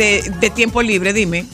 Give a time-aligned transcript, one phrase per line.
[0.00, 1.44] de, tiempo libre, dime.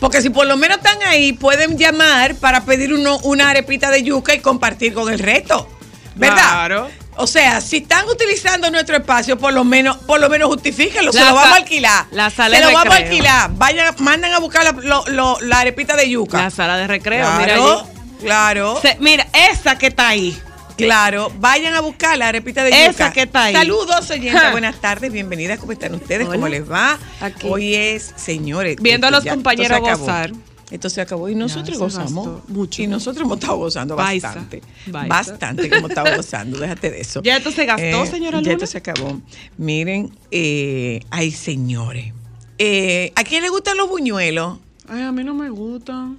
[0.00, 4.02] Porque si por lo menos están ahí, pueden llamar para pedir uno, una arepita de
[4.04, 5.68] yuca y compartir con el resto.
[6.14, 6.36] ¿Verdad?
[6.36, 6.88] Claro.
[7.16, 11.18] O sea, si están utilizando nuestro espacio, por lo menos, por lo menos justifíquenlo, se
[11.18, 12.06] lo vamos a alquilar.
[12.12, 13.50] la sala se de lo vamos a alquilar.
[13.54, 16.38] Vayan, mandan a buscar la, lo- lo- la arepita de yuca.
[16.38, 18.24] La sala de recreo, mira claro, allí.
[18.24, 18.78] claro.
[18.80, 20.40] Se- mira, esa que está ahí.
[20.78, 23.12] Claro, vayan a buscar la arepita de Esa yuca.
[23.12, 23.54] que está ahí.
[23.54, 24.50] Saludos, oyentes.
[24.52, 25.58] Buenas tardes, bienvenidas.
[25.58, 26.26] ¿Cómo están ustedes?
[26.26, 26.36] Hola.
[26.36, 26.98] ¿Cómo les va?
[27.20, 27.48] Aquí.
[27.50, 28.76] Hoy es, señores.
[28.80, 30.30] Viendo a esto los ya- compañeros gozar.
[30.70, 32.82] Esto se acabó y nosotros gozamos mucho.
[32.82, 34.62] Y nosotros hemos estado gozando Baisa, bastante.
[34.86, 35.08] baisa.
[35.08, 36.58] Bastante que hemos estado gozando.
[36.58, 37.20] Déjate de eso.
[37.20, 38.52] Eh, ¿Ya esto se gastó, señora Ya Luna?
[38.52, 39.20] esto se acabó.
[39.56, 42.12] Miren, eh, ay, señores.
[42.58, 44.58] Eh, ¿A quién le gustan los buñuelos?
[44.88, 46.18] Ay, a mí no me gustan.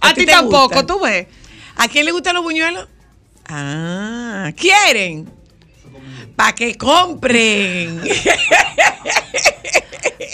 [0.00, 0.86] ¿A A, ti tampoco, gustan?
[0.88, 1.26] tú ves.
[1.76, 2.88] ¿A quién le gustan los buñuelos?
[3.48, 5.28] Ah, ¿quieren?
[6.34, 8.00] Para que compren.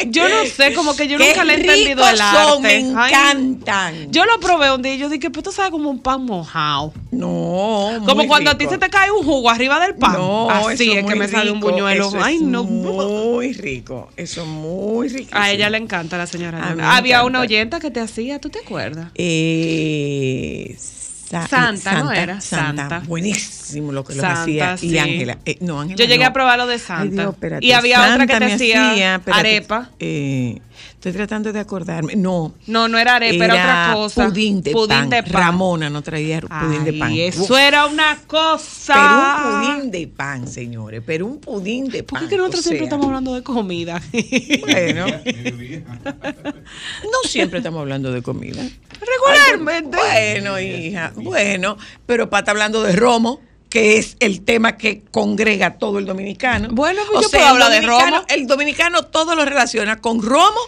[0.08, 2.42] Yo no sé, como que yo Qué nunca le he entendido el arte.
[2.50, 4.10] son, me Ay, encantan.
[4.10, 6.92] yo lo probé un día y yo dije, pues tú sabes como un pan mojado.
[7.12, 10.14] no, Como muy cuando a ti se te cae un jugo arriba del pan.
[10.14, 12.08] No, Así es que me sale un buñuelo.
[12.08, 12.64] eso Ay, es no.
[12.64, 14.10] Muy rico.
[14.16, 15.30] Eso es muy rico.
[15.32, 16.58] A ella le encanta la señora.
[16.70, 17.24] Había encanta.
[17.24, 19.08] una oyenta que te hacía, ¿tú te acuerdas?
[19.14, 20.76] Eh,
[21.32, 22.40] Sa- Santa, ¿no era?
[22.40, 22.88] Santa.
[22.88, 23.02] Santa.
[23.08, 24.76] Buenísimo lo que lo Santa, hacía.
[24.76, 24.88] sí.
[24.88, 25.38] Y Ángela.
[25.46, 25.96] eh, no, Ángela.
[25.96, 26.30] Yo llegué no.
[26.30, 27.22] a probar lo de Ay, Santa.
[27.22, 29.90] Dios, y había otra que te hacía arepa.
[29.98, 30.60] eh,
[30.90, 32.16] estoy tratando de acordarme.
[32.16, 32.54] No.
[32.66, 34.28] No, no era arepa, era, otra cosa.
[34.28, 35.10] Pudín de pan.
[35.26, 37.12] Ramona no traía pudín de pan.
[37.12, 38.94] Eso Uf, era una cosa.
[38.94, 41.02] Pero un pudín de pan, señores.
[41.04, 42.28] Pero un pudín de ¿Por pan.
[42.28, 44.02] qué que nosotros o siempre estamos hablando de comida?
[44.60, 45.06] Bueno.
[46.04, 48.62] no siempre estamos hablando de comida.
[49.00, 49.96] Regularmente.
[49.96, 51.12] Bueno, hija.
[51.16, 51.76] Bueno,
[52.06, 53.40] pero para estar hablando de romo
[53.72, 56.68] que es el tema que congrega a todo el dominicano.
[56.72, 58.26] Bueno, pues yo sea, puedo hablar el de dominicano- romo.
[58.28, 60.60] El dominicano todo lo relaciona con romo,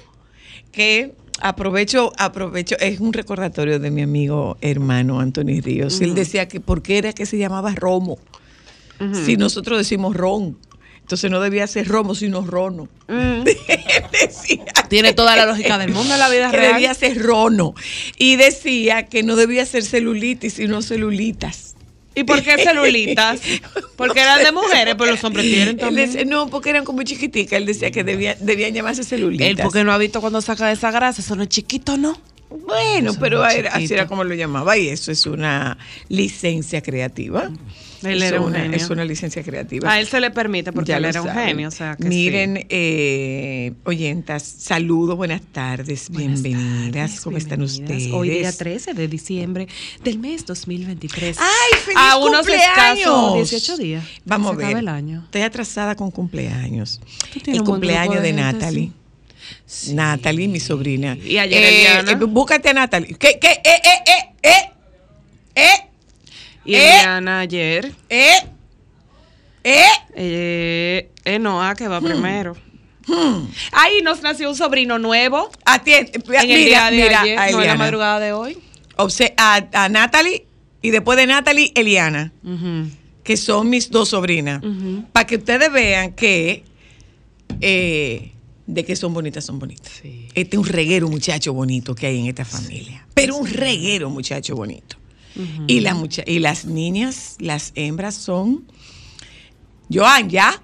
[0.72, 6.00] que aprovecho, aprovecho, es un recordatorio de mi amigo hermano Anthony Ríos.
[6.00, 8.16] Él decía que por qué era que se llamaba romo,
[9.26, 10.56] si nosotros decimos ron.
[11.03, 12.88] Entonces no debía ser romo, sino rono.
[14.10, 16.72] decía Tiene toda la lógica del mundo en la vida que real.
[16.72, 17.75] debía ser rono.
[18.16, 21.74] Y decía que no debía ser celulitis, sino celulitas.
[22.15, 23.41] ¿Y por qué celulitas?
[23.97, 26.13] Porque eran de mujeres, pero los hombres tienen también.
[26.13, 27.57] decía- no, porque eran como chiquiticas.
[27.59, 29.49] Él decía que debía, debían llamarse celulitas.
[29.49, 32.19] Él porque no ha visto cuando saca esa grasa, eso no es chiquito, ¿no?
[32.51, 34.77] Bueno, Eso pero era así era como lo llamaba.
[34.79, 35.77] Y eso es una
[36.09, 37.51] licencia creativa.
[38.10, 38.76] Él era un una- genio.
[38.76, 39.91] Es una licencia creativa.
[39.92, 41.47] A él se le permite porque Ya él era un saben.
[41.48, 41.69] genio.
[41.69, 42.66] O sea, que Miren, sí.
[42.69, 46.92] eh, oyentas, saludos, buenas tardes, Buenas bienvenidas.
[47.10, 48.12] tardes, ¿Cómo están ustedes?
[48.12, 49.69] Hoy día 13 de diciembre
[50.03, 51.37] del mes 2023.
[51.41, 52.98] ¡Ay, feliz A unos cumpleaños!
[52.98, 54.04] escasos 18 días.
[54.25, 54.66] Vamos a ver.
[54.66, 55.22] acaba el año.
[55.25, 57.00] Estoy atrasada con cumpleaños.
[57.32, 58.92] Tú tienes El cumpleaños de de, gente, Natalie.
[59.92, 61.16] Natalie, mi sobrina.
[61.22, 63.15] Y ayer Eh, eh, búscate a Natalie.
[63.19, 63.48] ¿Qué, qué?
[63.65, 64.71] Eh, eh, eh, eh.
[65.56, 65.88] Eh,
[66.65, 66.79] Y ¿Eh?
[66.99, 67.93] Eliana ayer.
[68.09, 68.33] eh.
[69.63, 69.85] Eh.
[70.15, 72.05] Eh, eh, Noah, que va Hmm.
[72.05, 72.57] primero.
[73.73, 75.51] Ahí nos nació un sobrino nuevo.
[75.65, 76.13] Atiende.
[76.27, 78.59] En el día de mira, ayer, a no en la madrugada de hoy.
[78.97, 80.47] Obse- a, a Natalie
[80.81, 82.33] y después de Natalie, Eliana.
[83.22, 84.63] Que son mis dos sobrinas,
[85.13, 86.63] para que ustedes vean que
[87.60, 88.33] eh,
[88.67, 89.93] de que son bonitas, son bonitas.
[90.03, 90.28] Sí.
[90.34, 94.55] Este es un reguero muchacho bonito que hay en esta familia, pero un reguero muchacho
[94.57, 94.97] bonito.
[95.66, 98.65] Y, la mucha- y las niñas, las hembras son,
[99.92, 100.60] Joan, ¿ya?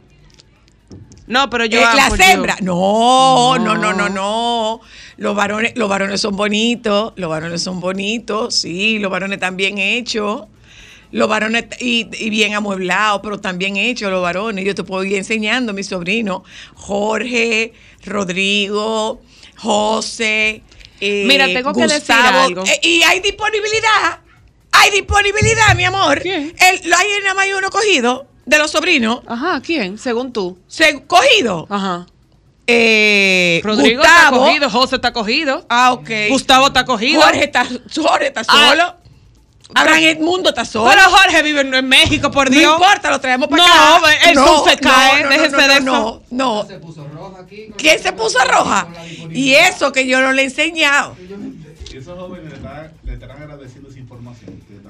[1.26, 2.60] No, pero yo Eh, las hembras.
[2.62, 4.80] No, no, no, no, No.
[5.16, 9.76] Los varones, los varones son bonitos, los varones son bonitos, sí, los varones están bien
[9.78, 10.44] hechos.
[11.12, 14.64] Los varones y, y bien amueblados, pero también hechos los varones.
[14.64, 16.44] Yo te puedo ir enseñando, mi sobrino,
[16.74, 17.72] Jorge,
[18.04, 19.20] Rodrigo,
[19.56, 20.62] José.
[21.00, 22.64] eh, Mira, tengo que decir algo.
[22.64, 24.19] Eh, y hay disponibilidad.
[24.72, 26.20] Hay disponibilidad, mi amor.
[26.22, 26.54] ¿Qué?
[26.58, 29.98] El, hay nada más uno cogido de los sobrinos, Ajá, ¿quién?
[29.98, 30.58] Según tú.
[30.68, 31.66] se, cogido.
[31.70, 32.06] Ajá.
[32.66, 34.36] Eh, Rodrigo Gustavo.
[34.36, 35.66] está cogido, José está cogido.
[35.68, 36.08] Ah, ok.
[36.28, 37.20] Gustavo está cogido.
[37.22, 38.68] Jorge está, Jorge está Ah.
[38.68, 38.94] solo.
[39.72, 40.90] Abraham Edmundo está solo.
[40.90, 42.72] Pero Jorge vive en en México, por no Dios.
[42.74, 44.12] importa, lo traemos para No, acá.
[44.28, 45.82] él no se cae, déjese no, de eso.
[45.82, 46.66] No, no.
[47.76, 48.88] ¿Quién se puso roja?
[49.30, 51.16] Y eso que yo no le he enseñado.
[51.92, 52.59] Y esos jóvenes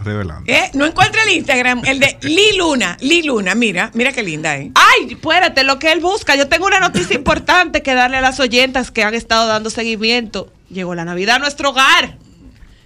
[0.03, 0.51] revelando.
[0.51, 0.71] ¿Eh?
[0.75, 2.97] No encuentra el Instagram, el de Lee Luna.
[3.01, 4.71] Lee Luna, mira, mira qué linda, ¿eh?
[4.75, 6.35] Ay, espérate, lo que él busca.
[6.37, 10.53] Yo tengo una noticia importante que darle a las oyentas que han estado dando seguimiento.
[10.71, 12.17] Llegó la Navidad a nuestro hogar.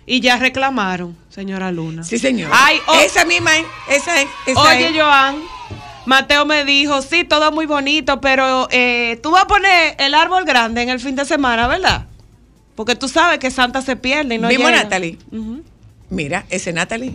[0.06, 2.04] Y ya reclamaron, señora Luna.
[2.04, 2.50] Sí, señor.
[2.52, 3.64] Ay, oh, esa misma, ¿eh?
[3.88, 4.28] esa es.
[4.46, 4.92] Esa Oye, es.
[4.94, 5.36] Joan,
[6.04, 10.44] Mateo me dijo, sí, todo muy bonito, pero eh, tú vas a poner el árbol
[10.44, 12.06] grande en el fin de semana, ¿verdad?
[12.74, 14.82] Porque tú sabes que Santa se pierde y no Vimos a llega.
[14.82, 15.18] Natalie.
[15.32, 15.62] Ujú.
[16.14, 17.14] Mira, ese es Natalie.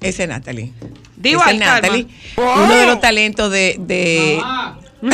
[0.00, 0.72] Ese es Natalie.
[1.16, 2.06] Digo, Ese Natalie.
[2.36, 3.76] Uno de los talentos de.
[3.80, 4.40] de...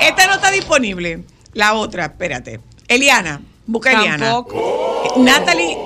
[0.00, 1.24] Esta no está disponible.
[1.54, 2.60] La otra, espérate.
[2.88, 4.26] Eliana, busca Eliana.
[4.26, 5.14] Tampoco.
[5.18, 5.76] Natalie.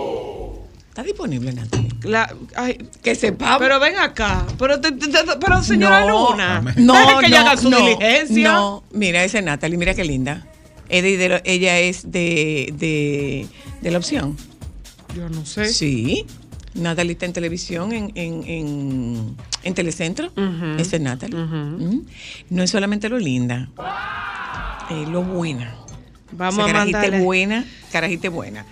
[0.88, 1.88] Está disponible, Natalie.
[2.02, 3.58] La- ay, Que sepamos.
[3.58, 4.44] pero ven acá.
[4.58, 6.60] Pero, te- te- te- pero señora no, Luna.
[6.76, 8.52] No, que no, haga su no, diligencia.
[8.52, 10.46] No, mira, esa es Natalie, mira qué linda.
[10.88, 13.46] Ella es de, de,
[13.80, 14.36] de la opción.
[15.14, 15.72] Yo no sé.
[15.72, 16.26] Sí.
[16.74, 20.26] Natalie está en televisión, en, en, en, en Telecentro.
[20.36, 20.78] Ujú.
[20.78, 21.36] Esa es Natalie.
[21.38, 22.06] Mm.
[22.50, 23.70] No es solamente lo linda,
[24.90, 25.74] es lo buena.
[26.32, 27.16] Vamos Esa a carajita mandarle.
[27.18, 28.66] es buena, carajita es buena.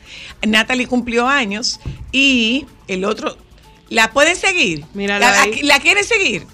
[0.46, 1.80] Natalie cumplió años
[2.12, 3.38] y el otro,
[3.88, 4.84] ¿la pueden seguir?
[4.92, 5.46] Mírala ¿La.
[5.62, 6.46] ¿La quieren seguir?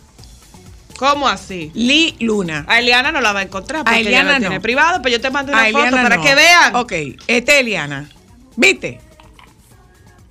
[1.00, 1.70] ¿Cómo así?
[1.72, 2.66] Lee Luna.
[2.68, 4.60] A Eliana no la va a encontrar porque A ella Eliana la tiene no.
[4.60, 6.22] privado, pero yo te mando una A foto Eliana para no.
[6.22, 6.76] que vean.
[6.76, 6.92] Ok,
[7.26, 8.06] esta es Eliana.
[8.54, 9.00] ¿Viste?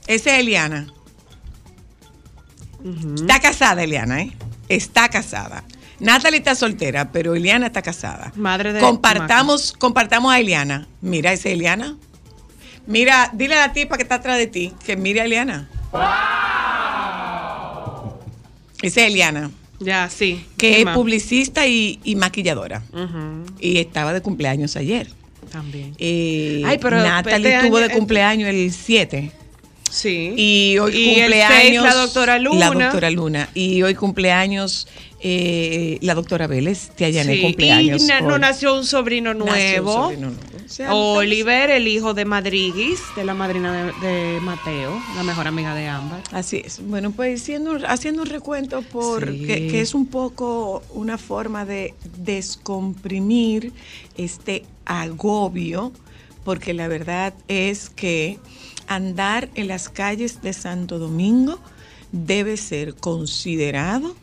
[0.05, 0.85] Esa es Eliana.
[3.15, 4.31] Está casada, Eliana, ¿eh?
[4.67, 5.63] Está casada.
[5.99, 8.31] Natalie está soltera, pero Eliana está casada.
[8.35, 10.87] Madre de Compartamos, compartamos a Eliana.
[11.01, 11.95] Mira, esa es Eliana.
[12.85, 15.67] Mira, dile a la tipa que está atrás de ti que mire a Eliana.
[18.83, 20.43] Esa es Eliana, Ya, sí.
[20.57, 20.95] que ¿Qué es más?
[20.95, 22.83] publicista y, y maquilladora.
[23.59, 25.07] Y estaba de cumpleaños ayer.
[25.51, 25.95] También.
[25.97, 29.31] Eh, Ay, pero Natalie este tuvo año- de cumpleaños el 7.
[29.89, 30.33] Sí.
[30.37, 31.83] Y hoy Y el cumpleaños.
[31.83, 32.59] la doctora Luna.
[32.59, 33.49] La doctora Luna.
[33.55, 34.87] Y hoy cumpleaños
[35.21, 36.91] eh, la doctora Vélez.
[36.95, 38.03] Te allané Sí, cumpleaños.
[38.03, 39.93] Y na- no nació un sobrino Nació un nuevo.
[40.03, 40.43] sobrino nuevo.
[40.91, 45.87] Oliver, el hijo de Madriguis, de la madrina de, de Mateo, la mejor amiga de
[45.87, 46.21] Ámbar.
[46.31, 46.79] Así es.
[46.87, 49.45] Bueno, pues haciendo, un- haciendo un recuento por Sí.
[49.45, 53.73] que, que es un poco una forma de descomprimir
[54.17, 55.91] este agobio,
[56.43, 58.39] porque la verdad es que
[58.87, 61.59] andar en las calles de Santo Domingo
[62.11, 64.15] debe ser considerado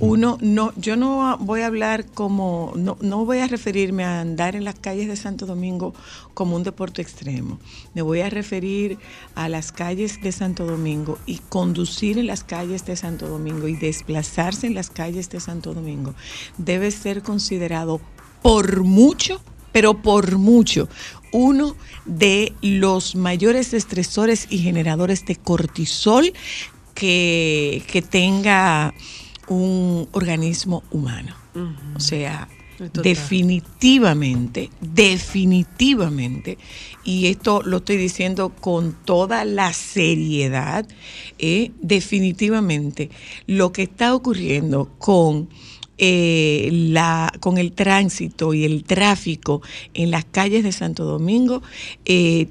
[0.00, 4.56] uno no yo no voy a hablar como no, no voy a referirme a andar
[4.56, 5.94] en las calles de Santo Domingo
[6.34, 7.58] como un deporte extremo.
[7.94, 8.98] Me voy a referir
[9.34, 13.74] a las calles de Santo Domingo y conducir en las calles de Santo Domingo y
[13.74, 16.14] desplazarse en las calles de Santo Domingo
[16.58, 18.00] debe ser considerado
[18.42, 19.40] por mucho
[19.72, 20.88] pero por mucho
[21.32, 26.32] uno de los mayores estresores y generadores de cortisol
[26.94, 28.94] que, que tenga
[29.48, 31.34] un organismo humano.
[31.94, 32.48] O sea,
[32.78, 33.04] Total.
[33.04, 36.58] definitivamente, definitivamente,
[37.04, 40.86] y esto lo estoy diciendo con toda la seriedad,
[41.38, 43.10] eh, definitivamente
[43.46, 45.48] lo que está ocurriendo con
[45.96, 49.62] eh, la, con el tránsito y el tráfico
[49.94, 51.62] en las calles de Santo Domingo,
[52.04, 52.48] eh,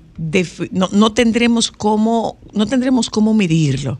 [0.71, 3.99] no, no tendremos cómo, no tendremos cómo medirlo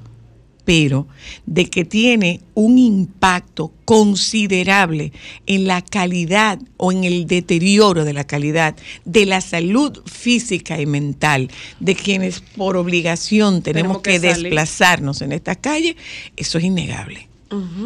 [0.65, 1.07] pero
[1.45, 5.11] de que tiene un impacto considerable
[5.45, 10.85] en la calidad o en el deterioro de la calidad de la salud física y
[10.85, 15.95] mental de quienes por obligación tenemos, Tenemos que desplazarnos en esta calle,
[16.37, 17.27] eso es innegable.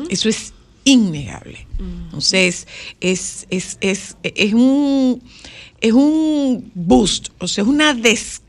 [0.09, 0.53] Eso es
[0.85, 1.67] innegable.
[1.79, 2.67] Entonces,
[3.01, 5.21] es, es, es, es un,
[5.81, 8.46] es un boost, o sea, es una descarga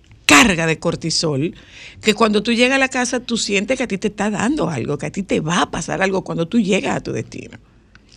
[0.67, 1.55] de cortisol
[2.03, 4.69] que cuando tú llegas a la casa tú sientes que a ti te está dando
[4.69, 7.59] algo, que a ti te va a pasar algo cuando tú llegas a tu destino.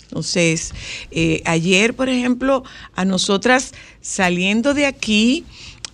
[0.04, 0.74] Entonces,
[1.12, 2.64] eh, ayer, por ejemplo,
[2.96, 5.46] a nosotras saliendo de aquí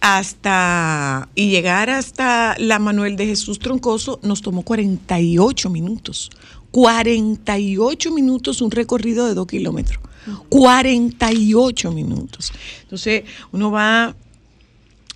[0.02, 6.32] hasta y llegar hasta la Manuel de Jesús Troncoso nos tomó 48 minutos.
[6.72, 10.00] 48 minutos, un recorrido de dos kilómetros.
[10.50, 12.52] 48 minutos.
[12.82, 14.16] Entonces, uno va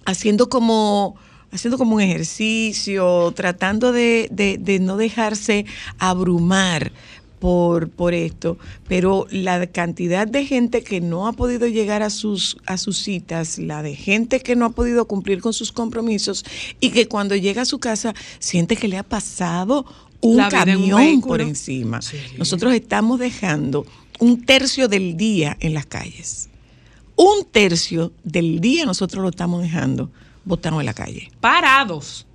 [0.06, 1.16] haciendo como,
[1.52, 5.66] haciendo como un ejercicio, tratando de, de- de no dejarse
[6.00, 6.92] abrumar
[7.40, 12.58] por, por esto, pero la cantidad de gente que no ha podido llegar a sus,
[12.68, 16.46] a sus citas, la de gente que no ha podido cumplir con sus compromisos
[16.80, 19.86] y que cuando llega a su casa siente que le ha pasado
[20.22, 22.00] un La camión por encima.
[22.38, 23.88] Nosotros estamos dejando
[24.20, 26.48] un tercio del día en las calles.
[27.24, 30.10] Un tercio del día nosotros lo estamos dejando
[30.44, 31.30] botado en la calle.
[31.40, 32.26] Parados.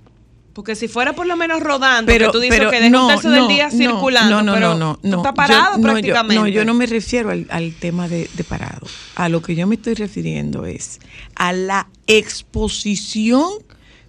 [0.53, 3.07] Porque si fuera por lo menos rodando, Pero, que tú dices pero que deja no,
[3.07, 5.23] un tercio del día no, circulando, No, no, pero no, no.
[5.25, 6.35] Yo- parado yo- prácticamente.
[6.41, 8.87] no, yo no me refiero al, al tema de, de parado.
[9.15, 10.99] A lo que yo me estoy refiriendo es
[11.35, 13.49] a la exposición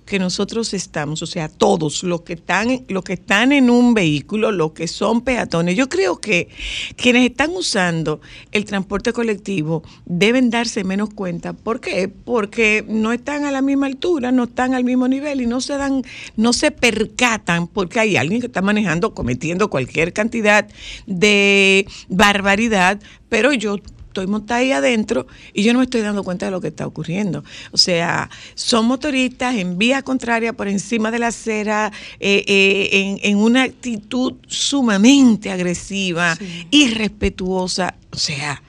[0.08, 4.50] que nosotros estamos, o sea, todos los que están, los que están en un vehículo,
[4.50, 5.76] los que son peatones.
[5.76, 6.48] Yo creo que
[6.96, 11.52] quienes están usando el transporte colectivo deben darse menos cuenta.
[11.52, 12.08] ¿Por qué?
[12.08, 15.76] Porque no están a la misma altura, no están al mismo nivel y no se
[15.76, 16.02] dan,
[16.36, 20.66] no se percatan porque hay alguien que está manejando, cometiendo cualquier cantidad
[21.06, 22.98] de barbaridad,
[23.28, 23.76] pero yo
[24.18, 26.86] estoy montada ahí adentro y yo no me estoy dando cuenta de lo que está
[26.86, 27.44] ocurriendo.
[27.70, 33.20] O sea, son motoristas en vía contraria por encima de la acera, eh, eh, en,
[33.22, 36.36] en una actitud sumamente agresiva,
[36.70, 37.94] irrespetuosa.
[38.10, 38.60] O sea,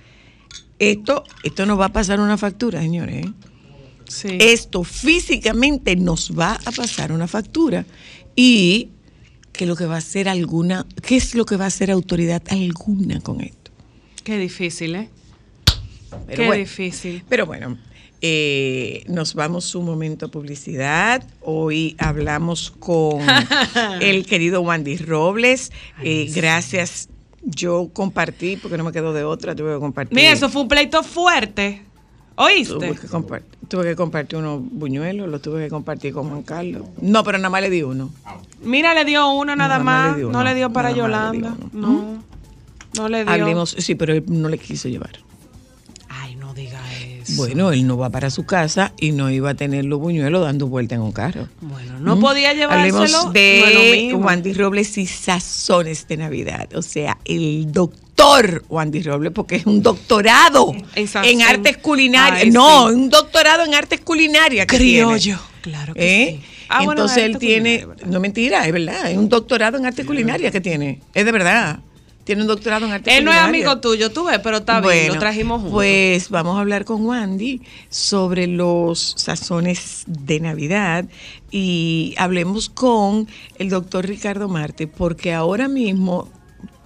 [0.77, 3.25] esto, esto nos va a pasar una factura, señores.
[3.25, 3.33] ¿eh?
[4.07, 4.37] Sí.
[4.39, 7.85] Esto físicamente nos va a pasar una factura.
[8.35, 8.89] Y
[9.51, 12.41] que lo que va a hacer alguna, ¿qué es lo que va a hacer autoridad
[12.49, 13.71] alguna con esto?
[14.23, 15.09] Qué difícil, ¿eh?
[16.27, 16.59] Pero Qué bueno.
[16.59, 17.23] difícil.
[17.29, 17.77] Pero bueno,
[18.21, 21.23] eh, nos vamos un momento a publicidad.
[21.41, 23.19] Hoy hablamos con
[24.01, 25.71] el querido Wandy Robles.
[26.03, 27.09] Eh, gracias.
[27.41, 30.15] Yo compartí, porque no me quedo de otra, tuve que compartir.
[30.15, 31.83] Mira, eso fue un pleito fuerte.
[32.35, 32.73] ¿Oíste?
[32.73, 36.83] Tuve que, compar- tuve que compartir unos buñuelos, los tuve que compartir con Juan Carlos.
[37.01, 38.11] No, pero nada más le di uno.
[38.63, 40.11] Mira, le dio uno nada, Nada más más.
[40.17, 41.55] le dio no le dio para le Yolanda.
[41.73, 42.23] No.
[42.95, 43.31] No le dio.
[43.33, 45.19] Hablemos, sí, pero él no le quiso llevar.
[47.39, 50.67] Bueno, él no va para su casa y no iba a tener los buñuelos dando
[50.67, 51.47] vuelta en un carro.
[51.61, 52.19] Bueno, no ¿Mm?
[52.21, 52.97] podía llevárselo.
[52.97, 54.13] Hablemos de.
[54.15, 56.69] Wandy Robles y sazones de Navidad.
[56.75, 62.43] O sea, el doctor Wandy Robles, porque es un doctorado En artes culinarias.
[62.43, 62.95] Ay, no, sí.
[62.95, 64.65] un doctorado en artes culinarias.
[64.67, 65.39] Criollo.
[65.61, 66.39] Claro que ¿Eh?
[66.39, 66.45] sí.
[66.69, 70.51] Ah, bueno, Entonces él tiene, no mentira, es verdad, es un doctorado en artes culinarias
[70.51, 71.01] que tiene.
[71.15, 71.79] Es de verdad.
[72.29, 75.07] Tiene un doctorado en artes Él no es amigo tuyo, tú ves, pero está bien,
[75.07, 75.73] lo trajimos juntos.
[75.73, 81.05] Pues vamos a hablar con Wandy sobre los sazones de Navidad
[81.49, 86.29] y hablemos con el doctor Ricardo Marte, porque ahora mismo,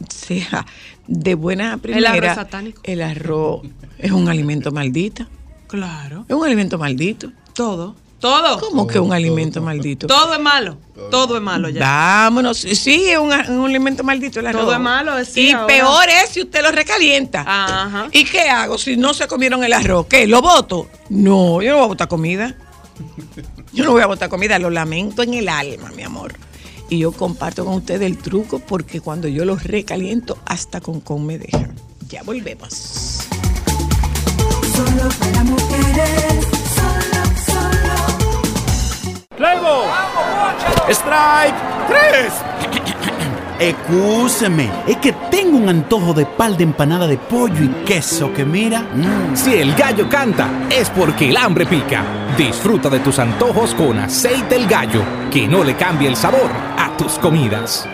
[0.07, 0.65] sea
[1.07, 2.81] de buena primera, arroz satánico.
[2.85, 3.63] el arroz
[3.99, 5.27] es un alimento maldito.
[5.67, 6.23] Claro.
[6.29, 7.33] Es un alimento maldito.
[7.53, 7.97] Todo.
[8.23, 8.57] Todo.
[8.57, 10.07] ¿Cómo que un alimento maldito?
[10.07, 10.77] Todo es malo.
[11.11, 11.81] Todo es malo ya.
[11.81, 12.57] Vámonos.
[12.57, 14.61] Sí, es un, un alimento maldito el arroz.
[14.61, 15.67] Todo es malo, es sí, Y ahora.
[15.67, 17.41] peor es si usted lo recalienta.
[17.45, 18.07] Ajá.
[18.13, 20.05] ¿Y qué hago si no se comieron el arroz?
[20.07, 20.25] ¿Qué?
[20.25, 20.87] ¿Lo voto?
[21.09, 22.55] No, yo no voy a botar comida.
[23.73, 26.33] Yo no voy a botar comida, lo lamento en el alma, mi amor.
[26.87, 31.25] Y yo comparto con ustedes el truco porque cuando yo los recaliento, hasta con con
[31.25, 31.75] me dejan.
[32.07, 33.27] Ya volvemos.
[34.73, 36.62] Solo para mujeres.
[39.37, 39.85] ¡Luego!
[40.89, 41.55] ¡Strike!
[41.87, 42.33] ¡Tres!
[43.59, 48.43] Excúseme, es que tengo un antojo de pal de empanada de pollo y queso que
[48.45, 48.81] mira.
[48.81, 52.03] mm, Si el gallo canta, es porque el hambre pica.
[52.37, 56.95] Disfruta de tus antojos con aceite el gallo, que no le cambie el sabor a
[56.97, 57.87] tus comidas.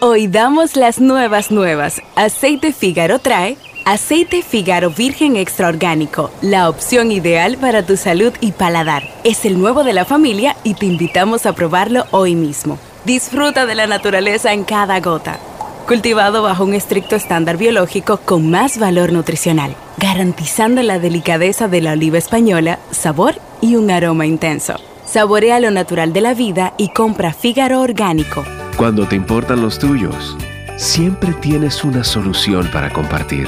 [0.00, 2.02] Hoy damos las nuevas nuevas.
[2.14, 8.52] Aceite Fígaro trae aceite Fígaro Virgen Extra Orgánico, la opción ideal para tu salud y
[8.52, 9.04] paladar.
[9.24, 12.78] Es el nuevo de la familia y te invitamos a probarlo hoy mismo.
[13.04, 15.38] Disfruta de la naturaleza en cada gota.
[15.86, 21.92] Cultivado bajo un estricto estándar biológico con más valor nutricional, garantizando la delicadeza de la
[21.92, 24.76] oliva española, sabor y un aroma intenso.
[25.04, 28.44] Saborea lo natural de la vida y compra Fígaro Orgánico.
[28.78, 30.38] Cuando te importan los tuyos,
[30.76, 33.46] siempre tienes una solución para compartir.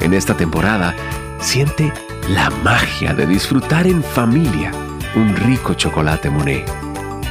[0.00, 0.94] En esta temporada,
[1.40, 1.92] siente
[2.28, 4.72] la magia de disfrutar en familia
[5.14, 6.70] un rico chocolate Monet.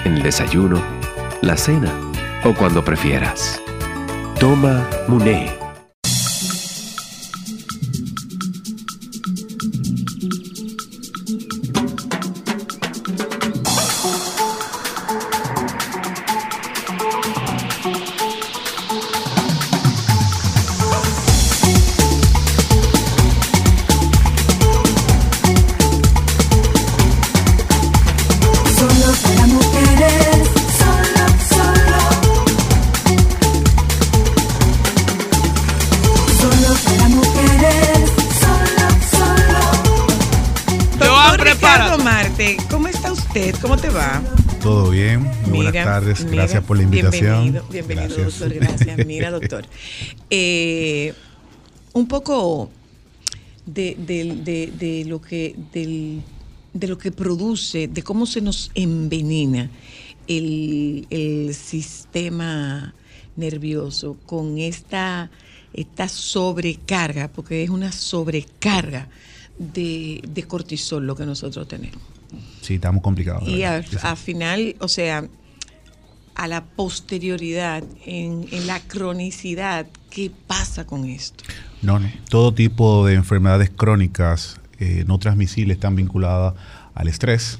[0.03, 0.81] En el desayuno,
[1.41, 1.91] la cena
[2.43, 3.61] o cuando prefieras.
[4.39, 5.64] Toma Monet.
[46.65, 47.43] Por la invitación.
[47.51, 48.39] Bienvenido, bienvenido Gracias.
[48.39, 49.05] doctor, gracias.
[49.05, 49.65] Mira, doctor.
[50.29, 51.13] eh,
[51.93, 52.69] un poco
[53.65, 56.21] de, de- de- de lo que del-
[56.73, 59.69] de lo que produce, de cómo se nos envenena
[60.27, 62.93] el, el sistema
[63.37, 65.29] nervioso con esta,
[65.73, 69.07] esta sobrecarga, porque es una sobrecarga
[69.57, 72.01] de, de cortisol lo que nosotros tenemos.
[72.61, 73.47] Sí, estamos complicados.
[73.47, 73.85] Y al
[74.17, 75.25] final, o sea,
[76.35, 81.43] a la posterioridad, en, la cronicidad, ¿qué pasa con esto?
[81.81, 82.09] No, no.
[82.29, 86.53] Todo tipo de enfermedades crónicas eh, no transmisibles están vinculadas
[86.93, 87.59] al estrés.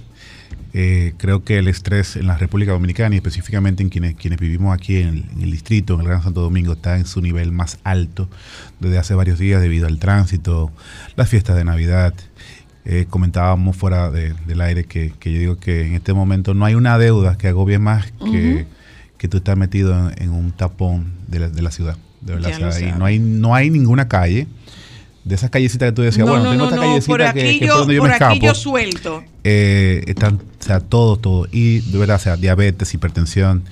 [0.73, 4.73] Eh, creo que el estrés en la República Dominicana y específicamente en quienes, quienes vivimos
[4.73, 7.53] aquí en el, en el distrito, en el Gran Santo Domingo, está en su nivel
[7.53, 8.29] más alto
[8.81, 10.71] desde hace varios días debido al tránsito,
[11.15, 12.13] las fiestas de Navidad.
[12.85, 16.65] Eh, comentábamos fuera de- del aire que, que yo digo que en este momento no
[16.65, 18.67] hay una deuda que agobie más que,
[19.17, 21.97] que tú estar metido en, en un tapón de la, de la ciudad.
[22.21, 22.95] De ahí sabes.
[22.97, 24.47] no hay, no hay ninguna calle
[25.23, 27.77] de esas callecitas que tú decías, bueno, tengo esta callecita que, aquí, que por yo,
[27.79, 28.45] donde yo por me aquí escapo.
[28.45, 29.23] yo suelto.
[29.43, 31.47] Eh, están, o sea, todo, todo.
[31.51, 33.63] Y de verdad, o sea, diabetes, hipertensión,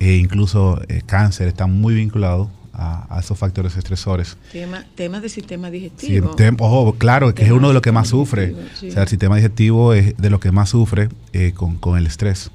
[0.00, 4.36] e incluso eh, cáncer, están muy vinculados a, a esos factores estresores.
[4.52, 6.36] Tema, temas de sistema Sí, digestivo.
[6.36, 8.54] tem- ojo, claro, que es uno de los que más sufre.
[8.78, 8.88] Sí.
[8.88, 12.06] O sea, el sistema digestivo es de los que más sufre eh, con, con el
[12.06, 12.50] estrés.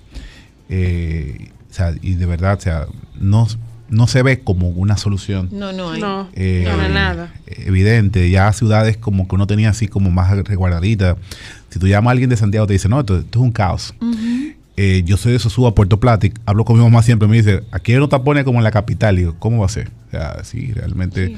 [0.70, 2.88] Eh, o sea, y de verdad, o sea,
[3.20, 3.48] no,
[3.90, 5.50] no se ve como una solución.
[5.52, 6.02] no, no hay.
[6.02, 7.34] No, eh, no, no, nada.
[7.48, 11.18] Evidente, ya ciudades como que uno tenía así como más resguardaditas.
[11.70, 13.94] Si tú llamas a alguien de Santiago, te dice, no, esto, esto es un caos.
[14.78, 17.64] Eh, yo soy de Sosúa, Puerto Plata, y hablo con mi mamá siempre, me dice,
[17.72, 19.16] aquí no te pone como en la capital.
[19.16, 19.90] Digo, ¿cómo va a ser?
[20.08, 21.38] O sea, sí, realmente.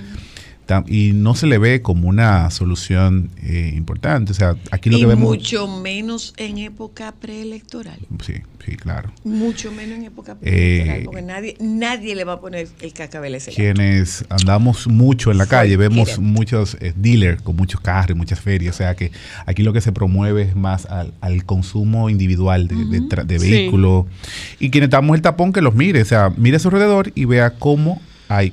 [0.88, 4.32] Y no se le ve como una solución eh, importante.
[4.32, 5.30] O sea, aquí lo y que vemos.
[5.30, 8.00] mucho menos en época preelectoral.
[8.26, 8.34] Sí,
[8.66, 9.12] sí, claro.
[9.24, 11.00] Mucho menos en época preelectoral.
[11.00, 13.52] Eh, porque nadie, nadie le va a poner el cacabel ese.
[13.52, 18.76] quienes andamos mucho en la calle, vemos muchos eh, dealers con muchos carros, muchas ferias,
[18.76, 19.12] o sea que
[19.46, 23.40] aquí lo que se promueve es más al, al consumo individual de, de tra- de
[23.40, 23.50] Sí.
[23.52, 24.06] vehículos.
[24.60, 27.12] Y quienes estamos en el tapón, que los mire, o sea, mire a su alrededor
[27.16, 28.52] y vea cómo hay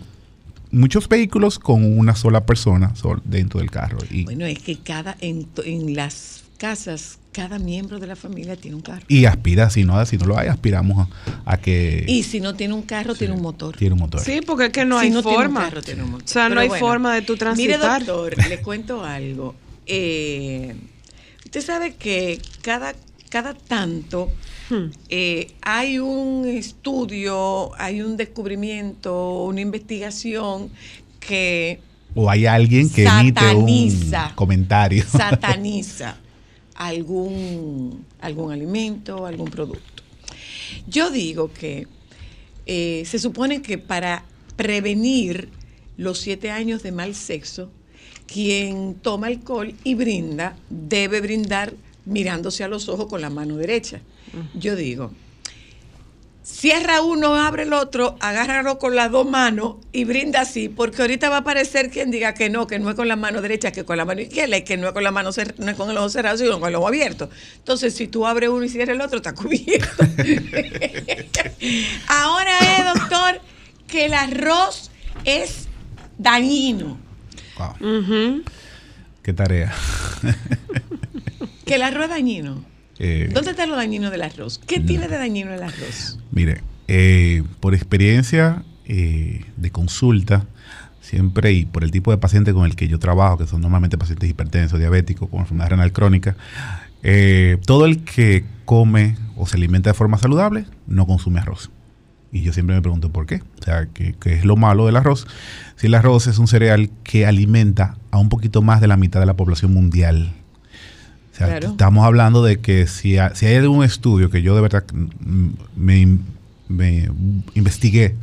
[0.75, 3.99] muchos vehículos con una sola persona sol- dentro del carro.
[4.11, 5.47] Y, Bueno, es que cada en,
[5.95, 9.05] las casas, cada miembro de la familia tiene un carro.
[9.09, 11.09] y aspira, si no, si no lo hay, aspiramos
[11.45, 13.77] a, a que Y si no tiene un carro, tiene un motor.
[13.77, 14.21] tiene un motor.
[14.21, 16.25] Sí, porque es que no Si hay no tiene un carro, tiene un motor.
[16.25, 17.79] O sea, no hay bueno, forma de tu transitar.
[17.79, 19.55] Mire, doctor, le cuento algo.
[19.87, 20.75] Eh,
[21.45, 22.95] usted sabe que cada,
[23.29, 24.31] cada tanto
[24.71, 24.87] Hmm.
[25.09, 30.71] eh, hay un estudio, hay un descubrimiento, una investigación
[31.21, 31.81] que
[32.15, 34.33] O hay alguien que emite un Sataniza.
[34.35, 35.05] comentario.
[35.09, 36.17] sataniza
[36.75, 40.03] algún, algún alimento, algún producto.
[40.87, 41.87] Yo digo que
[42.67, 44.25] eh, se supone que para
[44.57, 45.49] prevenir
[45.97, 47.71] los siete años de mal sexo,
[48.27, 51.75] quien toma alcohol y brinda debe brindar
[52.07, 54.01] mirándose a los ojos con la mano derecha.
[54.55, 55.13] Yo digo,
[56.45, 61.31] cierra uno, abre el otro, agárralo con las dos manos y brinda así, porque ahorita
[61.31, 63.85] va a aparecer quien diga que no, que no es con la mano derecha, que
[63.85, 65.97] con la mano izquierda, y que no es con la mano no es con el
[65.97, 67.31] ojo cerrado, sino con el ojo abierto.
[67.57, 70.05] Entonces, si tú abres uno y cierras el otro, está cubierto.
[72.09, 73.41] Ahora es, doctor,
[73.87, 74.91] que el arroz
[75.25, 75.69] es
[76.19, 76.99] dañino.
[77.57, 78.43] Wow,
[79.23, 79.73] qué tarea.
[81.65, 82.65] Que el arroz es dañino.
[82.99, 84.61] Eh, ¿Dónde está lo dañino del arroz?
[84.67, 86.19] ¿Qué tiene de dañino el arroz?
[86.31, 90.47] Mire, eh, por experiencia eh, de consulta,
[91.01, 93.97] siempre y por el tipo de paciente con el que yo trabajo, que son normalmente
[93.97, 96.37] pacientes hipertensos, diabéticos, con enfermedad renal crónica,
[97.03, 101.71] eh, todo el que come o se alimenta de forma saludable no consume arroz.
[102.33, 103.43] Y yo siempre me pregunto por qué.
[103.61, 105.27] O sea, ¿qué, qué es lo malo del arroz?
[105.77, 109.21] Si el arroz es un cereal que alimenta a un poquito más de la mitad
[109.21, 110.33] de la población mundial.
[111.35, 111.69] O sea, Claro.
[111.71, 114.85] estamos hablando de que si, ha- si hay algún estudio que yo de verdad
[115.77, 116.19] me,
[116.69, 117.11] me
[117.55, 118.15] investigué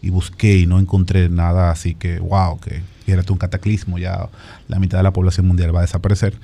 [0.00, 4.28] y busqué y no encontré nada así que, wow, que era un cataclismo, ya
[4.68, 6.34] la mitad de la población mundial va a desaparecer,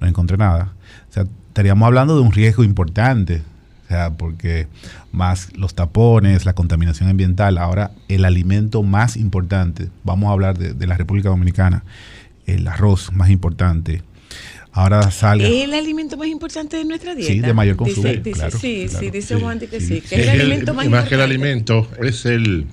[0.00, 0.72] no encontré nada.
[1.10, 3.42] O sea, estaríamos hablando de un riesgo importante,
[3.84, 4.66] o sea, porque
[5.12, 10.72] más los tapones, la contaminación ambiental, ahora el alimento más importante, vamos a hablar de,
[10.74, 11.84] de la República Dominicana,
[12.46, 14.02] el arroz más importante.
[14.76, 15.48] Ahora salga.
[15.48, 17.32] ¿Es el alimento más importante de nuestra dieta?
[17.32, 18.98] Sí, de mayor consumo, Dice, dice- claro, sí, claro.
[19.04, 20.14] sí, dice Sí, Juan que sí, sí, que sí.
[20.16, 22.66] es el alimento más, y más que el alimento, es el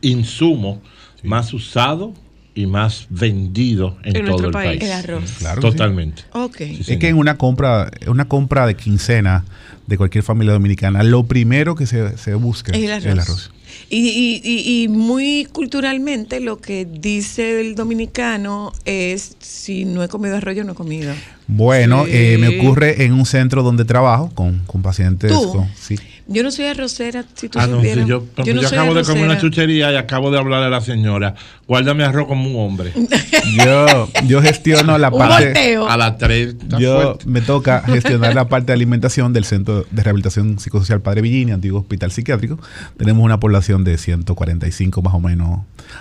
[0.00, 0.80] insumo
[1.22, 2.14] más usado
[2.54, 4.80] y más vendido en, En todo nuestro el país.
[4.80, 4.82] país.
[4.90, 5.32] El arroz.
[5.38, 5.60] Claro.
[5.60, 6.22] Totalmente.
[6.32, 6.56] Ok.
[6.56, 9.44] Sí, Es que en una compra, una compra de quincena
[9.86, 13.52] de cualquier familia dominicana, lo primero que se, se busca Es el arroz.
[13.92, 20.08] Y, y- y- y muy culturalmente lo que dice el dominicano es si no he
[20.08, 21.12] comido arroz, yo no he comido.
[21.48, 22.12] Bueno, Sí.
[22.14, 25.32] eh, me ocurre en un centro donde trabajo con, con pacientes.
[25.32, 25.50] ¿Tú?
[25.52, 25.96] con- sí.
[26.32, 28.04] Yo no soy arrocera, si tú Ah, no, supieras.
[28.04, 30.70] sí, yo, yo no soy acabo de comer una chuchería y acabo de hablarle a
[30.70, 31.34] la señora,
[31.66, 32.92] guárdame arroz como un hombre.
[33.64, 35.76] Yo, yo gestiono la parte.
[35.76, 36.54] A las tres.
[36.60, 37.24] está Yo fuerte.
[37.26, 41.80] me toca gestionar la parte de alimentación del Centro de Rehabilitación Psicosocial Padre Villini, antiguo
[41.80, 42.60] hospital psiquiátrico.
[42.96, 45.60] Tenemos una población de 145 más o menos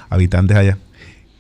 [0.10, 0.78] habitantes allá.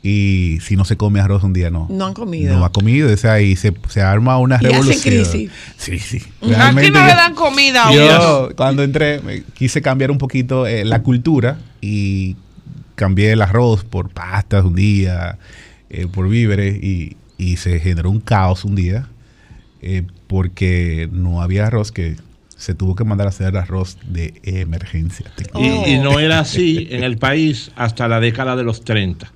[0.01, 1.87] Y si no se come arroz un día, no.
[1.89, 2.57] No han comido.
[2.57, 3.13] No ha comido.
[3.13, 5.13] O sea, y se, se arma una Y hacen revolución.
[5.15, 5.51] crisis.
[5.77, 6.17] Sí, sí.
[6.41, 10.65] Aquí Realmente no le dan comida a yo cuando entré me quise cambiar un poquito
[10.67, 12.37] eh, la cultura y
[12.95, 15.37] cambié el arroz por pastas un día,
[15.89, 19.07] eh, por víveres y, y se generó un caos un día
[19.81, 22.15] eh, porque no había arroz que
[22.55, 25.31] se tuvo que mandar a hacer arroz de emergencia.
[25.53, 25.61] Oh.
[25.61, 29.31] Y, y no era así en el país hasta la década de los 30.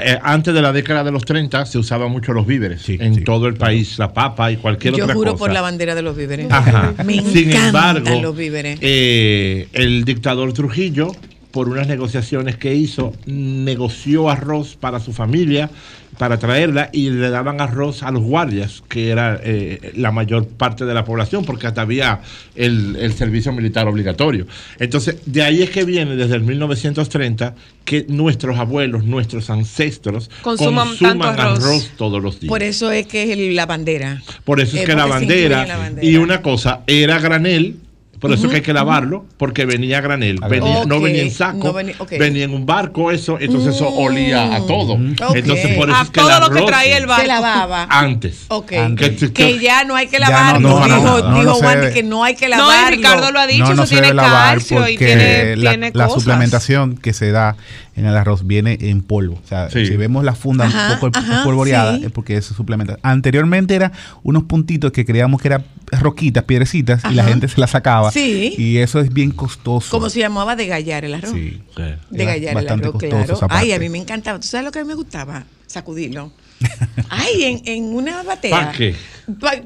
[0.00, 3.14] Eh, Antes de la década de los 30 se usaban mucho los víveres Sí, en
[3.16, 5.38] sí, todo el país, la papa y cualquier Yo otra juro cosa.
[5.44, 6.46] por la bandera de los víveres.
[6.50, 6.94] Ajá.
[7.04, 8.78] Me Sin encantan embargo, los víveres.
[8.80, 11.12] eh, el dictador Trujillo,
[11.52, 15.70] por unas negociaciones que hizo, negoció arroz para su familia,
[16.18, 20.84] para traerla, y le daban arroz a los guardias, que era eh, la mayor parte
[20.84, 22.20] de la población, porque hasta había
[22.54, 24.46] el, el servicio militar obligatorio.
[24.78, 30.88] Entonces, de ahí es que viene desde el 1930 que nuestros abuelos, nuestros ancestros Consuman
[30.88, 31.58] consuman, tanto arroz.
[31.64, 31.90] arroz.
[31.96, 32.48] todos los días.
[32.50, 34.22] Por eso es que es el- la bandera.
[34.44, 36.06] Por eso es Eh, que bandera, la bandera.
[36.06, 37.76] y una cosa, era granel,
[38.22, 41.30] por eso es que hay que lavarlo, porque venía a granel, venía- no venía en
[41.30, 44.94] saco, no venía- en un barco, eso, entonces eso olía a todo.
[44.94, 47.22] Entonces por eso A es que todo lo que traía el barco.
[47.22, 47.86] Se lavaba.
[47.90, 48.46] antes.
[48.78, 49.18] Antes.
[49.18, 50.60] Que- Que ya no hay que Ya lavarlo.
[50.68, 52.96] no, no, dijo no, no, dijo Wandy que no hay que No, lavarlo.
[52.96, 55.70] Ricardo lo ha dicho, no, no eso se tiene lavar calcio y porque tiene, la,
[55.70, 57.56] tiene la suplementación que se da
[57.94, 59.38] en el arroz viene en polvo.
[59.44, 59.84] O sea, Sí.
[59.86, 62.04] si vemos la funda Ajá, un poco ajá, polvoreada, sí.
[62.06, 62.98] es porque eso suplementa.
[63.02, 65.64] Anteriormente era unos puntitos que creíamos que eran
[66.00, 68.10] roquitas, piedrecitas, y la gente se las sacaba.
[68.10, 68.54] Sí.
[68.56, 69.90] Y eso es bien costoso.
[69.90, 70.56] ¿Cómo se llamaba?
[70.56, 71.32] De gallar el arroz.
[71.32, 71.60] Sí.
[71.76, 71.82] Sí.
[72.10, 73.54] De gallar el bastante arroz, costoso claro.
[73.62, 74.40] Ay, a mí me encantaba.
[74.40, 75.44] ¿Tú sabes lo que a mí me gustaba?
[75.66, 76.32] Sacudirlo.
[77.10, 78.50] Ay, en, en una batea.
[78.50, 78.94] ¿Para qué?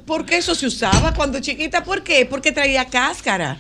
[0.06, 1.84] Porque eso se usaba cuando chiquita.
[1.84, 2.26] ¿Por qué?
[2.26, 3.56] Porque traía cáscara.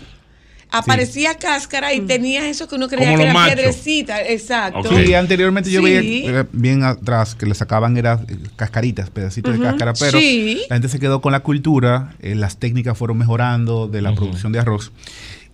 [0.70, 4.22] Aparecía cáscara y tenía eso que uno creía Como que era piedrecita.
[4.22, 4.82] Exacto.
[4.96, 5.84] Sí, anteriormente yo Sí.
[5.84, 10.62] veía bien atrás que le sacaban era eh, cascaritas, pedacitos de cáscara, pero Sí.
[10.68, 14.52] la gente se quedó con la cultura, eh, las técnicas fueron mejorando de la producción
[14.52, 14.92] de arroz.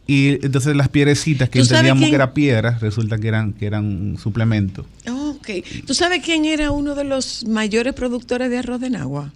[0.06, 3.52] Y entonces las piedrecitas que ¿Tú sabes entendíamos quién- que eran piedras, resulta que eran,
[3.52, 4.84] que eran un suplemento.
[5.08, 5.48] Ok.
[5.86, 9.32] ¿Tú sabes quién era uno de los mayores productores de arroz de Nagua?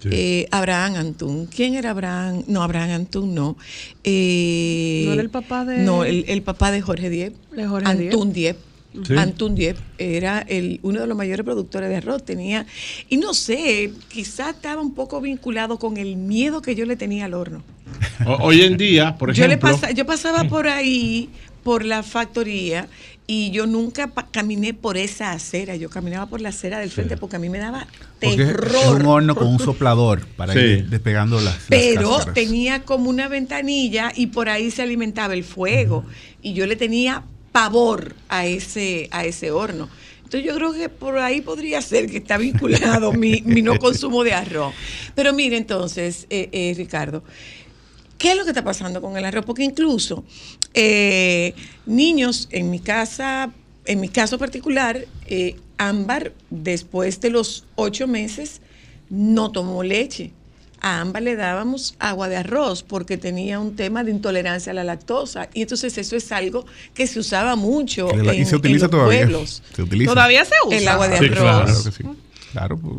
[0.00, 0.08] Sí.
[0.12, 1.46] Eh, Abraham Antún.
[1.46, 2.42] ¿Quién era Abraham?
[2.46, 3.56] No, Abraham Antún no.
[4.02, 7.34] Eh, ¿No era el papá de- No, el, el papá de Jorge Diep.
[7.52, 8.56] De Jorge Antún Diep.
[9.06, 9.14] Sí.
[9.54, 12.24] Diep era el, uno de los mayores productores de arroz.
[12.24, 12.66] Tenía,
[13.08, 17.26] y no sé, quizás estaba un poco vinculado con el miedo que yo le tenía
[17.26, 17.62] al horno.
[18.26, 21.28] O- hoy en día, por Yo, le ejemplo, pasa- yo pasaba por ahí,
[21.62, 22.88] por la factoría,
[23.32, 25.76] y yo nunca caminé por esa acera.
[25.76, 27.86] Yo caminaba por la acera del frente porque a mí me daba
[28.18, 29.06] Porque es un terror.
[29.06, 30.58] horno con un soplador para Sí.
[30.58, 35.44] ir despegando las, las Pero tenía como una ventanilla y por ahí se alimentaba el
[35.44, 36.04] fuego.
[36.42, 39.88] Y yo le tenía pavor a ese, a ese horno.
[40.24, 44.24] Entonces yo creo que por ahí podría ser que está vinculado mi, mi no consumo
[44.24, 44.74] de arroz.
[45.14, 47.22] Pero mire entonces, eh, eh, Ricardo,
[48.20, 49.44] ¿Qué es lo que está pasando con el arroz?
[49.46, 50.24] Porque incluso
[50.74, 51.54] eh,
[51.86, 53.50] niños en mi casa,
[53.86, 58.60] en mi caso particular, eh, Ámbar, después de los ocho meses,
[59.08, 60.32] no tomó leche.
[60.82, 64.84] A Ámbar le dábamos agua de arroz porque tenía un tema de intolerancia a la
[64.84, 65.48] lactosa.
[65.54, 68.84] Y entonces eso es algo que se usaba mucho la- en, y se en utiliza
[68.84, 69.20] los todavía.
[69.22, 69.62] pueblos.
[69.74, 70.12] Se utiliza.
[70.12, 70.76] Todavía se usa.
[70.78, 71.38] El agua de Sí, arroz.
[71.38, 71.64] claro.
[71.64, 72.04] Claro que sí.
[72.52, 72.94] Claro, pues,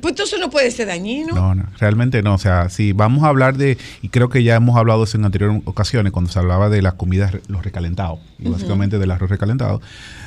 [0.00, 1.34] Pues entonces no puede ser dañino.
[1.34, 2.34] No, no, realmente no.
[2.34, 5.24] O sea, si vamos a hablar de, y creo que ya hemos hablado eso en
[5.24, 9.80] anteriores ocasiones, cuando se hablaba de las comidas, los recalentados, y básicamente del arroz recalentado,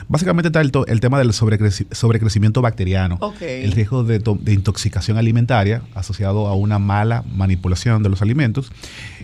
[0.08, 3.42] básicamente está el, tema del sobrecreci- sobrecrecimiento bacteriano, Ok.
[3.44, 8.72] el riesgo de, de intoxicación alimentaria asociado a una mala manipulación de los alimentos.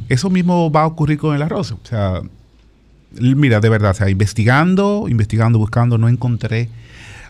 [0.07, 1.71] Eso mismo va a ocurrir con el arroz.
[1.71, 2.21] O sea,
[3.19, 6.69] mira, de verdad, o sea, investigando, investigando, buscando, no encontré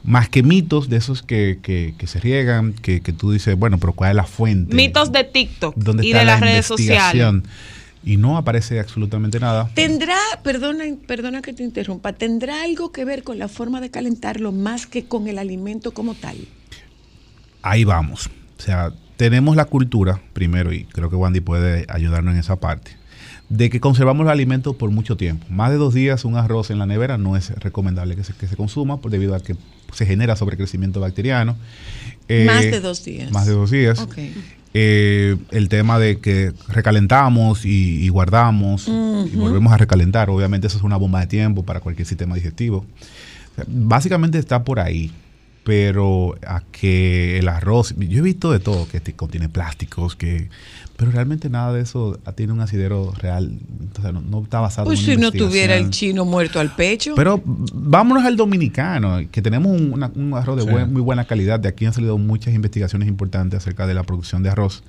[0.03, 3.77] más que mitos de esos que, que- que se riegan, que, que tú dices, bueno,
[3.77, 4.75] pero ¿cuál es la fuente?
[4.75, 7.01] Mitos de TikTok ¿Dónde y está de la las redes sociales.
[7.03, 7.43] investigación?
[8.03, 9.69] y no aparece absolutamente nada.
[9.73, 14.53] ¿Tendrá, perdona, perdona que te interrumpa, ¿tendrá algo que ver con la forma de calentarlo
[14.53, 16.37] más que con el alimento como tal?
[17.61, 18.29] Ahí vamos.
[18.57, 22.91] O sea, tenemos la cultura, primero, y creo que Wandy puede ayudarnos en esa parte,
[23.49, 25.45] de que conservamos los alimentos por mucho tiempo.
[25.49, 28.47] Más de dos días un arroz en la nevera no es recomendable que se, que
[28.47, 29.55] se consuma por debido a que
[29.93, 31.55] se genera sobrecrecimiento bacteriano.
[32.27, 33.31] Eh, Más de dos días.
[33.31, 33.99] Más de dos días.
[33.99, 34.17] Ok.
[34.73, 40.77] Eh, el tema de que recalentamos y, y guardamos y volvemos a recalentar, obviamente eso
[40.77, 42.79] es una bomba de tiempo para cualquier sistema digestivo.
[42.79, 45.11] O sea, básicamente está por ahí,
[45.67, 50.47] pero a que el arroz, yo he visto de todo, que contiene plásticos, que
[50.95, 53.51] pero realmente nada de eso tiene un asidero real,
[53.81, 57.15] entonces no, no está basado Pues en si no tuviera el chino muerto al pecho.
[57.17, 60.69] Pero vámonos al dominicano, que tenemos un, una- un arroz de Sí.
[60.69, 61.59] buen- muy buena calidad.
[61.59, 64.83] De aquí han salido muchas investigaciones importantes acerca de la producción de arroz.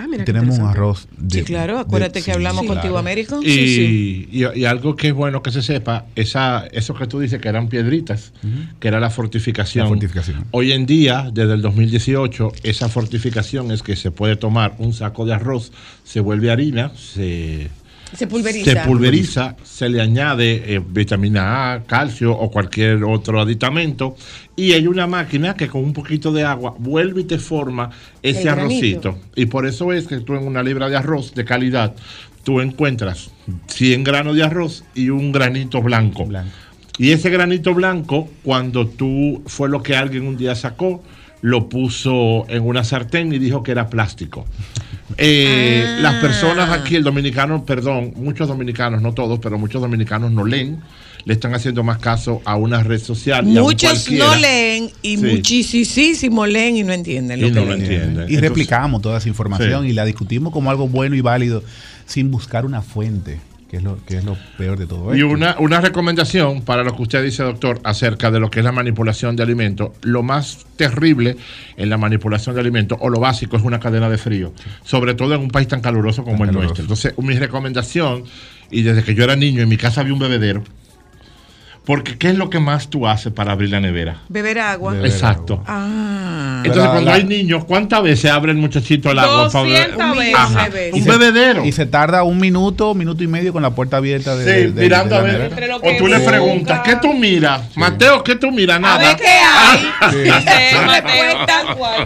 [0.00, 2.60] Ah, mira Y qué tenemos un arroz de, sí, claro, de- acuérdate que sí, hablamos
[2.62, 2.98] sí, contigo, claro.
[2.98, 3.40] Américo.
[3.42, 4.28] Y, Sí, sí.
[4.30, 7.48] y- y algo que es bueno que se sepa, esa, eso que tú dices que
[7.48, 8.32] eran piedritas,
[8.78, 9.84] que era la fortificación.
[9.84, 10.44] La fortificación.
[10.52, 15.24] Hoy en día, desde el 2018, esa fortificación es que se puede tomar un saco
[15.26, 15.72] de arroz,
[16.04, 17.68] se vuelve harina, se,
[18.14, 18.72] Se pulveriza.
[18.72, 24.16] se pulveriza, se le añade eh, vitamina A, calcio o cualquier otro aditamento
[24.56, 27.90] y hay una máquina que con un poquito de agua vuelve y te forma
[28.22, 29.08] ese El granito.
[29.10, 29.18] arrocito.
[29.36, 31.94] Y por eso es que tú en una libra de arroz de calidad,
[32.44, 33.30] tú encuentras
[33.66, 36.24] 100 granos de arroz y un granito blanco.
[36.24, 36.50] Blanco.
[36.98, 41.02] Y ese granito blanco, cuando tú, fue lo que alguien un día sacó,
[41.42, 44.46] lo puso en una sartén y dijo que era plástico.
[45.16, 46.00] Eh, Ah.
[46.00, 50.80] Las personas aquí, el dominicano, perdón, muchos dominicanos, no todos, pero muchos dominicanos no leen,
[51.24, 53.46] le están haciendo más caso a una red social.
[53.48, 55.24] y a un Muchos no leen y Sí.
[55.24, 57.82] muchísimo leen y no entienden lo Y que no lo leen.
[57.82, 58.10] entienden.
[58.10, 59.90] Y Entonces- replicamos toda esa información Sí.
[59.90, 61.62] y la discutimos como algo bueno y válido
[62.06, 65.56] sin buscar una fuente, que es lo, que es lo peor de todo Y una,
[65.58, 69.36] una recomendación para lo que usted dice, doctor, acerca de lo que es la manipulación
[69.36, 69.90] de alimentos.
[70.02, 71.36] Lo más terrible
[71.76, 74.52] en la manipulación de alimentos, o lo básico, es una cadena de frío.
[74.84, 76.82] Sobre todo en un país tan caluroso como Tan el caluroso.
[76.82, 76.82] nuestro.
[76.84, 78.24] Entonces, mi recomendación,
[78.70, 80.64] y desde que yo era niño, en mi casa había un bebedero.
[81.88, 84.18] Porque, ¿qué es lo que más tú haces para abrir la nevera?
[84.28, 84.92] Beber agua.
[84.92, 85.54] Beber Exacto.
[85.54, 85.64] agua.
[85.66, 86.62] Ah.
[86.62, 89.48] Entonces, Pero cuando la- hay niños, ¿cuántas veces abre el muchachito el agua?
[89.50, 89.96] para beber?
[89.96, 90.92] 200 Un veces.
[90.92, 91.64] Un Y se- bebedero.
[91.64, 94.72] Y se tarda un minuto, minuto y medio con la puerta abierta de, Sí, de-
[94.72, 95.52] de- mirando de a ver.
[95.76, 97.74] O que tú le preguntas, ¿qué tú miras?
[97.74, 98.76] Mateo, ¿qué tú miras?
[98.76, 98.98] A Nada.
[98.98, 99.78] ver qué hay.
[100.12, 100.30] Sí.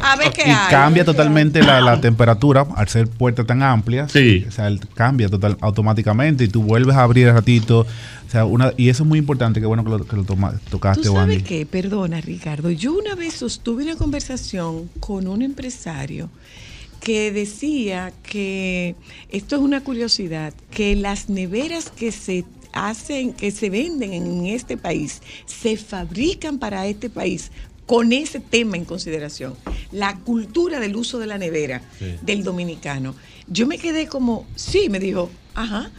[0.03, 0.57] A ver qué y hay.
[0.71, 4.13] cambia totalmente la, la temperatura al ser puertas tan amplias.
[4.13, 4.45] Sí.
[4.49, 7.81] O sea, cambia total, automáticamente y tú vuelves a abrir el ratito.
[7.81, 10.59] O sea, una, y eso es muy importante, qué bueno que lo, que lo toma-
[10.71, 11.43] tocaste, ¿Tú sabes Wandy.
[11.45, 11.67] qué?
[11.67, 12.71] Perdona, Ricardo.
[12.71, 16.29] Yo una vez sostuve una conversación con un empresario
[17.01, 18.95] que decía que
[19.31, 24.77] esto es una curiosidad, que las neveras que se hacen, que se venden en este
[24.77, 27.51] país, se fabrican para este país
[27.87, 29.55] con ese tema en consideración,
[29.91, 31.83] la cultura del uso de la nevera
[32.23, 33.15] del dominicano.
[33.49, 35.91] Yo me quedé como, sí, me dijo, ajá.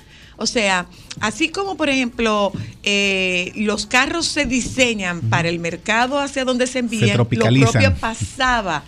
[0.43, 0.87] O sea,
[1.21, 2.51] así como por ejemplo
[2.83, 7.71] eh, los carros se diseñan para el mercado hacia donde se envían, lo tropicalizan.
[7.71, 8.83] propio pasaba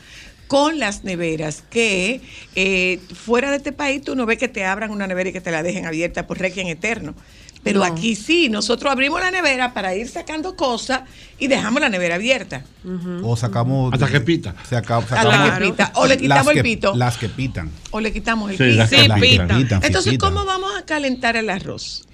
[0.48, 2.20] con las neveras, que
[2.56, 5.42] eh, fuera de este país tú no ves que te abran una nevera y que
[5.42, 7.16] te la dejen abierta por requiem eterno.
[7.66, 7.86] Pero No.
[7.86, 11.02] aquí sí, nosotros abrimos la nevera para ir sacando cosas
[11.40, 12.64] y dejamos la nevera abierta.
[13.24, 13.92] O sacamos.
[13.92, 14.52] Hasta que pita.
[14.52, 15.92] Hasta sacamos que pita.
[15.96, 16.96] O le quitamos el que- pito.
[16.96, 17.72] Las que pitan.
[17.90, 18.78] O le quitamos el Sí, piso.
[18.78, 20.18] las Sí, Las pitan, Entonces.
[20.20, 22.06] ¿cómo vamos a calentar el arroz?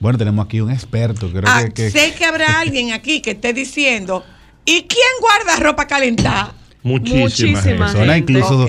[0.00, 1.30] Bueno, tenemos aquí un experto.
[1.30, 4.24] Creo Ah, que, que- sé que habrá alguien aquí que esté diciendo,
[4.64, 6.54] ¿y quién guarda ropa calentada?
[6.82, 7.78] Muchísima, Muchísima gente.
[7.78, 8.68] personas, incluso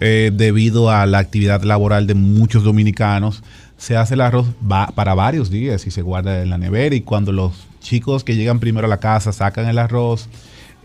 [0.00, 3.42] eh, debido a la actividad laboral de muchos dominicanos,
[3.76, 7.00] se hace el arroz va- para varios días y se guarda en la nevera y
[7.00, 10.28] cuando los chicos que llegan primero a la casa sacan el arroz,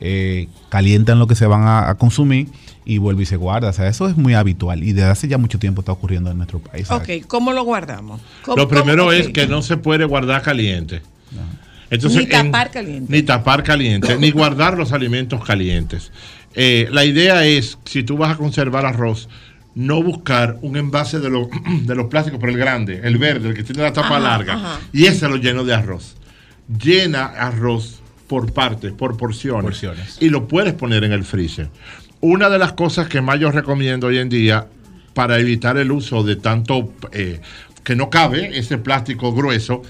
[0.01, 2.47] eh, calientan lo que se van a, a consumir
[2.85, 3.69] y vuelve y se guarda.
[3.69, 6.37] O sea, eso es muy habitual y desde hace ya mucho tiempo está ocurriendo en
[6.37, 6.89] nuestro país.
[6.91, 8.19] Ok, ¿cómo lo guardamos?
[8.43, 11.01] ¿Cómo- Lo primero cómo- es que no se puede guardar caliente.
[11.91, 13.11] Entonces, Ni tapar caliente.
[13.11, 16.11] Ni tapar caliente, ni guardar los alimentos calientes.
[16.53, 19.27] Eh, la idea es, si tú vas a conservar arroz,
[19.75, 21.47] no buscar un envase de, los
[21.85, 24.53] de los plásticos, pero el grande, el verde, el que tiene la tapa Ajá, larga,
[24.53, 24.79] ajá.
[24.91, 26.15] y ese lo lleno de arroz.
[26.81, 30.17] Llena arroz por partes, por porciones, Porciones.
[30.19, 31.69] y lo puedes poner en el freezer.
[32.21, 34.67] Una de las cosas que más yo recomiendo hoy en día
[35.13, 37.41] para evitar el uso de tanto eh,
[37.83, 39.81] que no cabe ese plástico grueso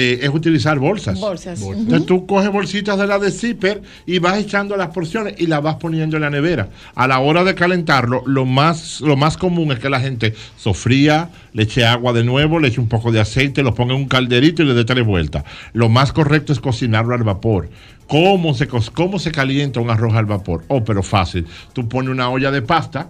[0.00, 1.18] eh, es utilizar bolsas.
[1.18, 1.60] Bolsas.
[1.60, 1.72] Ujú.
[1.72, 5.60] Entonces tú coges bolsitas de la de zipper y vas echando las porciones y las
[5.60, 6.68] vas poniendo en la nevera.
[6.94, 11.30] A la hora de calentarlo, lo más, lo más común es que la gente sofría,
[11.52, 14.06] le eche agua de nuevo, le eche un poco de aceite, lo ponga en un
[14.06, 15.42] calderito y le dé tres vueltas.
[15.72, 17.68] Lo más correcto es cocinarlo al vapor.
[18.06, 20.64] ¿Cómo se, ¿Cómo se calienta un arroz al vapor?
[20.68, 21.44] Oh, pero fácil.
[21.72, 23.08] Tú pones una olla de pasta,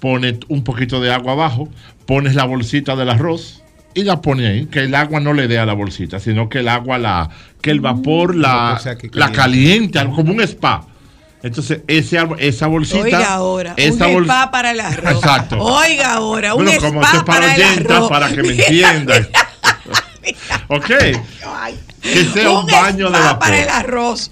[0.00, 1.70] pones un poquito de agua abajo,
[2.04, 3.62] pones la bolsita del arroz
[3.96, 4.66] y la pones ahí.
[4.66, 7.28] Que el agua no le dé a la bolsita, sino que el agua la,
[7.60, 9.98] que el vapor la, O sea, que la caliente.
[9.98, 10.86] caliente, como un spa.
[11.42, 13.02] Entonces, ese, esa bolsita.
[13.02, 15.12] Oiga ahora, esa un bol- spa para el arroz.
[15.14, 15.58] Exacto.
[15.60, 18.08] Oiga ahora, un Bueno, como spa para para el arroz.
[18.08, 19.28] para que me entiendan.
[20.68, 20.90] ok.
[21.46, 23.38] ay, Que sea un baño de vapor.
[23.38, 24.30] para el arroz.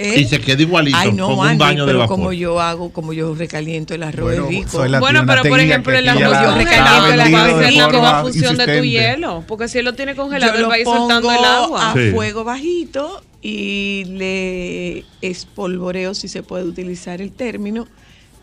[0.00, 0.20] ¿Eh?
[0.20, 2.16] Y se quede igualito, Ay, no, como un Andy, baño de pero vapor.
[2.16, 4.68] como yo hago, como yo recaliento el arroz Bueno, rico.
[4.70, 7.66] soy la- Bueno, pero por ejemplo, el arroz la- yo recaliento el vendido agua de
[7.70, 9.44] rico forma a función de tu hielo.
[9.46, 11.48] Porque si él lo tiene congelado, Yo él lo va a ir soltando el pongo
[11.48, 11.90] agua.
[11.90, 12.10] a Sí.
[12.12, 17.86] fuego bajito y le espolvoreo, si se puede utilizar el término,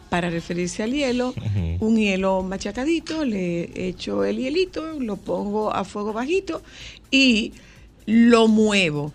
[0.09, 1.33] para referirse al hielo.
[1.81, 6.61] Un hielo machacadito, le echo el hielito, lo pongo a fuego bajito
[7.11, 7.51] y
[8.05, 9.11] lo muevo.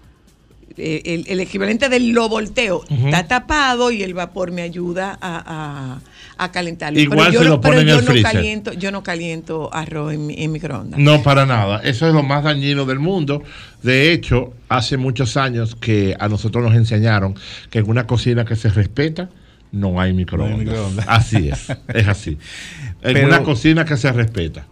[0.76, 5.98] Eh, El, el equivalente del lo volteo está tapado y el vapor me ayuda a,
[5.98, 6.00] a-
[6.38, 6.98] a calentarlo.
[6.98, 8.32] Igual pero yo, lo pero pone en yo el no freezer.
[8.32, 10.98] caliento, yo no caliento arroz en, mi- en microondas.
[10.98, 11.80] No, para nada.
[11.84, 13.42] Eso es lo más dañino del mundo.
[13.82, 17.34] De hecho, hace muchos años que a nosotros nos enseñaron
[17.70, 19.28] que en una cocina que se respeta
[19.72, 20.58] no hay microondas.
[20.58, 21.04] microondas.
[21.08, 22.38] Así es, es así.
[23.02, 24.66] En Pero- una cocina que se respeta.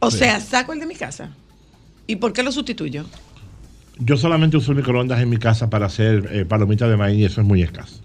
[0.00, 1.30] O sea, saco el de mi casa.
[2.06, 3.06] ¿Y por qué lo sustituyo?
[3.98, 7.24] Yo solamente uso el microondas en mi casa para hacer eh, palomitas de maíz y
[7.24, 8.00] eso es muy escaso.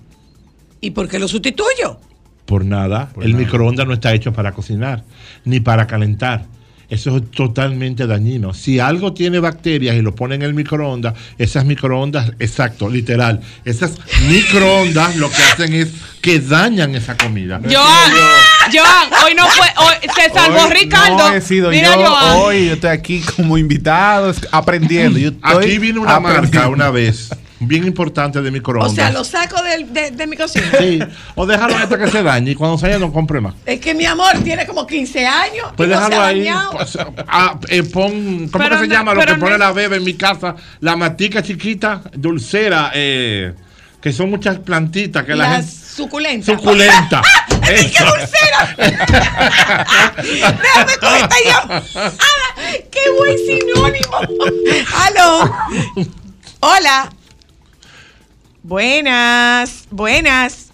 [0.82, 2.00] ¿Y por qué lo sustituyo?
[2.46, 3.44] Por nada, Por el nada.
[3.44, 5.04] microondas no está hecho para cocinar,
[5.46, 6.46] ni para calentar.
[6.90, 8.54] Eso es totalmente dañino.
[8.54, 13.94] Si algo tiene bacterias y lo pone en el microondas, esas microondas, exacto, literal, esas
[14.28, 15.90] microondas lo que hacen es
[16.22, 17.62] que dañan esa comida.
[17.64, 18.12] Joan,
[18.74, 21.30] Joan, hoy no fue, hoy se salvó Hoy Ricardo.
[21.30, 22.08] No he sido Mira, yo.
[22.08, 22.38] Joan.
[22.38, 25.20] Hoy yo estoy aquí como invitado, aprendiendo.
[25.20, 28.94] Yo estoy Aquí vino una marca una vez, bien importante de O microondas.
[28.96, 30.66] sea, lo saco del- de, de mi cocina.
[30.78, 31.00] Sí,
[31.36, 33.54] o déjalo hasta que se dañe y cuando se dañe no compre más.
[33.66, 35.68] Es que mi amor tiene como 15 años.
[35.74, 36.40] y Pues no se ha ahí.
[36.40, 36.72] dañado.
[36.72, 39.72] pues, ah, eh, pon, ¿Cómo Pero que se no- llama lo que pone no- la
[39.72, 40.56] bebé en mi casa?
[40.80, 43.54] La matica chiquita, dulcera, eh,
[44.02, 45.86] que son muchas plantitas que la Las gente.
[45.96, 46.56] suculentas.
[46.56, 47.22] Suculenta.
[47.66, 48.76] ¡Qué dulcera!
[50.18, 51.84] Déjame con esta llamada.
[52.92, 54.18] ¡Qué buen sinónimo!
[54.96, 55.52] ¡Aló!
[56.62, 57.10] Hola.
[58.64, 60.72] Buenas, buenas.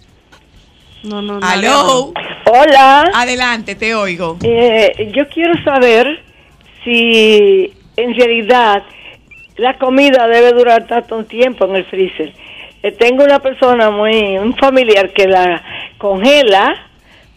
[1.03, 1.45] No, no, no.
[1.47, 2.13] ¡Aló!
[2.47, 4.37] Hola, Adelante, te oigo.
[4.43, 6.23] eh, yo quiero saber
[6.83, 8.83] si en realidad
[9.57, 12.33] la comida debe durar tanto tiempo en el freezer.
[12.83, 15.61] Eh, tengo una persona muy, un familiar que la
[15.97, 16.84] congela,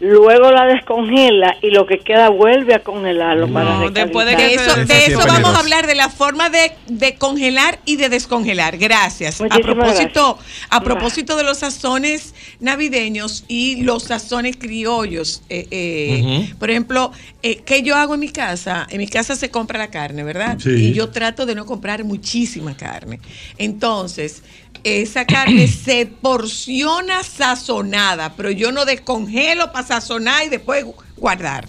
[0.00, 4.54] luego la descongela y lo que queda vuelve a congelarlo para No, después de que
[4.54, 5.56] eso, Eso de eso vamos peligroso.
[5.56, 8.78] a hablar, de la forma de, de congelar y de descongelar.
[8.78, 9.40] Gracias.
[9.40, 10.38] A propósito,
[10.70, 17.10] a propósito de los sazones navideños y los sazones criollos, eh, eh, por ejemplo,
[17.42, 18.86] eh, ¿qué yo hago en mi casa?
[18.90, 20.58] En mi casa se compra la carne, ¿verdad?
[20.60, 20.70] Sí.
[20.70, 23.18] Y yo trato de no comprar muchísima carne.
[23.58, 24.42] Entonces,
[24.84, 30.84] esa carne se porciona sazonada, pero yo no descongelo para sazonar y después
[31.16, 31.66] guardar.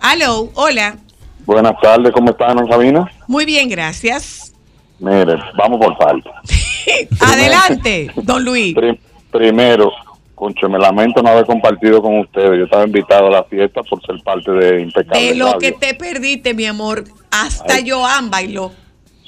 [0.00, 0.96] Aló, hola.
[1.44, 3.10] Buenas tardes, ¿cómo están, Ana Sabina?
[3.26, 4.52] Muy bien, gracias.
[4.98, 6.30] Mire, vamos por parte.
[7.20, 8.74] Adelante, don Luis.
[8.74, 8.98] Prim-
[9.30, 9.90] primero,
[10.34, 12.58] concho, me lamento no haber compartido con ustedes.
[12.58, 15.58] Yo estaba invitado a la fiesta por ser parte de Impecable De lo Radio.
[15.58, 17.88] que te perdiste, mi amor, hasta Ay.
[17.90, 18.72] Joan bailó.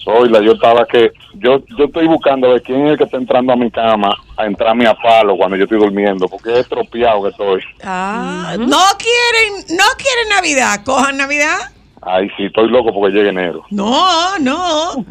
[0.05, 3.17] Soy la, yo estaba que, yo, yo estoy buscando de quién es el que está
[3.17, 7.23] entrando a mi cama a entrarme a palo cuando yo estoy durmiendo, porque es estropeado
[7.23, 7.63] que estoy.
[7.83, 11.57] Ah, no quieren, no quieren Navidad, cojan Navidad.
[12.03, 13.65] Ay, sí, estoy loco porque llegue enero.
[13.71, 15.07] No, no.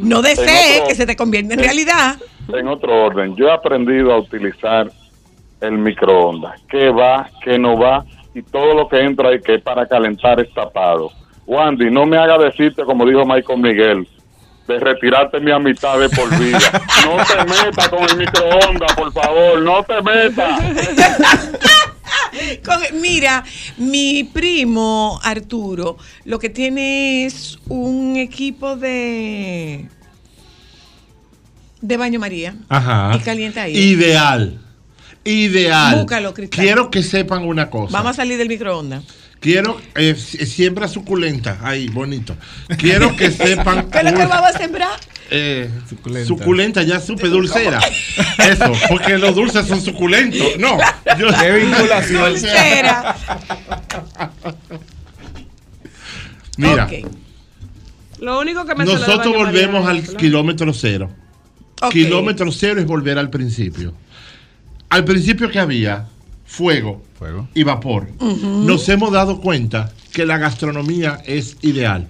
[0.00, 2.16] No desees que se te convierta en realidad.
[2.48, 4.88] En otro orden, yo he aprendido a utilizar
[5.60, 6.60] el microondas.
[6.68, 8.04] ¿Qué va, qué no va?
[8.34, 11.10] Y todo lo que entra ahí que es para calentar es tapado.
[11.46, 14.08] Wandy, no me haga decirte, como dijo Michael Miguel,
[14.68, 16.58] de retirarte mi amistad de por vida.
[17.04, 20.60] No te metas con el microondas, por favor, no te metas.
[22.92, 23.44] Mira,
[23.76, 29.86] mi primo Arturo lo que tiene es un equipo de
[31.80, 33.16] de baño María Ajá.
[33.16, 33.76] y calienta ahí.
[33.76, 34.58] Ideal.
[35.24, 35.96] Ideal.
[36.00, 36.64] Búscalo, Cristal.
[36.64, 37.92] Quiero que sepan una cosa.
[37.92, 39.04] Vamos a salir del microondas.
[39.42, 42.36] Quiero, eh, si- siembra suculenta, ahí, bonito.
[42.78, 43.90] Quiero que sepan.
[43.90, 44.98] ¿Qué es lo que vamos a sembrar?
[45.30, 46.28] eh, Suculenta.
[46.28, 46.82] suculenta.
[46.84, 47.78] ya supe, dulcera.
[48.38, 50.46] Eso, porque los dulces son suculentos.
[50.58, 50.78] No,
[51.18, 52.30] yo Qué vinculación.
[52.30, 53.16] Dulcera.
[56.56, 56.88] Mira,
[58.20, 61.10] Lo único que me nosotros volvemos María, al kilómetro cero.
[61.90, 63.92] Kilómetro cero es volver al principio.
[64.88, 66.06] Al principio que había
[66.56, 67.48] fuego Fuego.
[67.54, 68.08] y vapor.
[68.20, 72.06] Nos hemos dado cuenta que la gastronomía es ideal.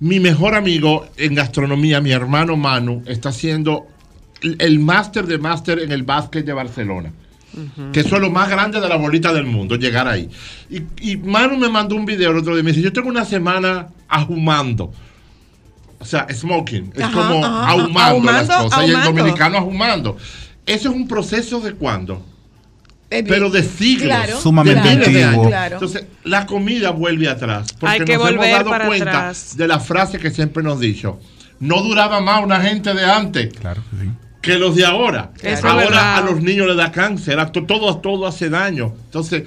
[0.00, 3.86] Mi mejor amigo en gastronomía, mi hermano Manu, está haciendo
[4.42, 7.12] el- el máster de máster en el básquet de Barcelona.
[7.92, 10.28] Que eso es lo más grande de la bolita del mundo, llegar ahí.
[10.68, 10.82] Y,
[11.12, 13.24] y Manu me mandó un video el otro día y me dice, yo tengo una
[13.24, 14.92] semana ahumando.
[16.00, 16.90] O sea, smoking.
[16.96, 18.88] Es Ajá, como ajá, ahumando, ahumando, las cosas.
[18.88, 20.16] Y el dominicano ahumando.
[20.66, 22.26] Eso es un proceso de cuándo?
[23.22, 23.26] Bien.
[23.28, 24.06] pero de siglos.
[24.08, 25.46] Claro, Sumamente antiguo.
[25.48, 25.76] Claro.
[25.76, 27.72] Entonces, la comida vuelve atrás.
[27.78, 29.56] Porque Hay que nos volver hemos dado para cuenta atrás.
[29.56, 31.20] de la frase que siempre nos dicho.
[31.60, 34.10] No duraba más una gente de antes Claro que sí.
[34.42, 35.30] que los de ahora.
[35.62, 36.16] Ahora verdad.
[36.18, 38.92] a los niños les da cáncer, a todo, todo hace daño.
[39.06, 39.44] Entonces,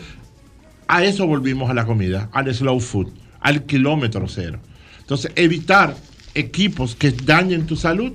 [0.88, 3.10] a eso volvimos a la comida, al slow food,
[3.42, 4.60] al kilómetro cero.
[5.00, 5.96] Entonces, evitar
[6.34, 8.14] equipos que dañen tu salud,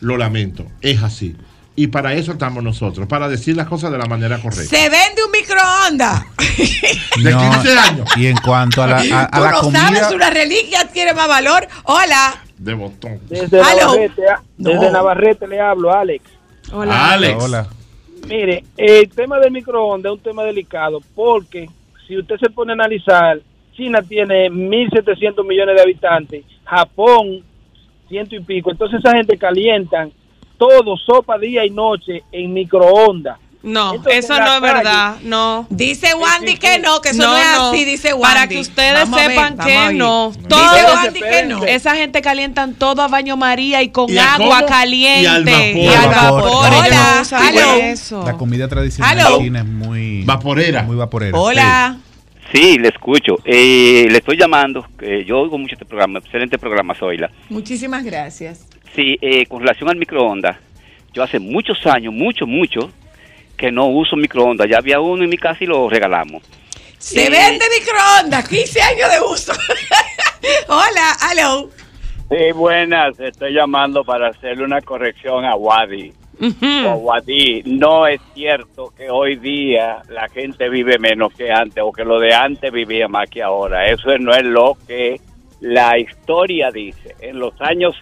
[0.00, 1.34] lo lamento, es así.
[1.76, 4.64] Y para eso estamos nosotros, para decir las cosas de la manera correcta.
[4.76, 6.24] Se vende un microondas.
[7.22, 8.08] De No, 15 años.
[8.16, 9.80] Y en cuanto a la, a, a Tú la no comida.
[9.88, 11.66] sabes, una reliquia adquiere más valor.
[11.84, 12.42] Hola.
[12.58, 13.18] De botón.
[13.28, 13.60] Desde.
[13.60, 14.22] Navarrete,
[14.58, 14.70] No.
[14.70, 16.24] desde Navarrete le hablo, Alex.
[16.72, 17.12] Hola.
[17.12, 17.42] Alex.
[17.42, 17.66] Hola.
[18.28, 21.68] Mire, el tema del microondas es un tema delicado porque
[22.06, 23.40] si usted se pone a analizar,
[23.76, 27.42] China tiene 1.700 millones de habitantes, Japón
[28.08, 30.12] ciento y pico, entonces esa gente calientan
[30.58, 33.38] todo, sopa día y noche en microondas.
[33.62, 35.16] No, Entonces, eso no es verdad.
[35.22, 35.66] No.
[35.70, 38.22] Dice Wandy que no, que eso no, es así, dice Wandy.
[38.34, 40.32] Para que ustedes Vamos a ver, sepan que no.
[40.36, 41.64] Dice Todo, Wandy que no.
[41.64, 44.66] esa gente calientan todo a baño María y con ¿Y a agua cómo?
[44.68, 45.22] caliente.
[45.22, 45.76] Y al vapor.
[45.76, 46.42] Y al Vapor.
[46.42, 46.72] vapor.
[46.74, 47.22] Hola,
[48.10, 48.24] no.
[48.26, 49.38] La comida tradicional Aló.
[49.38, 50.24] china es muy.
[50.24, 50.82] Vaporera.
[50.82, 51.38] Muy vaporera.
[51.38, 51.96] Hola.
[52.52, 53.36] Sí, le escucho.
[53.46, 54.86] Eh, le estoy llamando.
[55.00, 56.18] eh, yo oigo mucho este programa.
[56.18, 57.30] Excelente programa, Zoila.
[57.48, 58.66] Muchísimas gracias.
[58.94, 60.56] Sí, eh, con relación al microondas.
[61.12, 62.90] Yo hace muchos años, mucho, mucho,
[63.56, 64.68] que no uso microondas.
[64.68, 66.42] Ya había uno en mi casa y lo regalamos.
[66.98, 69.52] Se Eh, vende microondas, 15 años de uso.
[70.68, 71.70] Hola, aló.
[72.30, 73.18] Sí, buenas.
[73.20, 76.12] Estoy llamando para hacerle una corrección a Wadi.
[76.86, 81.92] O Wadi, no es cierto que hoy día la gente vive menos que antes o
[81.92, 83.86] que lo de antes vivía más que ahora.
[83.86, 85.20] Eso no es lo que
[85.60, 87.14] la historia dice.
[87.20, 87.94] En los años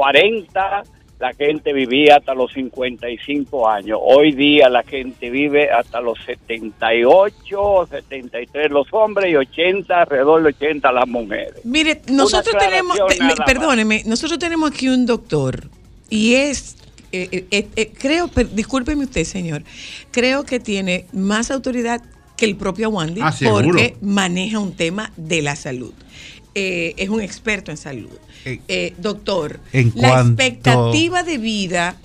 [0.00, 0.82] 40
[1.18, 3.98] la gente vivía hasta los 55 años.
[4.02, 10.48] Hoy día la gente vive hasta los 78, 73 los hombres y 80, alrededor de
[10.50, 11.54] 80 las mujeres.
[11.64, 12.98] Mire, nosotros tenemos,
[13.46, 15.70] perdóneme, nosotros tenemos aquí un doctor
[16.10, 16.76] y es,
[17.12, 19.62] eh, eh, eh, eh, creo, per- discúlpeme usted, señor,
[20.10, 22.02] creo que tiene más autoridad
[22.36, 25.94] que el propio Wandy Ah, porque maneja un tema de la salud.
[26.54, 28.10] Eh, es un experto en salud.
[28.68, 31.96] Eh, doctor, en la cuanto- expectativa de vida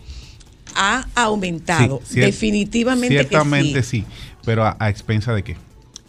[0.76, 2.02] ha aumentado.
[2.04, 4.00] Sí, cier- Definitivamente Ciertamente que sí.
[4.02, 4.06] sí.
[4.46, 5.56] Pero a, a expensa de qué?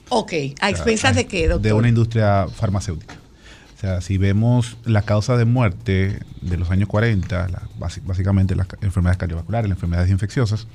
[0.09, 1.62] Ok, ¿a expensas de qué, doctor?
[1.62, 3.14] De una industria farmacéutica.
[3.76, 8.55] O sea, si vemos la causa de muerte de los años 40, la- basi- básicamente
[8.55, 10.68] las enfermedades cardiovasculares, las enfermedades infecciosas,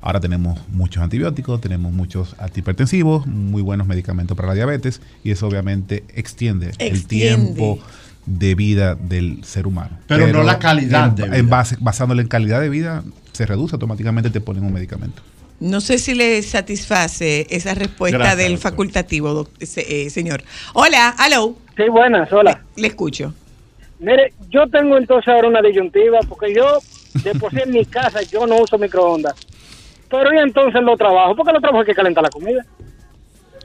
[0.00, 5.46] ahora tenemos muchos antibióticos, tenemos muchos antihipertensivos, muy buenos medicamentos para la diabetes y eso
[5.48, 7.78] obviamente extiende, el tiempo
[8.26, 9.98] de vida del ser humano.
[10.06, 11.36] Pero no la calidad en, de vida.
[11.38, 13.02] en base, basándole en calidad de vida,
[13.32, 15.22] se reduce automáticamente, te ponen un medicamento.
[15.60, 18.70] No sé si le satisface esa respuesta Gracias, del doctor.
[18.72, 20.42] facultativo, doc- se- eh, señor.
[20.74, 21.56] Hola, hello.
[21.76, 22.62] Sí, buenas, hola.
[22.76, 23.32] Le escucho.
[23.98, 26.78] Mire, yo tengo entonces ahora una disyuntiva porque yo,
[27.24, 29.34] de por sí en mi casa, yo no uso microondas.
[30.10, 32.64] Pero y entonces lo trabajo, porque lo trabajo hay que calentar la comida.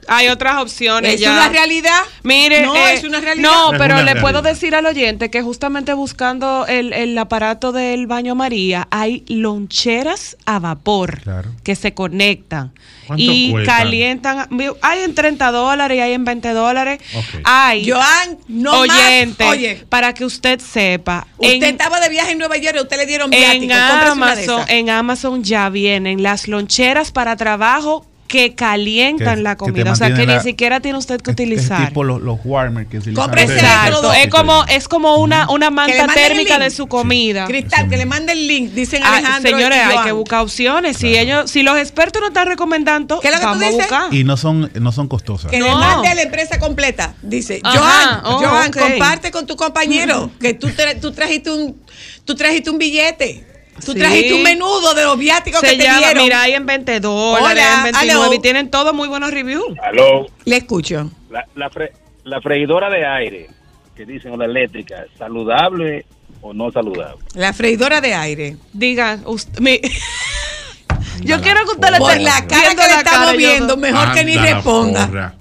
[0.08, 1.32] Hay otras opciones ¿Es ya.
[1.32, 2.00] una realidad?
[2.24, 3.48] Mire, No, eh, es una realidad.
[3.48, 8.34] No, pero le puedo decir al oyente que justamente buscando el, el aparato del baño
[8.34, 11.50] María hay loncheras a vapor Claro.
[11.62, 12.72] que se conectan
[13.06, 14.48] ¿Cuánto y calientan.
[14.80, 17.00] Hay en 30 dólares y hay en 20 dólares.
[17.14, 17.40] Ok.
[17.44, 19.52] Hay Joan, no oyente más.
[19.52, 21.26] Oye, para que usted sepa.
[21.36, 23.52] usted en- estaba de viaje en Nueva York y usted le dieron viático.
[23.52, 24.70] en Cómprese una de Amazon, esas.
[24.70, 29.92] en Amazon ya vienen las loncheras para trabajo que calientan Que- la comida.
[29.92, 31.86] O sea, que ni la- siquiera tiene usted que Es utilizar.
[31.86, 33.38] tipo los, los warmers que utilizan.
[33.38, 37.44] Exacto, es como, es como una, una manta térmica de su comida.
[37.44, 39.50] Cristal, que le mande el link, dicen Ah, Alejandro.
[39.50, 40.96] señores, y hay que buscar opciones.
[40.96, 43.70] Si ellos, si los expertos no están recomendando, ¿Qué es lo que tú vamos a
[43.76, 44.14] buscar.
[44.14, 45.50] Y no son, no son costosas.
[45.50, 47.14] Que le mande a la empresa completa.
[47.20, 48.78] Dice, Ajá, Joan, oh, Joan, ok.
[48.78, 51.76] comparte con tu compañero que tú, tra- tú trajiste un
[52.24, 53.51] tú trajiste un billete.
[53.84, 53.98] Tú Sí.
[53.98, 56.22] trajiste un menudo de los viáticos Se que te llama, dieron.
[56.24, 58.34] mira, hay en 20 dólares, Hola, en 29 aló.
[58.34, 59.78] y tienen todos muy buenos reviews.
[59.82, 61.10] Aló, Le escucho.
[61.30, 61.92] la, la, fre-
[62.24, 63.50] la freidora de aire,
[63.96, 66.04] que dicen, o la eléctrica, ¿saludable
[66.42, 67.22] o no saludable?
[67.34, 68.56] La freidora de aire.
[68.72, 69.80] Diga, usted, mi-
[71.22, 73.38] yo quiero que usted le Por esté la cara que le la estamos cara, yo-
[73.38, 75.06] viendo, mejor que ni la responda.
[75.06, 75.34] porra.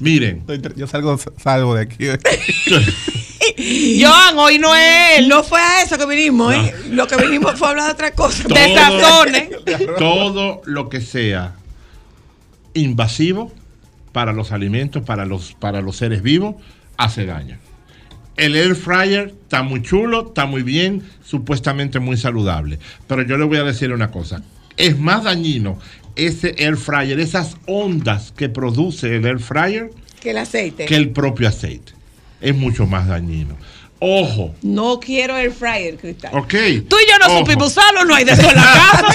[0.00, 0.44] Miren,
[0.76, 2.06] Yo salgo, salgo de aquí.
[4.00, 5.28] Joan, hoy no es él.
[5.28, 6.74] No fue a eso que vinimos, ¿eh?
[6.90, 8.44] Lo que vinimos fue a hablar de otra cosa.
[8.44, 9.48] todo, De sazones.
[9.98, 11.54] todo lo que sea
[12.74, 13.52] invasivo
[14.12, 16.56] para los alimentos, para los, para los seres vivos,
[16.96, 17.58] hace daño.
[18.36, 22.78] El air fryer está muy chulo, está muy bien, supuestamente muy saludable.
[23.06, 24.42] Pero yo le voy a decir una cosa.
[24.76, 25.78] Es más dañino
[26.16, 29.90] ese air fryer, esas ondas que produce el air fryer,
[30.20, 30.86] Que el aceite.
[30.86, 31.92] que el propio aceite.
[32.40, 33.56] Es mucho más dañino.
[34.00, 36.30] Ojo, No quiero air fryer, Cristal.
[36.36, 36.50] ¿ok?
[36.88, 37.38] Tú y yo no Ojo.
[37.38, 39.06] supimos usarlo, no hay de eso en la casa.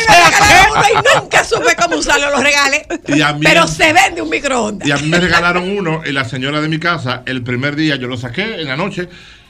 [0.92, 2.88] y nunca supe cómo usarlo, lo regalé.
[3.08, 4.88] Y a mí- Pero se vende un microondas.
[4.88, 7.98] Y a mí me regalaron uno y la señora de mi casa, el primer día
[7.98, 9.10] yo lo saqué en la noche,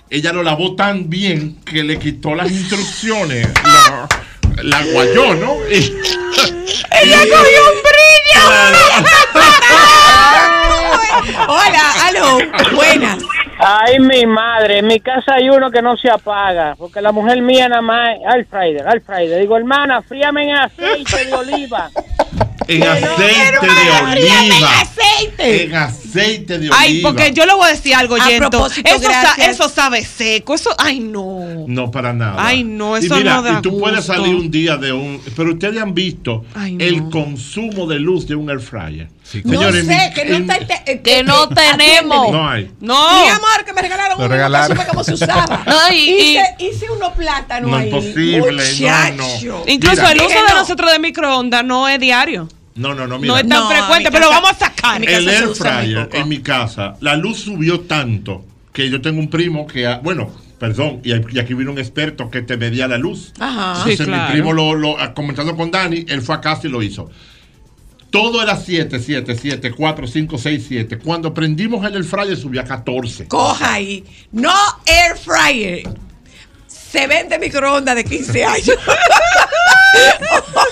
[0.09, 4.09] ella lo lavó tan bien que le quitó las instrucciones, la,
[4.63, 5.55] la guayó, ¿no?
[5.69, 5.95] Y-
[7.01, 8.43] ¡Ella cogió un brillo!
[11.47, 12.37] Hola, aló,
[12.75, 13.19] buenas.
[13.59, 17.41] Ay, mi madre, en mi casa hay uno que no se apaga, porque la mujer
[17.41, 19.39] mía nada más, al Friday, al Friday.
[19.41, 21.89] Digo, hermana, fríame en aceite de oliva.
[22.67, 24.81] En aceite de oliva.
[24.81, 25.63] aceite.
[25.63, 26.75] En aceite de oliva.
[26.79, 28.65] Ay, porque yo le voy a decir algo, A Yento.
[28.67, 29.47] Eso, sa- gracias.
[29.49, 30.53] eso sabe seco.
[30.55, 31.65] Eso, ay, no.
[31.67, 32.35] No, para nada.
[32.37, 35.21] Ay, no, eso y mira, no da Y tú puedes salir un día de un...
[35.35, 36.83] Pero ustedes han visto Ay, no.
[36.83, 39.09] el consumo de luz de un air fryer.
[39.43, 40.55] No Señores, sé, que no en- está...
[40.85, 42.31] eh, Que eh, no tenemos.
[42.31, 42.71] No hay.
[42.79, 43.23] No.
[43.23, 44.69] Mi amor, que me regalaron Lo uno y regalaron.
[44.69, 45.63] nunca supe cómo se usaba.
[45.67, 47.85] No, y- hice, hice unos plátanos No, ahí.
[47.89, 49.15] imposible, Muchacho.
[49.15, 49.63] no, no.
[49.67, 50.11] Incluso Mira.
[50.11, 50.59] el uso de no.
[50.59, 52.47] nosotros de microondas no es diario.
[52.75, 53.33] No, no, no, mira.
[53.33, 55.03] No es tan No, frecuente, pero casa- vamos a sacar.
[55.07, 59.67] el air fryer en mi casa, la luz subió tanto que yo tengo un primo
[59.67, 63.33] que, ha- bueno, perdón, y, y aquí vino un experto que te medía la luz.
[63.39, 63.73] Ajá.
[63.77, 64.23] Entonces Sí, claro.
[64.27, 67.09] mi primo lo, lo- comentando con Dani, él fue a casa y lo hizo.
[68.09, 70.97] Todo era 7, 7, 7, 4, 5, 6, 7.
[70.99, 73.27] Cuando prendimos el air fryer subió a 14.
[73.27, 74.03] Coja ahí.
[74.31, 74.51] No
[74.85, 75.83] air fryer.
[76.67, 78.69] Se vende microondas de 15 años.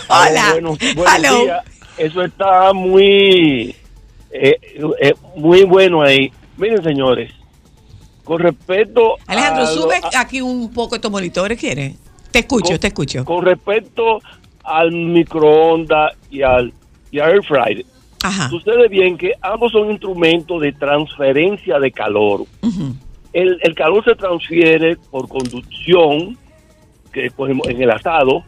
[0.10, 0.56] Hola.
[1.16, 1.44] Hello.
[1.44, 1.64] días.
[1.98, 3.76] Eso está muy,
[4.32, 4.56] eh,
[5.02, 6.32] eh, muy bueno ahí.
[6.58, 7.32] Miren, señores,
[8.24, 11.96] con respecto Alejandro, a lo- sube a- aquí un poco estos monitores, ¿quieres?
[12.32, 13.26] Te escucho, con- te escucho.
[13.26, 14.22] Con respecto
[14.64, 16.72] al microondas y al,
[17.12, 17.86] y air fryer,
[18.24, 18.50] Ajá.
[18.50, 22.46] sucede bien que ambos son instrumentos de transferencia de calor.
[23.34, 26.38] El, el calor se transfiere por conducción,
[27.12, 28.44] que ejemplo, en el asado,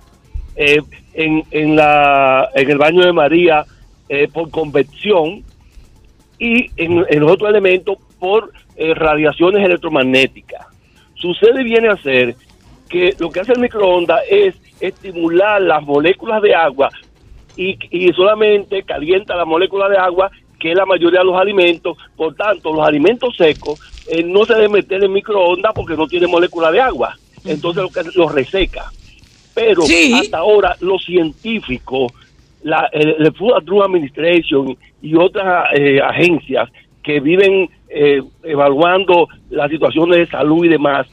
[0.56, 0.82] eh,
[1.14, 3.66] en, en, la, en el baño de María
[4.08, 5.44] eh, por convección
[6.40, 10.66] y en, en los otros elementos por eh, radiaciones electromagnéticas.
[11.16, 12.36] Sucede viene a ser
[12.90, 16.90] que lo que hace el microondas es estimular las moléculas de agua
[17.60, 21.98] y, y solamente calienta la molécula de agua que es la mayoría de los alimentos.
[22.18, 23.80] Por tanto, los alimentos secos
[24.10, 27.16] eh, no se deben meter en microondas porque no tienen molécula de agua.
[27.46, 28.92] Entonces lo que los reseca.
[29.54, 30.14] Pero Sí.
[30.14, 32.12] hasta ahora los científicos,
[32.64, 36.70] la, el, el Food and Drug Administration y otras eh, agencias
[37.04, 41.08] que viven eh, evaluando las situaciones de salud y demás,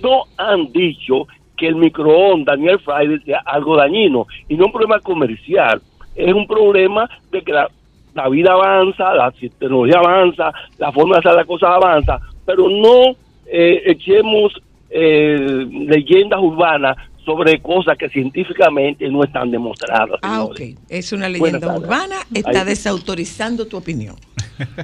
[0.00, 1.26] no han dicho
[1.56, 5.80] que el microondas ni el fryer sea algo dañino y no un problema comercial,
[6.14, 7.68] es un problema de que la,
[8.14, 13.16] la vida avanza, la tecnología avanza, la forma de hacer las cosas avanza, pero no
[13.46, 14.52] eh, echemos
[14.90, 20.18] eh, leyendas urbanas sobre cosas que científicamente no están demostradas.
[20.22, 20.74] Ah, señores.
[20.74, 20.82] ok.
[20.88, 22.16] Es una leyenda urbana.
[22.34, 22.66] Está Ahí.
[22.66, 24.16] desautorizando tu opinión.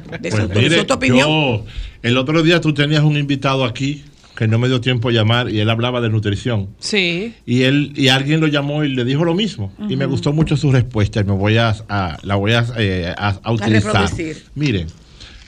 [0.09, 1.29] Pues Desautorizó mire, tu opinión.
[1.29, 1.65] yo,
[2.03, 4.03] el otro día tú tenías un invitado aquí
[4.39, 6.69] que no me dio tiempo a llamar y él hablaba de nutrición.
[6.79, 7.35] Sí.
[7.45, 9.73] Y él y alguien lo llamó y le dijo lo mismo.
[9.89, 13.13] Y me gustó mucho su respuesta y me voy a, a- la voy a, eh,
[13.19, 14.09] a- a utilizar.
[14.55, 14.87] Miren,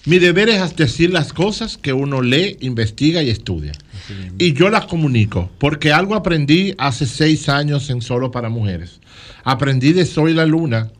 [0.06, 3.70] mi deber es decir las cosas que uno lee, investiga y estudia.
[4.38, 8.98] Y yo las comunico, porque algo aprendí hace seis años en Solo para Mujeres.
[9.44, 10.90] Aprendí de Soy la Luna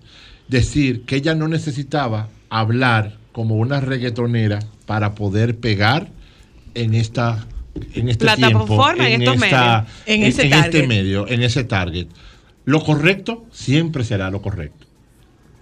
[0.47, 6.09] decir que ella no necesitaba hablar como una reggaetonera para poder pegar
[6.75, 7.47] en esta
[7.95, 9.93] en este Plataforma, tiempo, en estos esta- medios.
[10.07, 12.07] En en, ese en este medio, en ese target.
[12.65, 14.87] Lo correcto siempre será lo correcto.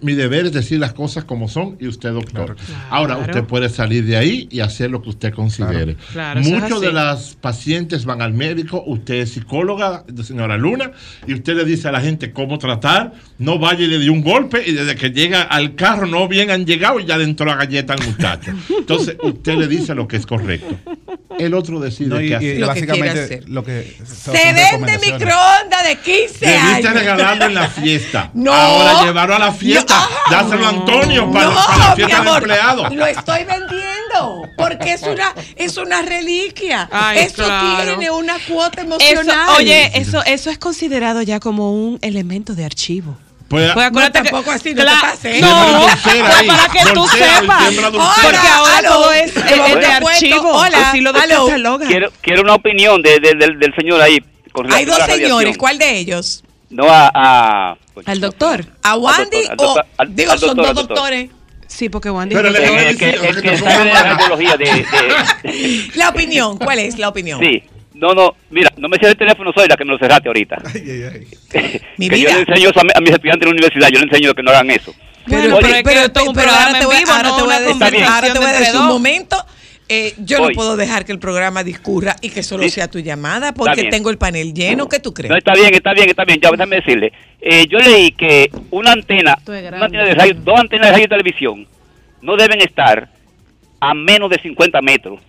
[0.01, 2.55] Mi deber es decir las cosas como son y usted, doctor.
[2.89, 5.95] Ahora, usted puede salir de ahí y hacer lo que usted considere.
[6.13, 10.91] Claro, Muchos de las pacientes van al médico, usted es psicóloga, señora Luna,
[11.27, 14.21] y usted le dice a la gente cómo tratar, no vaya y le dé un
[14.21, 17.55] golpe y desde que llega al carro no bien han llegado y ya dentro la
[17.55, 18.51] galleta al muchacho.
[18.77, 20.77] Entonces, usted le dice lo que es correcto.
[21.37, 22.65] El otro decide No, y, qué y hacer.
[22.65, 26.93] básicamente lo que Se vende microondas de 15 Debiste años.
[26.93, 28.31] regalarlo en la fiesta.
[28.39, 28.53] No.
[28.53, 29.88] Ahora llevarlo a la fiesta.
[30.29, 32.89] Dáselo a Antonio para, no, para la fiesta amor, empleado.
[32.89, 36.89] Lo estoy vendiendo porque es una es una reliquia.
[36.91, 37.85] Ay, eso claro.
[37.97, 39.49] tiene una cuota Eso, emocional.
[39.57, 43.17] oye, eso, eso es considerado ya como un elemento de archivo.
[43.47, 45.41] Pues, Pues acuérdate No, que- tampoco así, no te pases.
[45.41, 47.73] No, pues para que tú sepas.
[47.73, 50.51] Porque ahora Aló, todo es te eh, vamos de archivo.
[50.51, 51.79] Hola, así lo.
[51.79, 54.19] Quiero, quiero una opinión de, de- del, del señor ahí.
[54.51, 56.43] con Hay dos señores, ¿cuál de ellos?
[56.69, 57.11] No a...
[57.13, 58.65] a Al doctor.
[58.83, 61.29] ¿A Wandy al o doctor, al- digo al son dos doctores?
[61.67, 63.85] Sí, porque Wandy Pero es le- que, el que sabe
[64.57, 67.39] de de- La opinión, ¿cuál es la opinión?
[67.39, 67.63] Sí.
[67.93, 70.55] No, no, mira, no me cierres el teléfono, soy la que me lo cerraste ahorita.
[71.97, 72.29] Mi que vida.
[72.31, 74.33] yo le enseño eso a, mi- a mis estudiantes de la universidad, yo le enseño
[74.33, 74.93] que no hagan eso.
[75.27, 77.41] Pero, Oye, pero, es que pero, es pero ahora te voy, vivo, ahora no te
[77.43, 79.45] voy a decir, ahora te voy a decir un momento.
[79.89, 80.49] Eh, yo Voy.
[80.49, 82.69] no puedo dejar que el programa discurra y que solo Sí.
[82.69, 84.87] sea tu llamada porque tengo el panel lleno.
[84.87, 85.29] ¿Qué tú crees?
[85.31, 86.39] No, está bien, está bien, está bien.
[86.41, 87.11] Ya, déjame decirle.
[87.41, 91.09] Eh, yo leí que una antena, una antena de radio, dos antenas de radio y
[91.09, 91.67] televisión
[92.21, 93.09] no deben estar
[93.79, 95.19] a menos de 50 metros.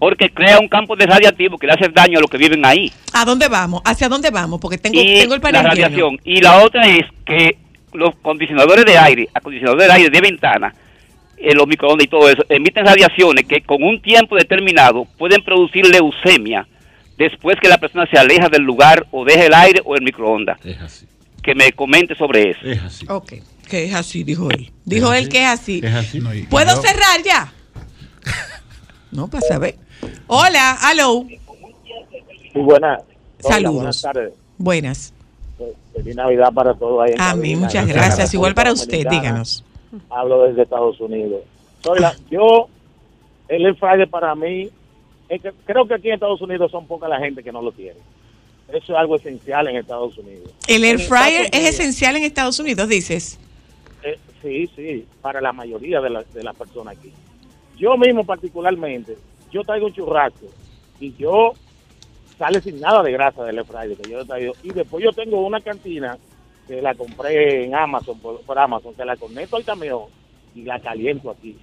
[0.00, 2.90] Porque crea un campo de radiactivo que le hace daño a los que viven ahí.
[3.12, 3.80] ¿A dónde vamos?
[3.84, 4.58] ¿Hacia dónde vamos?
[4.60, 5.68] Porque tengo, y tengo el la panel lleno.
[5.84, 6.18] radiación.
[6.24, 7.58] Y la otra es que
[7.92, 10.74] los condicionadores de aire, acondicionadores de aire de ventana,
[11.56, 16.66] los microondas y todo eso, emiten radiaciones que con un tiempo determinado pueden producir leucemia
[17.18, 20.58] después que la persona se aleja del lugar o deje el aire o el microondas.
[20.64, 21.06] Es así.
[21.42, 22.60] Que me comente sobre eso.
[22.64, 23.06] Es así.
[23.08, 23.32] Ok,
[23.68, 24.70] que es así, dijo él.
[24.84, 25.80] Dijo él que es así.
[25.82, 26.20] Es así.
[26.20, 27.52] No, ¿Puedo yo- cerrar ya?
[29.10, 29.76] No, para saber.
[30.26, 31.24] Hola, hello.
[31.24, 33.00] Muy buenas.
[33.42, 33.74] Hola, Saludos.
[33.74, 34.32] Buenas tardes.
[34.56, 35.14] Buenas.
[35.94, 37.58] Feliz Navidad para todos ahí en A mí, cabina.
[37.66, 38.32] muchas gracias.
[38.34, 39.64] Igual para usted, díganos.
[40.10, 41.42] Hablo desde Estados Unidos.
[42.30, 42.68] Yo,
[43.48, 44.68] el Air Fryer para mí,
[45.28, 47.72] es que creo que aquí en Estados Unidos son poca la gente que no lo
[47.72, 47.98] tiene.
[48.68, 50.50] Eso es algo esencial en Estados Unidos.
[50.66, 53.38] El air fryer es esencial en Estados Unidos, dices.
[54.02, 57.12] eh, sí, sí, para la mayoría de, la- de las personas aquí.
[57.76, 59.16] Yo mismo particularmente,
[59.50, 60.46] yo traigo un churrasco
[61.00, 61.52] y yo
[62.38, 64.52] sale sin nada de grasa del air fryer que yo he traído.
[64.62, 66.16] Y después yo tengo una cantina
[66.66, 70.02] que la compré en Amazon, por, por Amazon, que la conecto al camión
[70.54, 71.56] y la caliento aquí.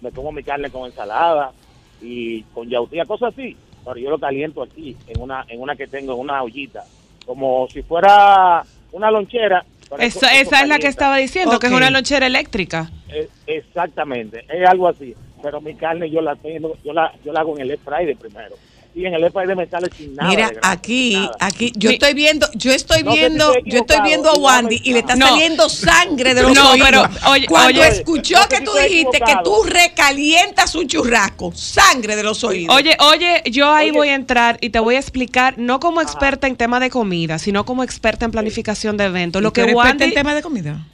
[0.00, 1.52] Me como mi carne con ensalada
[2.00, 3.56] y con yautía, cosas así.
[3.84, 6.84] Pero yo lo caliento aquí, en una, en una que tengo, en una ollita.
[7.26, 9.64] Como si fuera una lonchera.
[9.98, 12.90] Esa, eso esa es la que estaba diciendo, que es una lonchera eléctrica.
[13.08, 15.14] Eh, exactamente, es algo así.
[15.42, 18.16] Pero mi carne yo la tengo, yo la, yo la hago en el air fryer
[18.16, 18.54] primero.
[18.94, 20.28] Y en el air fryer me sale sin nada.
[20.28, 21.36] Mira, de grasa, aquí, nada.
[21.40, 24.34] aquí, yo estoy viendo, yo estoy No sé si viendo, estoy yo estoy viendo a.
[24.34, 25.28] Wandy y le está No.
[25.28, 26.86] saliendo sangre de los No, oídos.
[26.88, 27.88] pero, oye, Cuando oye.
[27.88, 32.74] escuchó que si tú dijiste que tú recalientas un churrasco, sangre de los oídos.
[32.76, 33.98] Oye, oye, yo ahí Oye.
[33.98, 37.38] voy a entrar y te voy a explicar, no como experta en tema de comida,
[37.38, 39.40] sino como experta en planificación de eventos.
[39.42, 40.04] Lo ¿Tú que Wandy...
[40.04, 40.84] en tema de comida?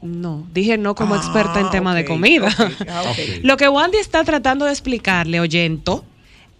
[0.00, 2.48] No, dije no como Ah, experta en tema de comida.
[2.88, 3.02] ah.
[3.42, 6.04] Lo que Wandy está tratando de explicarle, oyento,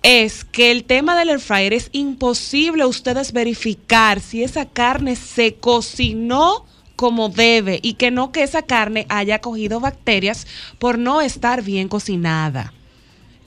[0.03, 5.55] es que el tema del air fryer es imposible ustedes verificar si esa carne se
[5.55, 6.65] cocinó
[6.97, 10.47] como debe y que no que esa carne haya cogido bacterias
[10.79, 12.73] por no estar bien cocinada.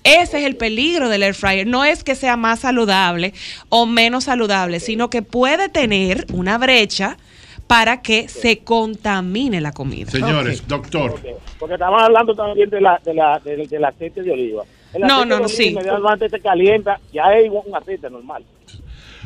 [0.04, 1.68] Ese es el peligro del air fryer.
[1.68, 3.34] No es que sea más saludable
[3.70, 7.18] o menos saludable, sino que puede tener una brecha
[7.68, 10.10] para que se contamine la comida.
[10.12, 11.20] Señores, doctor,
[11.60, 14.64] Porque estamos hablando también de la, de la, del, del aceite de oliva.
[14.94, 15.68] El No, no, no, sí.
[15.70, 18.44] Inmediatamente se calienta, ya es un aceite normal.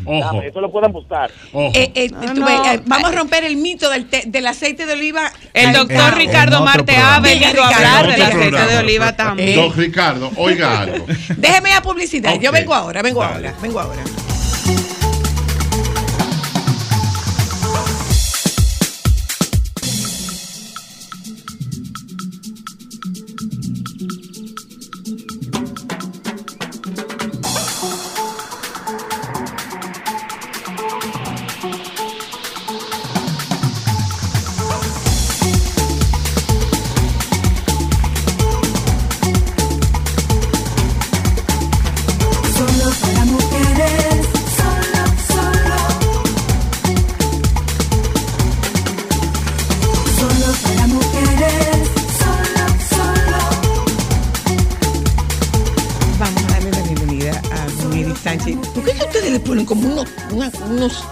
[0.05, 1.31] ojo, Eso lo pueden buscar.
[1.53, 1.71] ojo.
[1.73, 2.45] Eh, eh, No, tú no.
[2.45, 5.31] ves, eh, vamos a romper el mito del, te- del aceite de oliva.
[5.53, 8.71] El doctor ah, Ricardo Marte ha venido a hablar del aceite programa.
[8.71, 9.55] de oliva también.
[9.55, 11.05] Don Ricardo, oiga algo.
[11.37, 12.39] Déjeme a publicidad.
[12.39, 13.35] Yo vengo ahora, vengo Dale.
[13.47, 14.01] ahora, vengo ahora.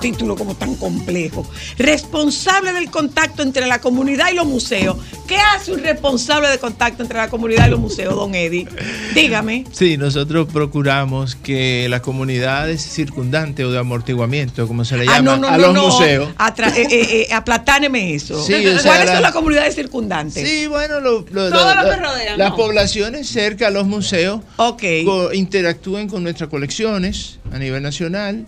[0.04, 1.48] Títulos como tan complejos?
[1.78, 4.98] Responsable del contacto entre la comunidad y los museos.
[5.28, 8.68] ¿Qué hace un responsable de contacto entre la comunidad y los museos, don Eddie?
[9.16, 9.64] Dígame.
[9.72, 15.38] Sí, nosotros procuramos que las comunidades circundantes o de amortiguamiento, como se le Ah, llama,
[15.38, 15.88] no, no, a no, los no.
[15.88, 16.30] museos.
[16.38, 18.44] Atra- eh, eh, eh, aplatáneme eso.
[18.46, 20.46] Sí, o sea, ¿Cuáles la- son las comunidades circundantes?
[20.48, 23.88] Sí, bueno, lo- lo- Todo lo- lo que lo- rodea, las poblaciones cerca a los
[23.88, 28.46] museos co- interactúen con nuestras colecciones a nivel nacional.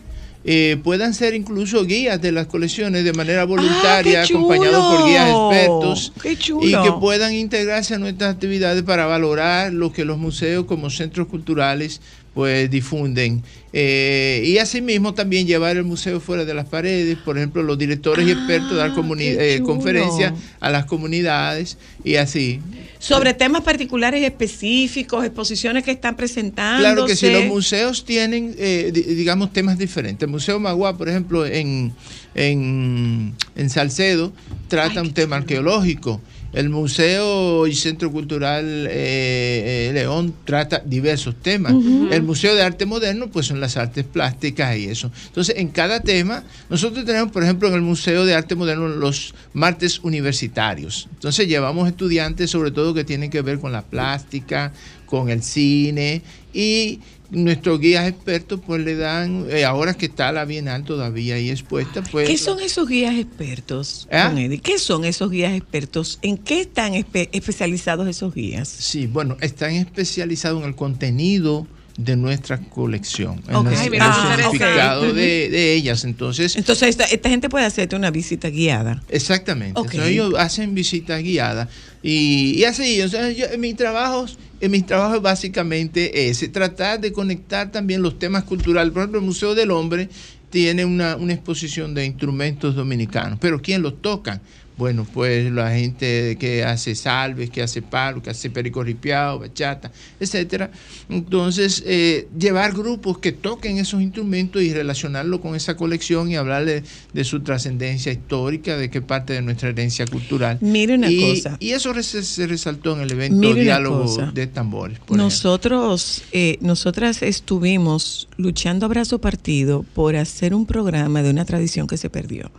[0.48, 5.08] Eh, puedan ser incluso guías de las colecciones de manera voluntaria, Ah, qué acompañados por
[5.08, 6.14] guías expertos
[6.62, 11.28] y que puedan integrarse a nuestras actividades para valorar lo que los museos como centros
[11.28, 12.00] culturales
[12.36, 13.44] pues difunden.
[13.74, 17.18] Eh, y asimismo también llevar el museo fuera de las paredes.
[17.18, 22.60] Por ejemplo los directores y expertos dar Ah, eh, conferencias a las comunidades y así
[23.08, 26.80] Sobre temas particulares específicos, exposiciones que están presentando.
[26.80, 30.26] Claro que sí, los museos tienen, eh, di- digamos, temas diferentes.
[30.26, 31.94] El Museo Magua, por ejemplo, en,
[32.34, 34.34] en, en Salcedo,
[34.68, 36.20] trata un tema arqueológico.
[36.56, 41.74] El Museo y Centro Cultural eh, eh, León trata diversos temas.
[42.10, 45.12] El Museo de Arte Moderno, pues son las artes plásticas y eso.
[45.28, 49.36] Entonces, en cada tema, nosotros tenemos, por ejemplo, en el Museo de Arte Moderno los
[49.54, 51.10] martes universitarios.
[51.16, 54.72] Entonces, llevamos estudiantes, sobre todo, que tienen que ver con la plástica,
[55.06, 56.22] con el cine
[56.54, 61.50] y nuestros guías expertos pues le dan, eh, ahora que está la Bienal todavía ahí
[61.50, 62.28] expuesta, pues...
[62.28, 64.34] ¿Qué son esos guías expertos, ¿Ah?
[64.64, 66.20] ¿Qué son esos guías expertos?
[66.22, 68.68] ¿En qué están espe- especializados esos guías?
[68.68, 71.68] Sí, bueno, están especializados en el contenido
[71.98, 73.68] de nuestra colección, en Ok.
[73.68, 75.14] el- Ay, el ah, significado ok.
[75.16, 76.04] de, de ellas.
[76.04, 79.02] Entonces, Entonces, esta, esta gente puede hacerte una visita guiada.
[79.08, 79.80] Exactamente.
[79.80, 81.70] Entonces, ellos hacen visitas guiadas
[82.04, 83.02] y, y así.
[83.02, 84.26] O sea, yo, en mi trabajo,
[84.60, 88.92] en mis trabajos básicamente es tratar de conectar también los temas culturales.
[88.92, 90.10] Por ejemplo, el Museo del Hombre
[90.50, 94.42] tiene una, una exposición de instrumentos dominicanos, pero ¿quién los toca?
[94.78, 99.92] Bueno, pues la gente que hace salves, que hace palo, que hace perico ripiado, bachata,
[100.20, 100.70] etcétera.
[101.10, 106.84] Entonces, eh, llevar grupos que toquen esos instrumentos y relacionarlo con esa colección y hablarle
[107.14, 110.58] de su trascendencia histórica, de qué parte de nuestra herencia cultural.
[110.62, 111.58] Mire una y, cosa.
[111.60, 115.00] Y eso se resaltó en el evento Mire Diálogo de Tambores.
[115.00, 121.46] por Nosotros, eh, nosotras estuvimos luchando a brazo partido por hacer un programa de una
[121.46, 122.52] tradición que se perdió,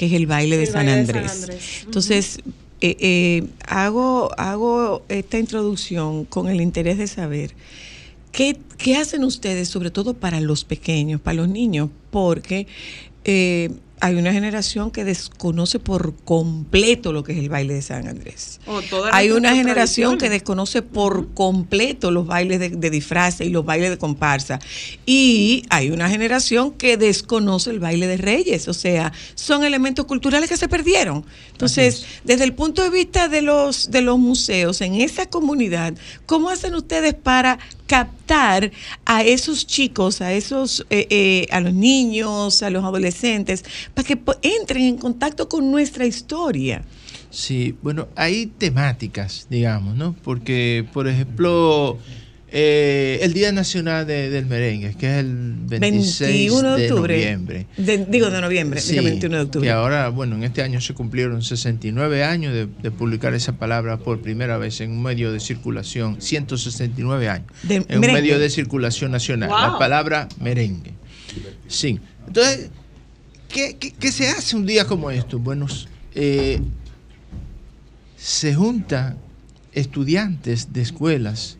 [0.00, 1.42] que es el baile de, El San, baile de San Andrés.
[1.42, 1.82] Andrés.
[1.84, 2.38] Entonces,
[2.80, 7.52] eh, eh, hago, hago esta introducción con el interés de saber
[8.32, 12.66] qué, qué hacen ustedes, sobre todo para los pequeños, para los niños, porque
[13.24, 18.08] eh, hay una generación que desconoce por completo lo que es el baile de San
[18.08, 18.60] Andrés.
[19.12, 23.90] Hay una generación que desconoce por completo los bailes de, de disfraces y los bailes
[23.90, 24.58] de comparsa.
[25.04, 28.68] Y hay una generación que desconoce el baile de reyes.
[28.68, 31.24] O sea, son elementos culturales que se perdieron.
[31.52, 35.94] Entonces, desde el punto de vista de los, de los museos, en esa comunidad,
[36.24, 37.58] ¿cómo hacen ustedes para
[37.90, 38.70] captar
[39.04, 43.64] a esos chicos, a esos, eh, eh, a los niños, a los adolescentes,
[43.94, 46.84] para que entren en contacto con nuestra historia?
[47.30, 50.14] Sí, bueno, hay temáticas, digamos, ¿no?
[50.22, 51.98] Porque, por ejemplo,
[52.52, 57.66] eh, el Día Nacional de- del Merengue, que es el 26 21 de noviembre.
[57.76, 59.66] De- digo de noviembre, Sí, digo 21 de octubre.
[59.66, 64.20] Y ahora, bueno, en este año se cumplieron 69 años de, publicar esa palabra por
[64.20, 69.48] primera vez en un medio de circulación, 169 años, en un medio de circulación nacional,
[69.50, 70.92] la palabra merengue.
[71.68, 72.70] Sí, entonces,
[73.48, 75.38] ¿qué, qué- qué se hace un día como esto?
[75.38, 75.66] Bueno,
[76.16, 76.60] eh,
[78.16, 79.16] se juntan
[79.72, 81.56] estudiantes de escuelas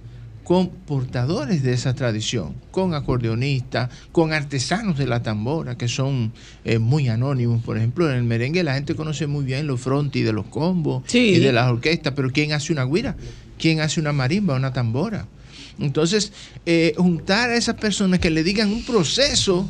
[0.50, 6.32] con portadores de esa tradición, con acordeonistas, con artesanos de la tambora, que son
[6.64, 7.62] eh, muy anónimos.
[7.62, 11.04] Por ejemplo, en el merengue la gente conoce muy bien los frontis de los combos
[11.06, 11.34] Sí.
[11.36, 13.14] y de las orquestas, pero ¿quién hace una guira?
[13.60, 15.28] ¿Quién hace una marimba, una tambora?
[15.78, 16.32] Entonces,
[16.66, 19.68] eh, juntar a esas personas que le digan un proceso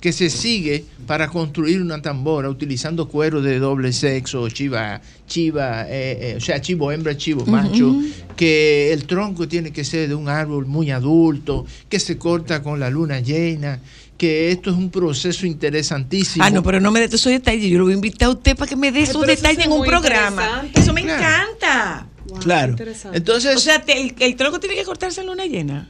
[0.00, 6.18] que se sigue para construir una tambora utilizando cuero de doble sexo, chiva, chiva, eh,
[6.32, 7.94] eh, o sea, chivo hembra, chivo macho,
[8.36, 12.78] que el tronco tiene que ser de un árbol muy adulto, que se corta con
[12.78, 13.80] la luna llena,
[14.16, 16.44] que esto es un proceso interesantísimo.
[16.44, 17.70] Ah, no, pero no me dé esos detalles.
[17.70, 19.72] Yo lo voy a invitar a usted para que me dé esos detalles es en
[19.72, 20.64] un programa.
[20.74, 21.18] Eso me Claro.
[21.22, 22.06] encanta.
[22.40, 22.76] Claro.
[23.14, 25.88] Entonces, o sea, te- el, el tronco tiene que cortarse en luna llena.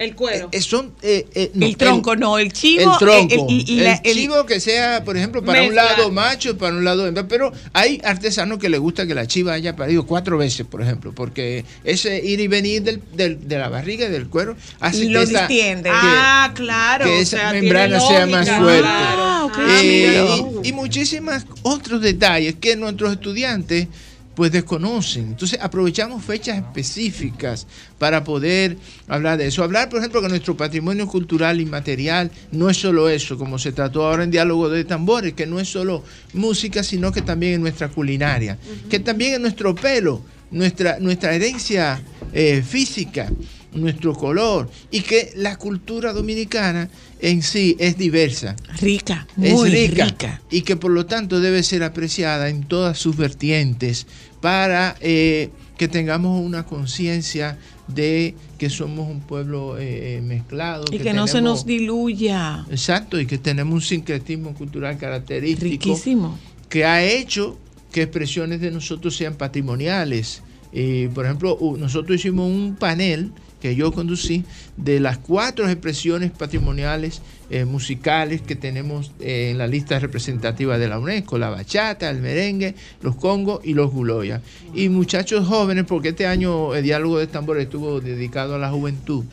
[0.00, 0.48] El cuero.
[0.50, 3.46] Eh, son, eh, eh, no, El tronco, no, el chivo, El tronco.
[3.50, 6.74] el- el- El, la- el- chivo que sea, por ejemplo, para un lado macho, para
[6.74, 7.28] un lado hembra.
[7.28, 11.12] Pero hay artesanos que les gusta que la chiva haya parido cuatro veces, por ejemplo,
[11.14, 15.20] porque ese ir y venir del, del- de la barriga y del cuero hace Lo
[15.20, 15.90] que esa, distiende.
[15.90, 17.04] que- Ah, claro.
[17.04, 18.80] que o esa sea, membrana sea más fuerte.
[18.80, 19.46] Claro.
[19.46, 19.58] ok.
[19.82, 20.62] Eh, míralo.
[20.64, 23.86] y, y muchísimas otros detalles que nuestros estudiantes
[24.34, 25.28] pues desconocen.
[25.28, 27.66] Entonces aprovechamos fechas específicas
[27.98, 28.76] para poder
[29.08, 29.62] hablar de eso.
[29.62, 33.72] Hablar, por ejemplo, que nuestro patrimonio cultural y material no es solo eso, como se
[33.72, 37.60] trató ahora en Diálogo de Tambores, que no es solo música, sino que también en
[37.62, 38.56] nuestra culinaria,
[38.88, 42.02] que también en nuestro pelo, nuestra, nuestra herencia
[42.32, 43.30] eh, física,
[43.72, 46.88] nuestro color, y que la cultura dominicana
[47.20, 50.42] en sí es diversa Rica, es muy rica, rica.
[50.50, 54.06] y que por lo tanto debe ser apreciada en todas sus vertientes
[54.40, 60.84] para eh, que tengamos una conciencia de que somos un pueblo eh, mezclado.
[60.92, 62.66] Y que no se nos diluya.
[62.70, 66.38] Exacto, y que tenemos un sincretismo cultural característico Riquísimo.
[66.68, 67.58] que ha hecho
[67.92, 70.42] que expresiones de nosotros sean patrimoniales.
[70.72, 74.44] Eh, por ejemplo, nosotros hicimos un panel que yo conducí
[74.76, 80.88] de las cuatro expresiones patrimoniales eh, musicales que tenemos eh, en la lista representativa de
[80.88, 84.40] la UNESCO, la bachata, el merengue, los congos y los guloyas.
[84.74, 89.24] Y muchachos jóvenes, porque este año el diálogo de tambores estuvo dedicado a la juventud,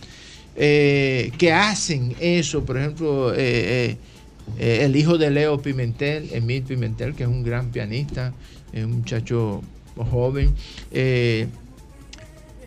[0.55, 7.29] eh, que hacen eso, por ejemplo, el hijo de Leo Pimentel, Emil Pimentel, que es
[7.29, 8.33] un gran pianista,
[8.73, 9.61] es un muchacho
[9.95, 10.53] joven.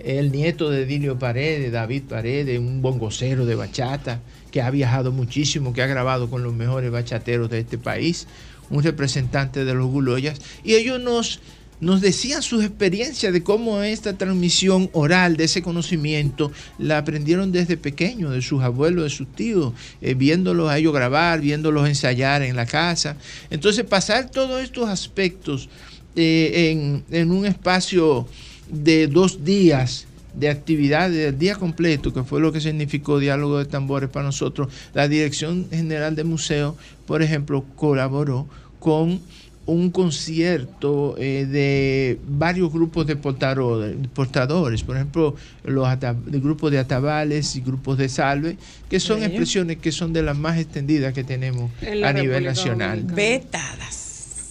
[0.05, 4.20] El nieto de Dilio Paredes, David Paredes, un bongocero de bachata,
[4.51, 8.26] que ha viajado muchísimo, que ha grabado con los mejores bachateros de este país,
[8.68, 11.40] un representante de los Guloyas, y ellos nos,
[11.80, 17.76] nos decían sus experiencias de cómo esta transmisión oral de ese conocimiento la aprendieron desde
[17.76, 22.57] pequeños, de sus abuelos, de sus tíos, eh, viéndolos a ellos grabar, viéndolos ensayar en
[22.57, 23.16] la casa.
[23.51, 25.68] Entonces, pasar todos estos aspectos
[26.16, 28.26] eh, en, en un espacio
[28.72, 33.64] de dos días de actividades del día completo, que fue lo que significó Diálogo de
[33.64, 38.46] Tambores para nosotros, la Dirección General de Museo, por ejemplo, colaboró
[38.78, 39.20] con
[39.66, 46.70] un concierto eh, de varios grupos de portadores, portadores, por ejemplo, los ata- el grupo
[46.70, 48.56] de atabales y grupos de salve,
[48.88, 53.02] que son expresiones que son de las más extendidas que tenemos a nivel República nacional.
[53.04, 53.99] Vetadas.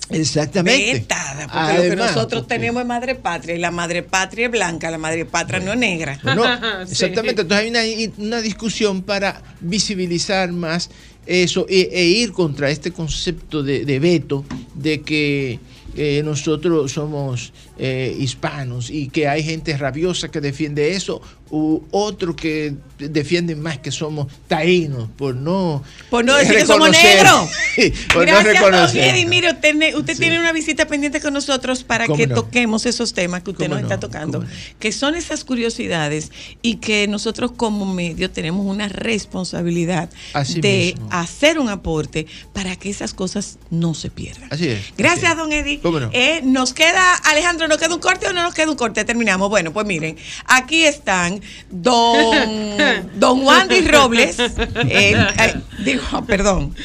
[0.09, 0.93] Exactamente.
[0.93, 4.51] Vetada, porque lo que nosotros porque- tenemos es madre patria y la madre patria es
[4.51, 6.19] blanca, la madre patria no es negra.
[6.23, 6.43] No,
[6.81, 7.41] exactamente.
[7.41, 10.89] Entonces hay una, una discusión para visibilizar más
[11.25, 15.59] eso e, e ir contra este concepto de, de veto de que
[15.95, 21.21] eh, nosotros somos eh, hispanos y que hay gente rabiosa que defiende eso
[21.51, 26.91] u otro que defiende más que somos taínos por no Por no decir que somos
[26.91, 27.49] negros.
[28.13, 29.15] por no Gracias, don reconocer.
[29.15, 29.25] Eddie.
[29.25, 32.35] Mire, usted, usted tiene una visita pendiente con nosotros para ¿Cómo que no?
[32.35, 33.87] toquemos esos temas que usted ¿Cómo nos no?
[33.87, 34.45] está tocando,
[34.79, 36.31] que son esas curiosidades
[36.61, 41.09] y que nosotros como medio tenemos una responsabilidad Así de mismo.
[41.11, 44.49] hacer un aporte para que esas cosas no se pierdan.
[44.51, 44.81] Así es.
[44.97, 45.79] Gracias, don Eddie.
[45.79, 46.09] ¿Cómo no?
[46.13, 49.03] Eh, nos queda, Alejandro, ¿nos queda un corte o no nos queda un corte?
[49.05, 49.49] Terminamos.
[49.49, 51.38] Bueno, pues miren, aquí están
[51.69, 52.77] don,
[53.15, 54.37] don Wandy Robles.
[54.89, 56.75] eh, ay, digo, perdón.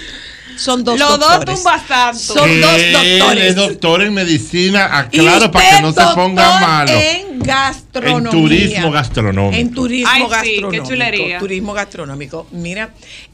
[0.57, 1.57] Son dos Los dos doctores.
[1.57, 2.23] tumbastantos.
[2.23, 3.45] Son dos doctores.
[3.45, 6.93] es doctor en medicina, aclaro para que no se ponga malo.
[6.93, 8.31] En gastronomía.
[8.31, 9.61] En turismo gastronómico.
[9.61, 10.87] En turismo Ay, sí, qué gastronómico.
[10.89, 11.39] chulería.
[11.39, 12.47] Turismo gastronómico.
[12.53, 12.91] Mira,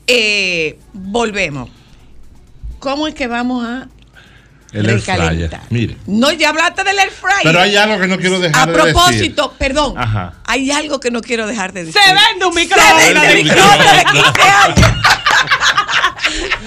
[0.07, 1.68] eh, volvemos.
[2.79, 3.89] ¿Cómo es que vamos a
[4.73, 5.18] El air fryer.
[5.21, 5.61] recalentar?
[5.71, 5.97] Mire.
[6.07, 7.41] No, ya hablaste del air fryer.
[7.43, 8.93] Pero hay algo que no quiero dejar A de decir.
[8.93, 10.35] propósito, perdón, Ajá.
[10.47, 12.01] hay algo que no quiero dejar de decir.
[12.01, 14.35] Se vende un vende Se vende un microondas de microondas.
[14.35, 14.91] 15 años.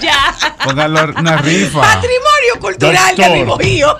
[0.02, 0.34] ya.
[0.64, 1.80] Póngalo una rifa.
[1.80, 3.98] Patrimonio cultural de mi bohío.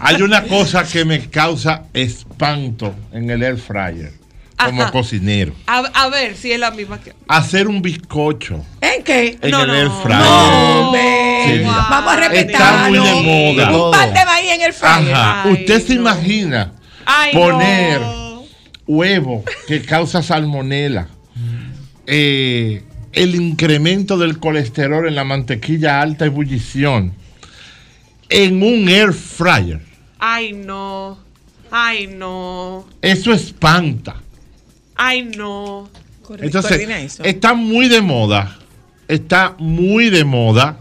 [0.00, 4.19] Hay una cosa que me causa espanto en el air fryer
[4.66, 4.90] como Ajá.
[4.92, 5.54] cocinero.
[5.66, 7.14] A, a ver si es la misma que.
[7.28, 9.38] Hacer un bizcocho ¿En qué?
[9.40, 9.74] en No, el no.
[9.74, 10.18] air fryer.
[10.20, 11.42] No, hombre.
[11.44, 11.86] Sí, mira.
[11.90, 13.22] Vamos a Está muy de respetarlo.
[13.22, 13.76] moda.
[13.86, 15.14] Un pan de maíz en el fryer.
[15.14, 15.42] Ajá.
[15.44, 16.72] Ay, Usted se imagina
[17.06, 18.44] Ay, poner no.
[18.86, 21.08] huevo que causa salmonela,
[22.06, 22.82] eh,
[23.12, 27.12] el incremento del colesterol en la mantequilla a alta ebullición
[28.28, 29.80] en un air fryer.
[30.18, 31.18] Ay, no.
[31.72, 32.86] Ay, no.
[33.00, 34.16] Eso espanta.
[35.02, 35.88] Ay, no.
[36.22, 38.58] Correcto, Entonces, está muy de moda,
[39.08, 40.76] está muy de moda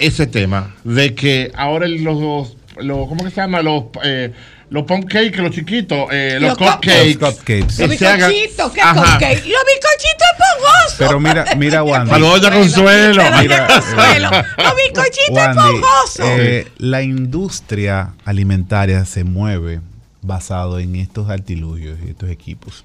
[0.00, 3.62] ese tema de que ahora los, los ¿cómo que se llama?
[3.62, 4.32] Los, eh,
[4.68, 7.14] los pancakes, los chiquitos, eh, los, Los cupcakes.
[7.20, 7.78] Los cupcakes.
[7.78, 8.94] Los bizcochitos, ¿qué Ajá.
[9.12, 9.44] cupcake?
[9.46, 10.96] Los bizcochitos esponjosos.
[10.98, 12.10] Pero mira, mira, Wandy.
[12.10, 13.22] Saludos de Consuelo.
[13.40, 14.30] Mira, Consuelo.
[14.58, 16.26] Los bizcochitos Wandy, esponjosos.
[16.40, 19.80] eh, la industria alimentaria se mueve
[20.20, 22.84] basado en estos artilugios y estos equipos.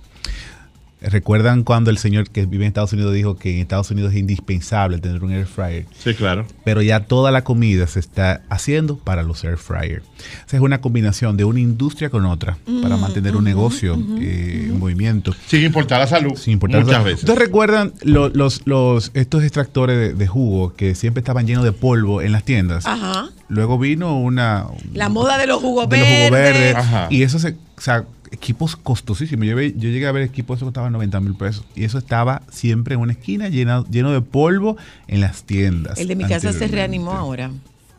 [1.01, 4.19] ¿Recuerdan cuando el señor que vive en Estados Unidos dijo que en Estados Unidos es
[4.19, 5.85] indispensable tener un air fryer?
[5.97, 6.45] Sí, claro.
[6.63, 10.03] Pero ya toda la comida se está haciendo para los air fryer.
[10.45, 13.95] O sea, es una combinación de una industria con otra para Mm, mantener un negocio
[14.19, 15.33] eh, en movimiento.
[15.47, 16.35] Sin importar la salud.
[16.35, 17.21] Sin importar Muchas la- veces.
[17.23, 21.71] ¿Ustedes recuerdan lo- los, los, estos extractores de, de jugo que siempre estaban llenos de
[21.71, 22.85] polvo en las tiendas?
[22.85, 23.29] Ajá.
[23.49, 26.75] Luego vino una La moda de los jugos de los jugos verdes.
[26.75, 26.87] verdes.
[27.09, 29.45] Y eso se, o sea, equipos costosísimos.
[29.45, 31.63] Yo, llegué a ver equipos que costaban 90 mil pesos.
[31.75, 34.77] Y eso estaba siempre en una esquina lleno, lleno de polvo
[35.07, 35.99] en las tiendas.
[35.99, 37.51] El de mi casa se reanimó ahora.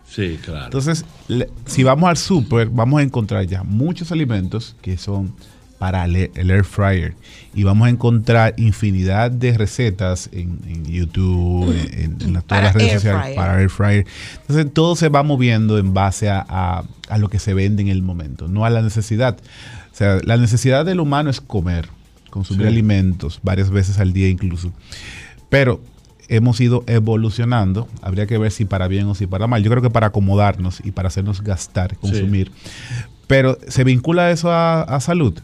[0.09, 0.65] Sí, claro.
[0.67, 5.33] Entonces, le- si vamos al súper, vamos a encontrar ya muchos alimentos que son
[5.79, 7.15] para el, el air fryer.
[7.55, 12.75] Y vamos a encontrar infinidad de recetas en, en YouTube, en, en las- todas las
[12.75, 13.37] redes sociales fryer.
[13.37, 14.07] para air fryer.
[14.43, 17.89] Entonces, todo se va moviendo en base a, a- a lo que se vende en
[17.89, 19.39] el momento, no a la necesidad.
[19.93, 21.89] O sea, la necesidad del humano es comer,
[22.31, 22.69] consumir Sí.
[22.73, 24.73] alimentos varias veces al día incluso.
[25.49, 25.81] Pero
[26.29, 27.89] hemos ido evolucionando.
[28.01, 29.63] Habría que ver si para bien o si para mal.
[29.63, 32.51] Yo creo que para acomodarnos y para hacernos gastar, consumir.
[33.27, 35.39] Pero ¿se vincula eso a, a salud?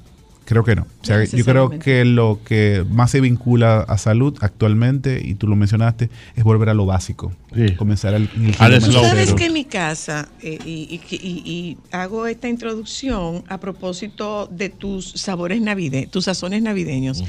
[0.49, 0.87] Creo que no.
[1.03, 5.47] O sea, yo creo que lo que más se vincula a salud actualmente, y tú
[5.47, 7.35] lo mencionaste, es volver a lo básico.
[7.77, 8.81] Comenzar al, Al.
[8.81, 14.47] Sabes que en mi casa, eh, y, y- y- y hago esta introducción a propósito
[14.51, 17.23] de tus sabores navideños, tus sazones navideños.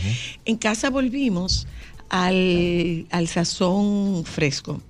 [0.45, 1.67] En casa volvimos
[2.09, 4.82] al, al sazón fresco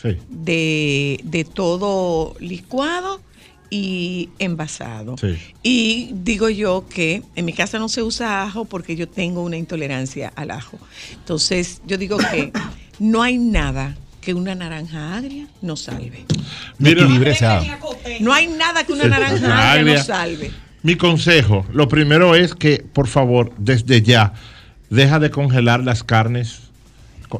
[0.00, 0.16] Sí.
[0.30, 3.20] de, de todo licuado
[3.70, 5.16] y envasado.
[5.18, 5.36] Sí.
[5.62, 9.56] Y digo yo que en mi casa no se usa ajo porque yo tengo una
[9.56, 10.78] intolerancia al ajo.
[11.12, 12.52] Entonces, yo digo que
[12.98, 16.24] no hay nada que una naranja agria no salve.
[16.78, 17.06] Mira-.
[18.20, 20.50] No hay nada que una naranja agria no salve.
[20.82, 24.34] Mi consejo, lo primero es que, por favor, desde ya,
[24.90, 26.60] deja de congelar las carnes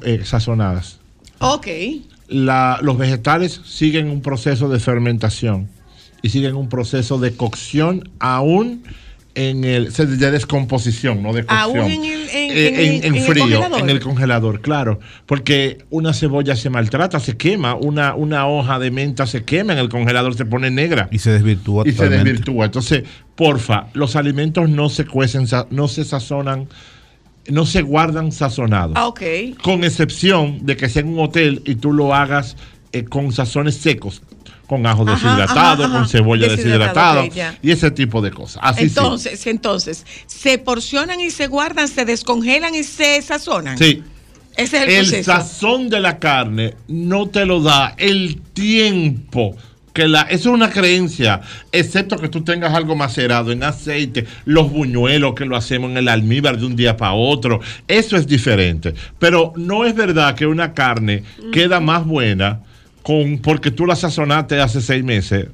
[0.02, 0.98] eh, sazonadas.
[1.38, 1.66] Ok.
[2.28, 5.68] La- los vegetales siguen un proceso de fermentación
[6.26, 8.82] y siguen un proceso de cocción aún
[9.36, 11.60] en el de descomposición, no de cocción.
[11.78, 13.80] Aún en el- en- Eh, en el- en el frío, congelador.
[13.80, 18.90] en el congelador, claro, porque una cebolla se maltrata, se quema, una, una hoja de
[18.90, 22.64] menta se quema en el congelador, se pone negra Y se desvirtúa y se desvirtúa.
[22.64, 23.04] Entonces,
[23.36, 26.66] porfa, los alimentos no se cuecen, no se sazonan,
[27.48, 28.94] no se guardan sazonados.
[28.96, 29.20] Ah, ok.
[29.62, 32.56] Con excepción de que sea en un hotel y tú lo hagas
[32.92, 34.22] eh, con sazones secos,
[34.66, 35.98] con ajo deshidratado, ajá, ajá.
[36.00, 38.60] con cebolla Deshidratado, deshidratada y ese tipo de cosas.
[38.64, 43.78] Así entonces, entonces, se porcionan y se guardan, se descongelan y se sazonan.
[43.78, 43.84] sí.
[43.86, 44.02] Sí.
[44.56, 45.32] Ese es el, El proceso.
[45.32, 49.54] sazón de la carne no te lo da el tiempo.
[49.92, 51.40] Que la, eso es una creencia,
[51.72, 56.08] excepto que tú tengas algo macerado en aceite, los buñuelos que lo hacemos en el
[56.08, 58.94] almíbar de un día para otro, eso es diferente.
[59.18, 62.60] Pero no es verdad que una carne queda más buena
[63.06, 65.46] con, porque tú la sazonaste hace seis meses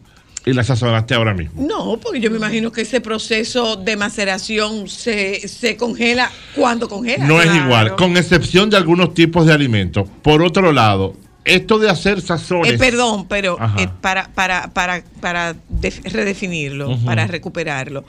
[0.47, 1.63] y la sazonaste ahora mismo.
[1.69, 7.27] No, porque yo me imagino que ese proceso de maceración se, se congela cuando congela.
[7.27, 10.09] No es igual, con excepción de algunos tipos de alimentos.
[10.23, 12.73] Por otro lado, esto de hacer sazones.
[12.73, 18.05] Eh, perdón, pero eh, para, para, para, para def- redefinirlo, para recuperarlo,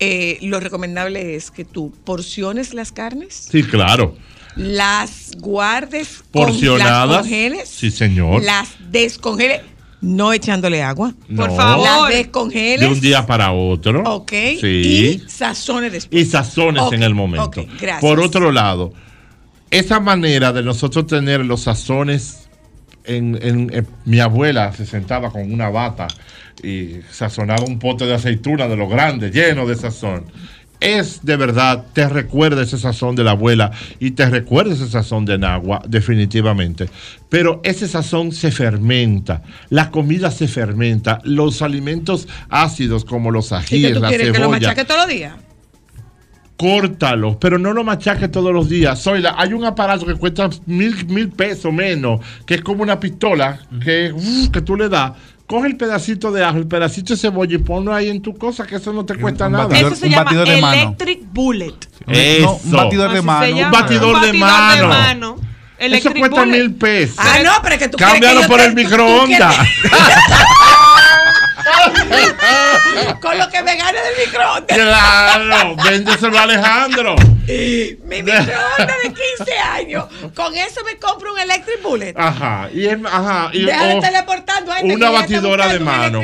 [0.00, 4.16] eh, lo recomendable es que tú porciones las carnes, Sí, claro.
[4.56, 7.08] Las guardes, Porcionadas.
[7.08, 8.42] las congeles, Sí, señor.
[8.42, 9.62] las descongeles,
[10.00, 11.14] no echándole agua.
[11.28, 11.46] No.
[11.46, 12.80] Las descongeles.
[12.80, 14.02] De un día para otro.
[14.04, 14.32] Ok.
[14.60, 14.66] Sí.
[15.24, 16.22] Y sazones después.
[16.22, 17.46] Y sazones en el momento.
[17.46, 18.00] ok, gracias.
[18.00, 18.92] Por otro lado,
[19.70, 22.38] esa manera de nosotros tener los sazones.
[23.04, 26.06] En, en- en- mi abuela se sentaba con una bata
[26.62, 30.26] y sazonaba un pote de aceituna de los grandes, lleno de sazón.
[30.82, 33.70] Es de verdad, te recuerda ese sazón de la abuela
[34.00, 36.88] y te recuerda ese sazón de Nagua, definitivamente.
[37.28, 43.50] Pero ese sazón se fermenta, la comida se fermenta, los alimentos ácidos como los ¿Y
[43.50, 45.32] que ajíes, la quieres que lo cebolla machaque todos los días?
[46.62, 49.02] córtalo, pero no lo machaques todos los días.
[49.02, 53.58] Zoila, hay un aparato que cuesta mil, mil pesos menos, que es como una pistola
[53.82, 55.12] que, uf, que tú le das.
[55.52, 58.66] Coge el pedacito de ajo, el pedacito de cebolla y ponlo ahí en tu cosa,
[58.66, 59.68] que eso no te cuesta un nada.
[59.68, 60.82] batidor- Eso se un llama batidor de mano.
[60.82, 61.74] Electric Bullet.
[62.06, 62.46] Eso.
[62.46, 63.56] No, un batidor de mano.
[63.58, 64.88] Un batidor de mano.
[64.88, 65.36] mano.
[65.78, 66.58] Eso cuesta Bullet.
[66.58, 67.16] mil pesos.
[67.18, 69.56] Ah, no, pero es que tú Cámbialo que por te- el microondas.
[73.20, 74.76] Con lo que me gane del microondas.
[74.78, 77.16] Claro, véndeselo a Alejandro.
[77.16, 80.04] Mi microondas de 15 años.
[80.34, 82.14] Con eso me compro un Electric Bullet.
[82.16, 86.20] Ajá, y, es- ajá, y Deja de o teleportando a este una batidora de mano.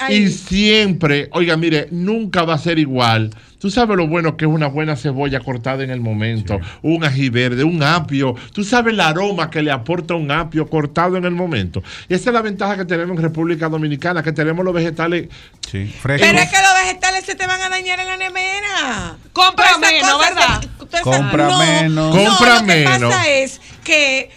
[0.00, 0.14] Ahí.
[0.16, 3.30] Y siempre, oiga, mire, nunca va a ser igual.
[3.60, 7.28] Tú sabes lo bueno que es una buena cebolla cortada en el momento, un ají
[7.28, 8.34] verde, un apio.
[8.52, 11.82] Tú sabes el aroma que le aporta un apio cortado en el momento.
[12.08, 15.28] Y esa es la ventaja que tenemos en República Dominicana, que tenemos los vegetales
[15.70, 19.16] Sí, Pero es que los vegetales se te van a dañar en la nevera.
[19.32, 20.64] Compra menos, ¿verdad?
[21.04, 22.16] Compra no, menos.
[22.16, 23.14] no, Compra lo que menos.
[23.14, 24.30] pasa es que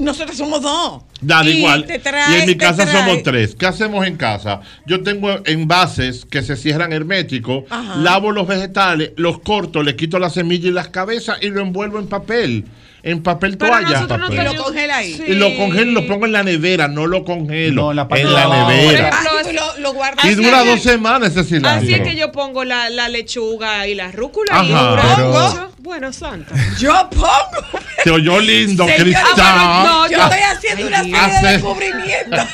[0.00, 1.02] nosotros somos dos.
[1.20, 1.86] Da igual.
[1.88, 3.54] y en mi casa somos tres.
[3.54, 4.60] ¿Qué hacemos en casa?
[4.86, 7.64] Yo tengo envases que se cierran herméticos,
[7.98, 11.98] lavo los vegetales, los corto, le quito la semilla y las cabezas y lo envuelvo
[11.98, 12.64] en papel.
[13.02, 13.88] En papel Pero toalla.
[13.88, 14.40] nosotros no Papel.
[14.40, 15.24] Y lo congela ahí.
[15.26, 17.82] Y lo congelo, lo pongo en la nevera, no lo congelo.
[17.82, 19.10] No, en la parte en de la nevera.
[19.12, 20.00] Ah, y lo, lo.
[20.24, 21.82] Y dura dos semanas ese cilantro.
[21.82, 24.82] Así es que yo pongo la, la lechuga y la rúcula y Ajá.
[24.90, 25.66] dura Pero- mucho.
[25.78, 26.54] Bueno, santa.
[26.78, 27.80] Yo pongo.
[28.04, 29.24] Te oyó lindo, Señor, Cristal.
[29.38, 32.40] ah, bueno, no, yo Ah, estoy haciendo una serie Hace- de descubrimientos.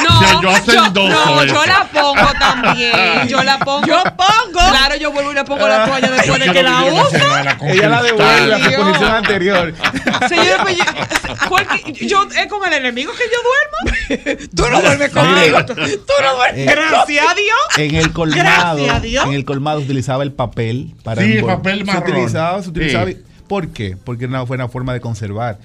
[0.00, 3.28] Se oyó hacendoso no, yo la pongo también.
[3.28, 3.86] Yo la pongo.
[3.86, 4.68] Yo pongo.
[4.70, 7.16] Claro, yo vuelvo y le pongo la toalla después de Yo que no la uso.
[7.66, 8.74] Ella la devuelve a Dios.
[8.74, 9.69] posición anterior.
[10.28, 10.84] Señor, pues yo,
[11.48, 14.48] ¿cuál que- yo- es con el enemigo que yo duermo.
[14.56, 15.64] Tú no duermes conmigo.
[15.66, 15.74] Tú
[16.22, 16.68] no duermes.
[16.68, 17.58] Eh, Gracias a Dios.
[17.78, 18.42] En el colmado,
[18.76, 19.24] Gracias a Dios.
[19.26, 22.10] en el colmado utilizaba el papel para Sí, envol- papel Se marrón.
[22.12, 23.06] utilizaba, se utilizaba.
[23.06, 23.18] Sí.
[23.48, 23.96] ¿Por qué?
[24.02, 25.58] Porque no fue una forma de conservar.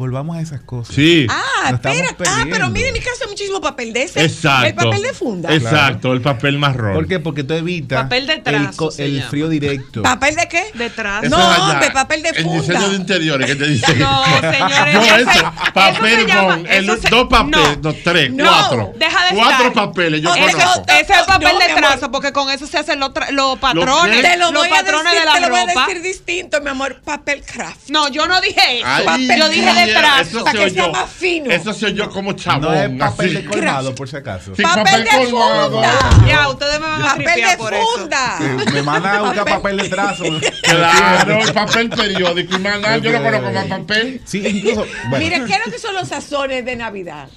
[0.00, 0.94] Volvamos a esas cosas.
[0.94, 1.26] Sí.
[1.28, 2.16] Ah, espera.
[2.26, 4.24] Ah, pero mire, en mi casa hay muchísimo papel de ese.
[4.24, 4.66] Exacto.
[4.66, 5.54] El papel de funda.
[5.54, 6.94] Exacto, el papel marrón.
[6.94, 7.18] ¿Por qué?
[7.20, 10.02] Porque tú evitas Papel de el, trazo el frío directo.
[10.02, 10.64] ¿Papel de qué?
[10.72, 11.24] Detrás.
[11.24, 12.60] Eso No, hombre, papel de El funda.
[12.62, 13.94] diseño de interiores que te dice.
[13.96, 17.92] No, señores, No, eso- papel se llama- con el- se- dos papeles, no.
[17.92, 18.92] no, tres, No, cuatro.
[18.96, 19.72] deja de Cuatro estar.
[19.86, 20.82] papeles, yo Ese, conozco.
[20.88, 23.58] ese es el papel No, de trazo, porque con eso se hacen los, tra- los
[23.58, 26.02] patrones, Te lo los voy a patrones decir, de la te lo voy a decir
[26.02, 27.00] distinto, mi amor.
[27.04, 27.90] Papel craft.
[27.90, 28.86] No, yo no dije eso.
[28.86, 30.28] Ay, yo dije de sí.
[30.30, 30.92] Eso Para se que sea oyó.
[30.92, 31.50] más fino.
[31.50, 32.62] Eso se oyó como chabón.
[32.62, 33.34] no es papel así.
[33.36, 34.54] de colmado, por si acaso.
[34.54, 35.70] Sí, Papel de colmado.
[35.72, 35.98] funda.
[36.26, 37.86] Ya, ustedes me van a Papel de por eso.
[37.98, 38.38] funda.
[38.40, 40.24] Eh, Me mandan a buscar papel de trazo.
[40.62, 42.56] Claro, el papel periódico.
[42.56, 44.20] Y nada, yo no conozco más papel.
[44.24, 44.86] Sí, incluso.
[45.08, 47.28] Bueno, Mira, ¿qué es lo que son los sazones de Navidad?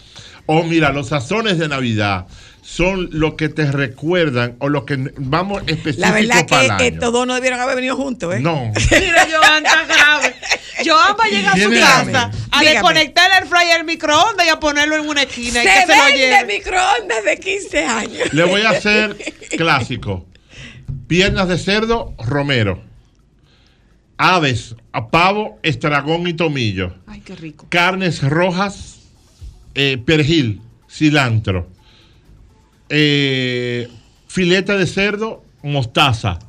[0.45, 2.27] Oh, mira, los sazones de Navidad
[2.61, 7.11] son lo que te recuerdan o lo que vamos específico La verdad para que estos
[7.13, 8.39] dos no debieron haber venido juntos, ¿eh?
[8.39, 8.71] No.
[8.91, 10.35] Mira, Joan, tan grave.
[10.85, 12.71] Joan va a llegar a su casa a Dígame.
[12.71, 15.97] desconectar el fryer del microondas y a ponerlo en una esquina y Se que se
[15.97, 16.45] lo lleve.
[16.57, 18.33] microondas de 15 años.
[18.33, 19.15] Le voy a hacer
[19.57, 20.25] clásico.
[21.07, 22.81] Piernas de cerdo, romero.
[24.17, 26.93] Aves, a pavo, estragón y tomillo.
[27.07, 27.65] Ay, qué rico.
[27.69, 28.99] Carnes rojas,
[29.75, 31.67] eh, perejil, cilantro.
[32.89, 33.87] Eh,
[34.27, 36.39] filete de cerdo, mostaza.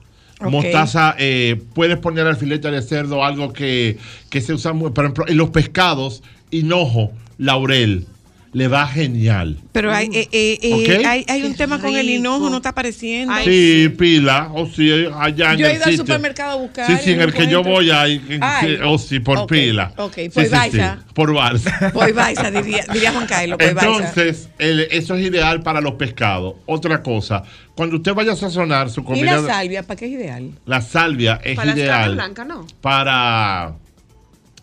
[0.44, 0.52] Ok.
[0.52, 3.98] Mostaza, eh, puedes poner al filete de cerdo algo que,
[4.30, 8.06] que se usa muy, por ejemplo, en los pescados, hinojo, laurel.
[8.54, 9.58] Le va genial.
[9.72, 11.04] Pero hay, eh, eh, eh, Ok.
[11.06, 13.34] hay, hay un Qué tema con el hinojo, no está apareciendo.
[13.34, 16.86] Ay, Sí, pila, o sí, allá en Yo he el ido al supermercado a buscar.
[16.86, 18.76] Sí, sí, y en el que yo voy ahí, en- Ay.
[18.76, 19.92] sí, o sí, por pila.
[19.96, 20.98] ok, por sí, Baiza.
[21.04, 21.90] sí, por balsa.
[21.92, 23.58] Voy Baiza, diría, diría Juan Carlos.
[23.58, 23.90] Voy Baiza.
[23.92, 26.54] Entonces, el- eso es ideal para los pescados.
[26.66, 27.42] Otra cosa,
[27.74, 29.82] cuando usted vaya a sazonar su ¿Y comida, la salvia?
[29.82, 30.50] ¿Para qué es ideal?
[30.64, 32.64] la salvia es Para ideal blanca, ¿no?
[32.80, 33.74] para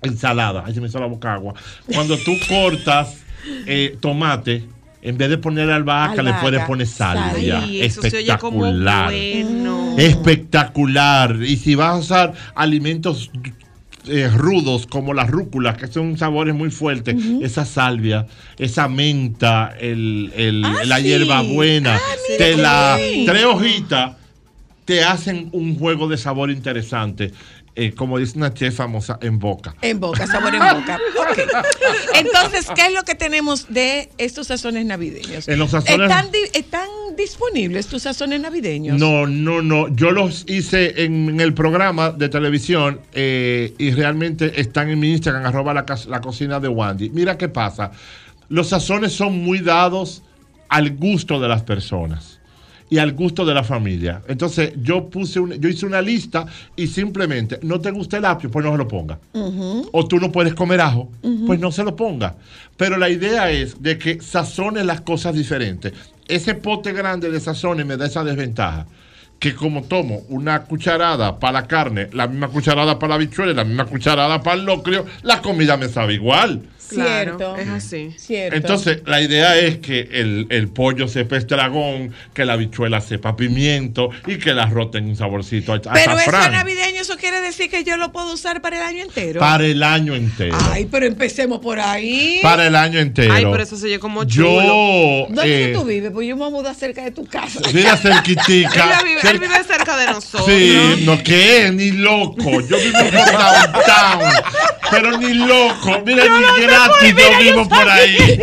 [0.02, 0.64] ensalada.
[0.66, 1.54] Ay, se me hizo la boca agua.
[1.94, 3.18] Cuando tú cortas
[3.66, 4.64] eh, tomate,
[5.02, 7.60] en vez de poner albahaca, le puedes poner salvia.
[7.64, 9.12] Ay, eso se oye como Espectacular.
[9.12, 9.96] bueno.
[9.98, 11.38] Espectacular.
[11.44, 13.32] Y si vas a usar alimentos
[14.08, 18.26] eh, rudos como las rúculas, que son sabores muy fuertes, esa salvia,
[18.58, 21.04] esa menta, el, el- Ah, la sí.
[21.04, 23.26] hierba buena, Ah, te la bien.
[23.26, 24.18] tres hojitas
[24.86, 27.32] te hacen un juego de sabor interesante.
[27.76, 29.76] Eh, como dice una chef famosa, en boca.
[29.82, 31.00] En boca, sabor en boca.
[31.22, 31.38] Ok.
[32.16, 35.48] Entonces, ¿qué es lo que tenemos de estos sazones navideños?
[35.48, 39.00] En los sazones- ¿Están, di- ¿Están disponibles tus sazones navideños?
[39.00, 39.88] No, no, no.
[39.96, 45.46] Yo los hice en, el programa de televisión eh, y realmente están en mi Instagram,
[45.46, 47.10] arroba la, la cocina de Wandy.
[47.12, 47.92] Mira qué pasa.
[48.50, 50.24] Los sazones son muy dados
[50.68, 52.41] al gusto de las personas
[52.92, 54.22] y al gusto de la familia.
[54.28, 56.46] Entonces, yo puse un- yo hice una lista
[56.76, 59.18] y simplemente, no te gusta el apio, pues no se lo ponga.
[59.94, 61.10] O tú no puedes comer ajo,
[61.48, 62.36] pues no se lo ponga.
[62.78, 65.94] Pero la idea es de que sazone las cosas diferentes.
[66.28, 68.86] Ese pote grande de sazones me da esa desventaja.
[69.40, 73.64] que como tomo una cucharada para la carne, la misma cucharada para la bichuela la
[73.64, 76.62] misma cucharada para el locrio, la comida me sabe igual.
[76.92, 78.14] Claro, es así.
[78.18, 78.56] Cierto.
[78.56, 84.10] Entonces, la idea es que el, el pollo sepa estragón, que la bichuela sepa pimiento
[84.28, 87.70] y que el arroz tenga un saborcito a Pero eso es navideño, eso quiere decir
[87.70, 89.40] que yo lo puedo usar para el año entero.
[89.40, 90.58] para el año entero.
[90.72, 92.40] Ay, pero empecemos por ahí.
[92.42, 93.34] Para el año entero.
[93.34, 95.28] Ay, pero eso se oye como Yo, chulo.
[95.30, 96.12] ¿Dónde eh, tú vives?
[96.12, 97.60] Pues yo me voy a mudar cerca de tu casa.
[97.74, 99.00] Mira, cerquitica.
[99.00, 100.46] Él vive, él vive cerca de nosotros.
[100.46, 102.62] Sí, no que ni loco.
[102.62, 104.34] Yo vivo por downtown.
[104.92, 106.02] Pero ni loco.
[106.06, 108.40] Mira, Yo ni gratis yo vivo por ahí.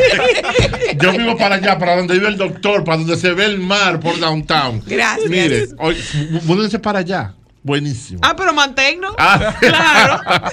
[1.01, 4.01] Yo vivo para allá, para donde vive el doctor, para donde se ve el mar
[4.01, 4.83] por downtown.
[4.87, 5.29] Gracias.
[5.31, 5.97] Mire, hoy,
[6.45, 7.35] múdense para allá.
[7.63, 8.21] Buenísimo.
[8.23, 9.15] Ah, pero manténnos.
[9.19, 9.55] Ah.
[9.61, 10.21] Claro.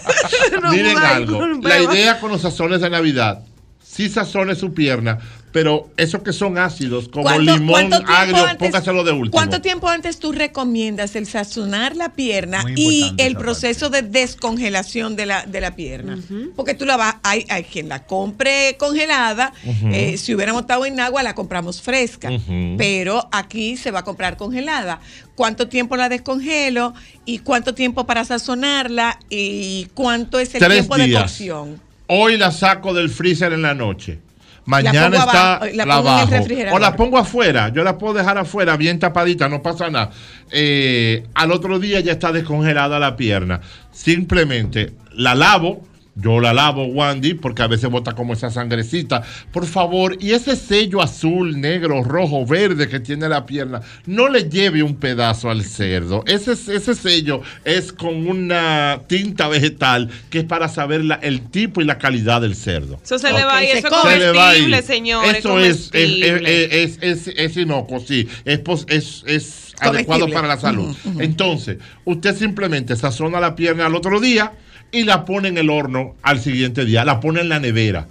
[0.62, 1.42] No Miren algo.
[1.62, 3.44] La idea con los sazones de Navidad,
[3.84, 5.20] sí sazone su pierna,
[5.56, 9.32] pero esos que son ácidos, como ¿Cuánto- limón agrio, antes- póngaselo de último.
[9.32, 15.26] ¿Cuánto tiempo antes tú recomiendas el sazonar la pierna y el proceso de descongelación de
[15.28, 16.20] la, de la pierna?
[16.58, 19.54] Porque tú la vas, hay, hay quien la compre congelada,
[19.94, 22.30] eh, si hubiéramos estado en agua la compramos fresca,
[22.78, 25.00] pero aquí se va a comprar congelada.
[25.36, 30.98] ¿Cuánto tiempo la descongelo y cuánto tiempo para sazonarla y cuánto es el Tres tiempo
[30.98, 31.80] de cocción?
[32.08, 34.20] Hoy la saco del freezer en la noche.
[34.66, 36.80] Mañana está la en el refrigerador.
[36.80, 37.70] O la pongo afuera.
[37.70, 40.10] Yo la puedo dejar afuera, bien tapadita, no pasa nada.
[40.52, 43.62] Eh, al otro día ya está descongelada la pierna.
[43.92, 45.84] Simplemente la lavo.
[46.18, 49.22] Yo la lavo, Wandy, porque a veces bota como esa sangrecita.
[49.52, 54.50] Por favor, y ese sello azul, negro, rojo, verde que tiene la pierna, no le
[54.50, 56.24] lleve un pedazo al cerdo.
[56.26, 61.82] Ese, ese sello es con una tinta vegetal que es para saber la- el tipo
[61.82, 62.98] y la calidad del cerdo.
[63.04, 64.62] Eso se le va y se eso es Se le va ahí.
[64.62, 65.36] comestible, señores.
[65.40, 66.84] Eso es, es, comestible.
[66.84, 68.26] es, es, es, es inocuo, sí.
[68.46, 70.96] Es, pos- es, es adecuado para la salud.
[71.20, 74.54] Entonces, usted simplemente sazona la pierna al otro día
[74.92, 77.04] y la pone en el horno al siguiente día.
[77.06, 78.08] La pone en la nevera.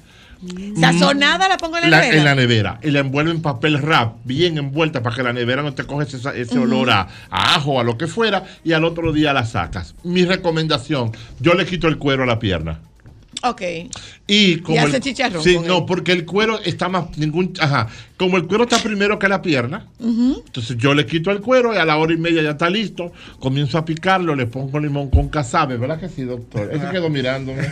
[0.79, 2.19] Sazonada la pongo en la, La- nevera.
[2.19, 5.63] en la nevera y la envuelve en papel wrap, bien envuelta para que la nevera
[5.63, 8.85] no te coge ese, ese olor a, a ajo, a lo que fuera, y al
[8.85, 9.95] otro día la sacas.
[10.05, 12.81] Mi recomendación, yo le quito el cuero a la pierna.
[13.43, 13.63] Ok.
[14.27, 17.89] Y como hace el- chicharrón Sí, no, porque el cuero está más ningún, ajá,
[18.25, 21.77] como el cuero está primero que la pierna, entonces yo le quito el cuero y
[21.77, 25.29] a la hora y media ya está listo, comienzo a picarlo, le pongo limón con
[25.29, 26.71] casabe, ¿verdad que sí, doctor?
[26.73, 27.69] Ese quedó mirándome.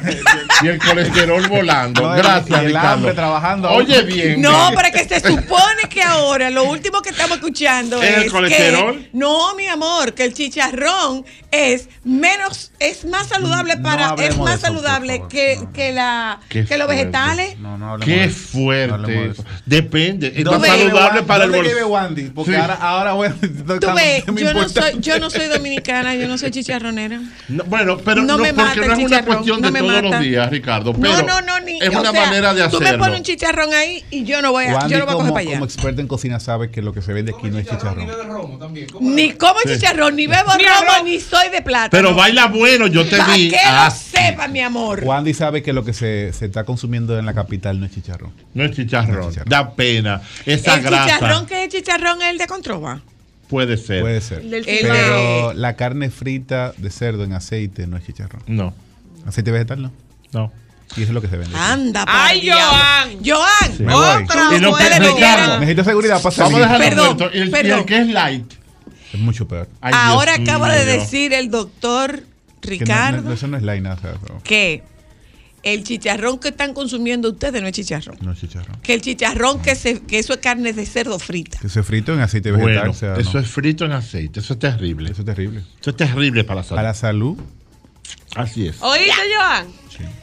[0.62, 2.02] y el colesterol volando.
[2.02, 2.88] No, Gracias, y el Ricardo.
[2.88, 3.70] hambre trabajando.
[3.70, 4.40] Oye bien.
[4.40, 8.30] No, pero que se supone que ahora lo último que estamos escuchando ¿Es es, el
[8.30, 8.98] colesterol?
[8.98, 14.36] que no, mi amor, que el chicharrón es menos, es más saludable No para, es
[14.38, 15.28] más eso, saludable favor.
[15.28, 17.58] que, que la Qué que los vegetales.
[17.58, 19.26] No, no Qué fuerte.
[19.30, 19.44] eso.
[19.66, 20.32] Depende.
[20.50, 21.26] Es más ¿Dónde vive saludable Wandy?
[21.28, 21.94] para el ¿Dónde vive bolsillo.
[21.94, 22.22] Wandy?
[22.34, 22.56] Porque Sí.
[22.56, 23.34] ahora, ahora voy a
[23.80, 27.20] Tú ves, yo no soy, yo no soy dominicana, yo no soy chicharronera.
[27.48, 29.92] No, bueno, pero No no, me porque mata no es una cuestión no de todos
[29.92, 30.08] mata.
[30.08, 30.92] los días, Ricardo.
[30.92, 31.78] No, Pero no, no, ni.
[31.80, 33.04] es una sea, manera de Tú me hacerlo.
[33.04, 35.32] pones un chicharrón ahí y yo no voy a, Wandy yo no voy a coger
[35.32, 35.52] para allá.
[35.52, 38.08] como experta en cocina sabe que lo que se vende aquí no es chicharrón.
[39.00, 41.90] Ni como chicharrón, ni bebo Ni romo, ni soy de plata.
[41.90, 43.50] Pero baila bueno, yo te Para vi.
[43.50, 45.02] que lo sepa, mi amor.
[45.04, 47.82] Wandy sabe que lo que se, se está consumiendo en la capital no.
[47.82, 48.32] No es chicharrón.
[48.54, 49.34] No es chicharrón.
[49.46, 50.21] Da pena.
[50.46, 53.00] Esa el grasa chicharrón que es chicharrón es el de Controva.
[53.48, 54.00] puede ser.
[54.00, 54.40] Puede ser.
[54.40, 58.42] El Pero la carne frita de cerdo en aceite no es chicharrón.
[58.46, 58.74] No,
[59.26, 59.92] ¿Aceite vegetal no?
[60.32, 60.52] no.
[60.94, 61.56] Y eso es lo que se vende.
[61.56, 61.64] aquí.
[61.72, 62.46] Anda, Ay.
[62.50, 63.18] Joan.
[63.24, 63.76] Joan.
[63.78, 64.24] Me voy.
[64.24, 65.60] Otra Y vieran.
[65.60, 66.64] Necesito seguridad para Vamos salir.
[66.68, 67.30] a dejarlo Perdón.
[67.32, 67.78] Y el, y perdón.
[67.78, 68.52] el que es light.
[69.14, 69.68] Es mucho peor.
[69.80, 72.24] Ay, Ahora Dios acaba de decir el doctor
[72.60, 73.96] Que no- Ricardo no- eso no es la nada.
[74.02, 74.82] pero que
[75.62, 78.18] el chicharrón que están consumiendo ustedes no es chicharrón.
[78.20, 78.80] No es chicharrón.
[78.80, 81.58] Que el chicharrón que, se, que eso es carne de cerdo frita.
[81.58, 82.74] Que se frito en aceite vegetal.
[82.74, 83.40] Bueno, o sea, eso no.
[83.40, 84.40] es frito en aceite.
[84.40, 85.10] Eso es terrible.
[85.10, 85.62] Eso es terrible.
[85.80, 86.76] Eso es terrible para la salud.
[86.76, 87.38] Para la salud,
[88.34, 88.82] Así es.
[88.82, 89.72] ¿Oíste, Joan?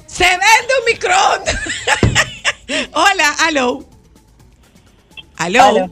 [0.07, 1.60] Se vende un microondas.
[2.94, 3.86] Hola, aló.
[5.38, 5.64] Aló.
[5.64, 5.90] Aló.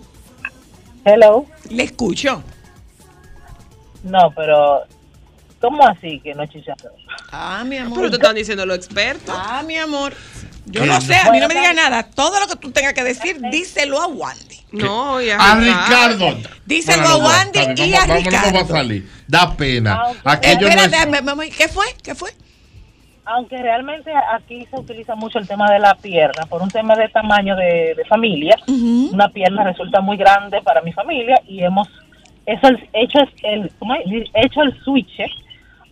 [1.05, 1.45] Hello.
[1.69, 2.43] Le escucho.
[4.03, 4.83] No, pero
[5.67, 6.93] ¿cómo así que no es chicharrón?
[7.31, 7.97] Ah, mi amor.
[7.97, 9.35] Pero te están diciendo los expertos.
[9.37, 10.13] Ah, mi amor.
[10.65, 10.87] Yo ¿Qué?
[10.87, 12.03] no sé, a mí no me digas nada.
[12.03, 14.57] Todo lo que tú tengas que decir, díselo a Wandy.
[14.71, 16.37] No, y A Ricardo.
[16.65, 18.51] Díselo Bueno, a Wandy y a vamos- Ricardo.
[18.53, 19.09] vamos a salir.
[19.27, 19.93] Da pena.
[20.01, 21.85] Aunque- Aquello no es- Espérate, me- me- ¿qué fue?
[22.03, 22.31] ¿Qué fue?
[23.25, 27.09] Aunque realmente aquí se utiliza mucho el tema de la pierna, por un tema de
[27.09, 31.87] tamaño de, de familia, una pierna resulta muy grande para mi familia y hemos
[32.45, 33.69] eso hecho es el
[34.33, 35.19] hecho el switch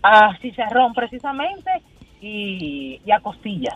[0.06, 1.72] a chicharrón precisamente
[2.28, 3.76] y, y a costillas.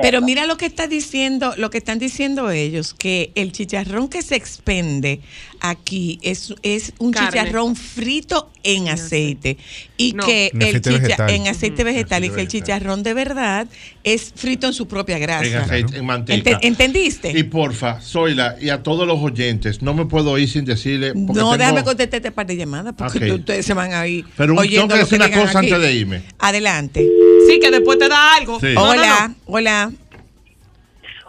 [0.00, 4.22] Pero mira lo que está diciendo, lo que están diciendo ellos, que el chicharrón que
[4.22, 5.20] se expende
[5.60, 7.28] aquí es, es un Carne.
[7.30, 9.58] chicharrón frito en aceite
[9.96, 10.24] y No.
[10.24, 11.30] que En el aceite chicha- vegetal.
[11.30, 13.66] en aceite vegetal y que el chicharrón de verdad
[14.04, 15.44] es frito en su propia grasa.
[15.46, 16.50] En aceite, en manteca.
[16.50, 17.32] Ente- ¿Entendiste?
[17.38, 21.12] Y porfa, Zoila, y a todos los oyentes, no me puedo ir sin decirle.
[21.14, 24.24] no, tengo- déjame contestarte este par de llamadas porque ustedes se van a ir.
[24.36, 25.70] Pero un- oyendo tengo que decir una cosa aquí.
[25.70, 26.22] antes de irme.
[26.38, 27.06] Adelante.
[27.46, 28.58] Sí, que después te da algo.
[28.60, 28.74] Sí.
[28.74, 29.34] No, no, hola, no.
[29.46, 29.92] hola.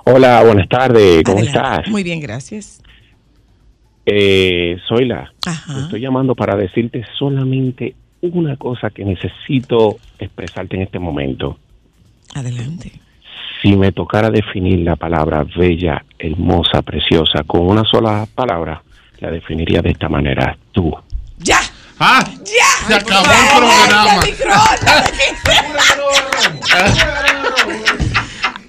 [0.05, 1.59] Hola, buenas tardes, ¿cómo Adelante.
[1.59, 1.87] estás?
[1.89, 2.81] Muy bien, gracias.
[4.05, 5.31] Eh, soy la.
[5.45, 5.79] Ajá.
[5.79, 11.57] Estoy llamando para decirte solamente una cosa que necesito expresarte en este momento.
[12.33, 12.91] Adelante.
[13.61, 18.83] Si me tocara definir la palabra bella, hermosa, preciosa con una sola palabra,
[19.19, 20.93] la definiría de esta manera, tú.
[21.37, 21.59] ¡Ya!
[22.05, 22.21] ¡Ah!
[22.43, 22.85] ¡Ya!
[22.85, 23.39] Se acabó ¡Ya!
[23.39, 24.23] el programa.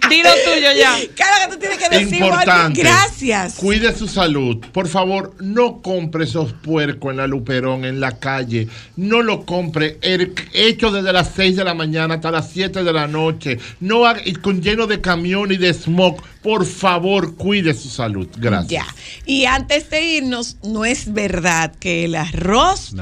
[0.08, 0.94] Dilo tuyo ya.
[1.14, 2.80] Claro que tú tienes que decir Importante.
[2.82, 3.54] Gracias.
[3.54, 4.58] Cuide su salud.
[4.72, 8.68] Por favor, no compre esos puercos en la Luperón, en la calle.
[8.96, 12.92] No lo compre el- hecho desde las 6 de la mañana hasta las 7 de
[12.92, 13.58] la noche.
[13.80, 16.22] No haga- y con lleno de camión y de smog.
[16.42, 18.28] Por favor, cuide su salud.
[18.36, 18.70] Gracias.
[18.70, 18.86] Ya.
[19.24, 22.94] Y antes de irnos, no es verdad que el arroz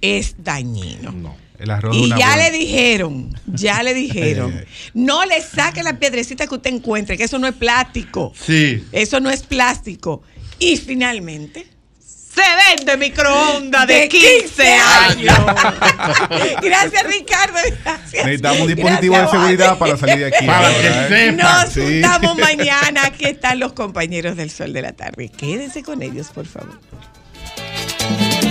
[0.00, 1.36] es dañino.
[1.58, 4.64] El arroz es Y ya buena- le dijeron, ya le dijeron,
[4.94, 8.32] no le saque la piedrecita que usted encuentre, que eso no es plástico.
[8.46, 8.84] Sí.
[8.92, 10.22] Eso no es plástico.
[10.60, 11.66] Y finalmente,
[12.00, 12.42] Se
[12.76, 15.36] vende microondas de 15 años.
[16.62, 17.58] Gracias, Ricardo.
[17.84, 18.24] Gracias.
[18.24, 19.78] Necesitamos un dispositivo de seguridad Juan.
[19.78, 20.46] para salir de aquí.
[20.46, 21.30] Para ahora, que ¿eh?
[21.32, 21.64] sepa.
[21.64, 21.80] Nos Sí.
[21.80, 23.04] juntamos mañana.
[23.06, 25.30] Aquí están los compañeros del Sol de la Tarde.
[25.36, 26.78] Quédense con ellos, por favor.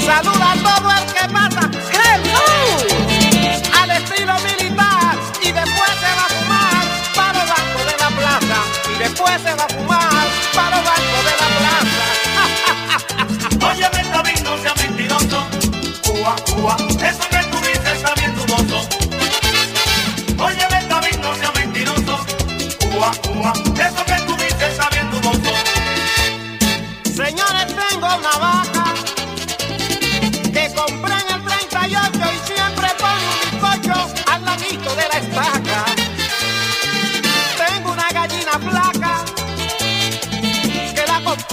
[0.06, 1.72] Saluda a todo el que pasa.
[1.94, 2.97] ¡Hello!
[9.18, 9.97] poeta ela é fumava.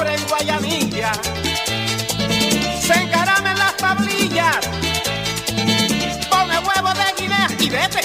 [0.05, 1.12] sobre en Guayanilla,
[2.81, 4.59] se encaramen las tablillas,
[6.28, 8.03] pone huevo de guinea y vete.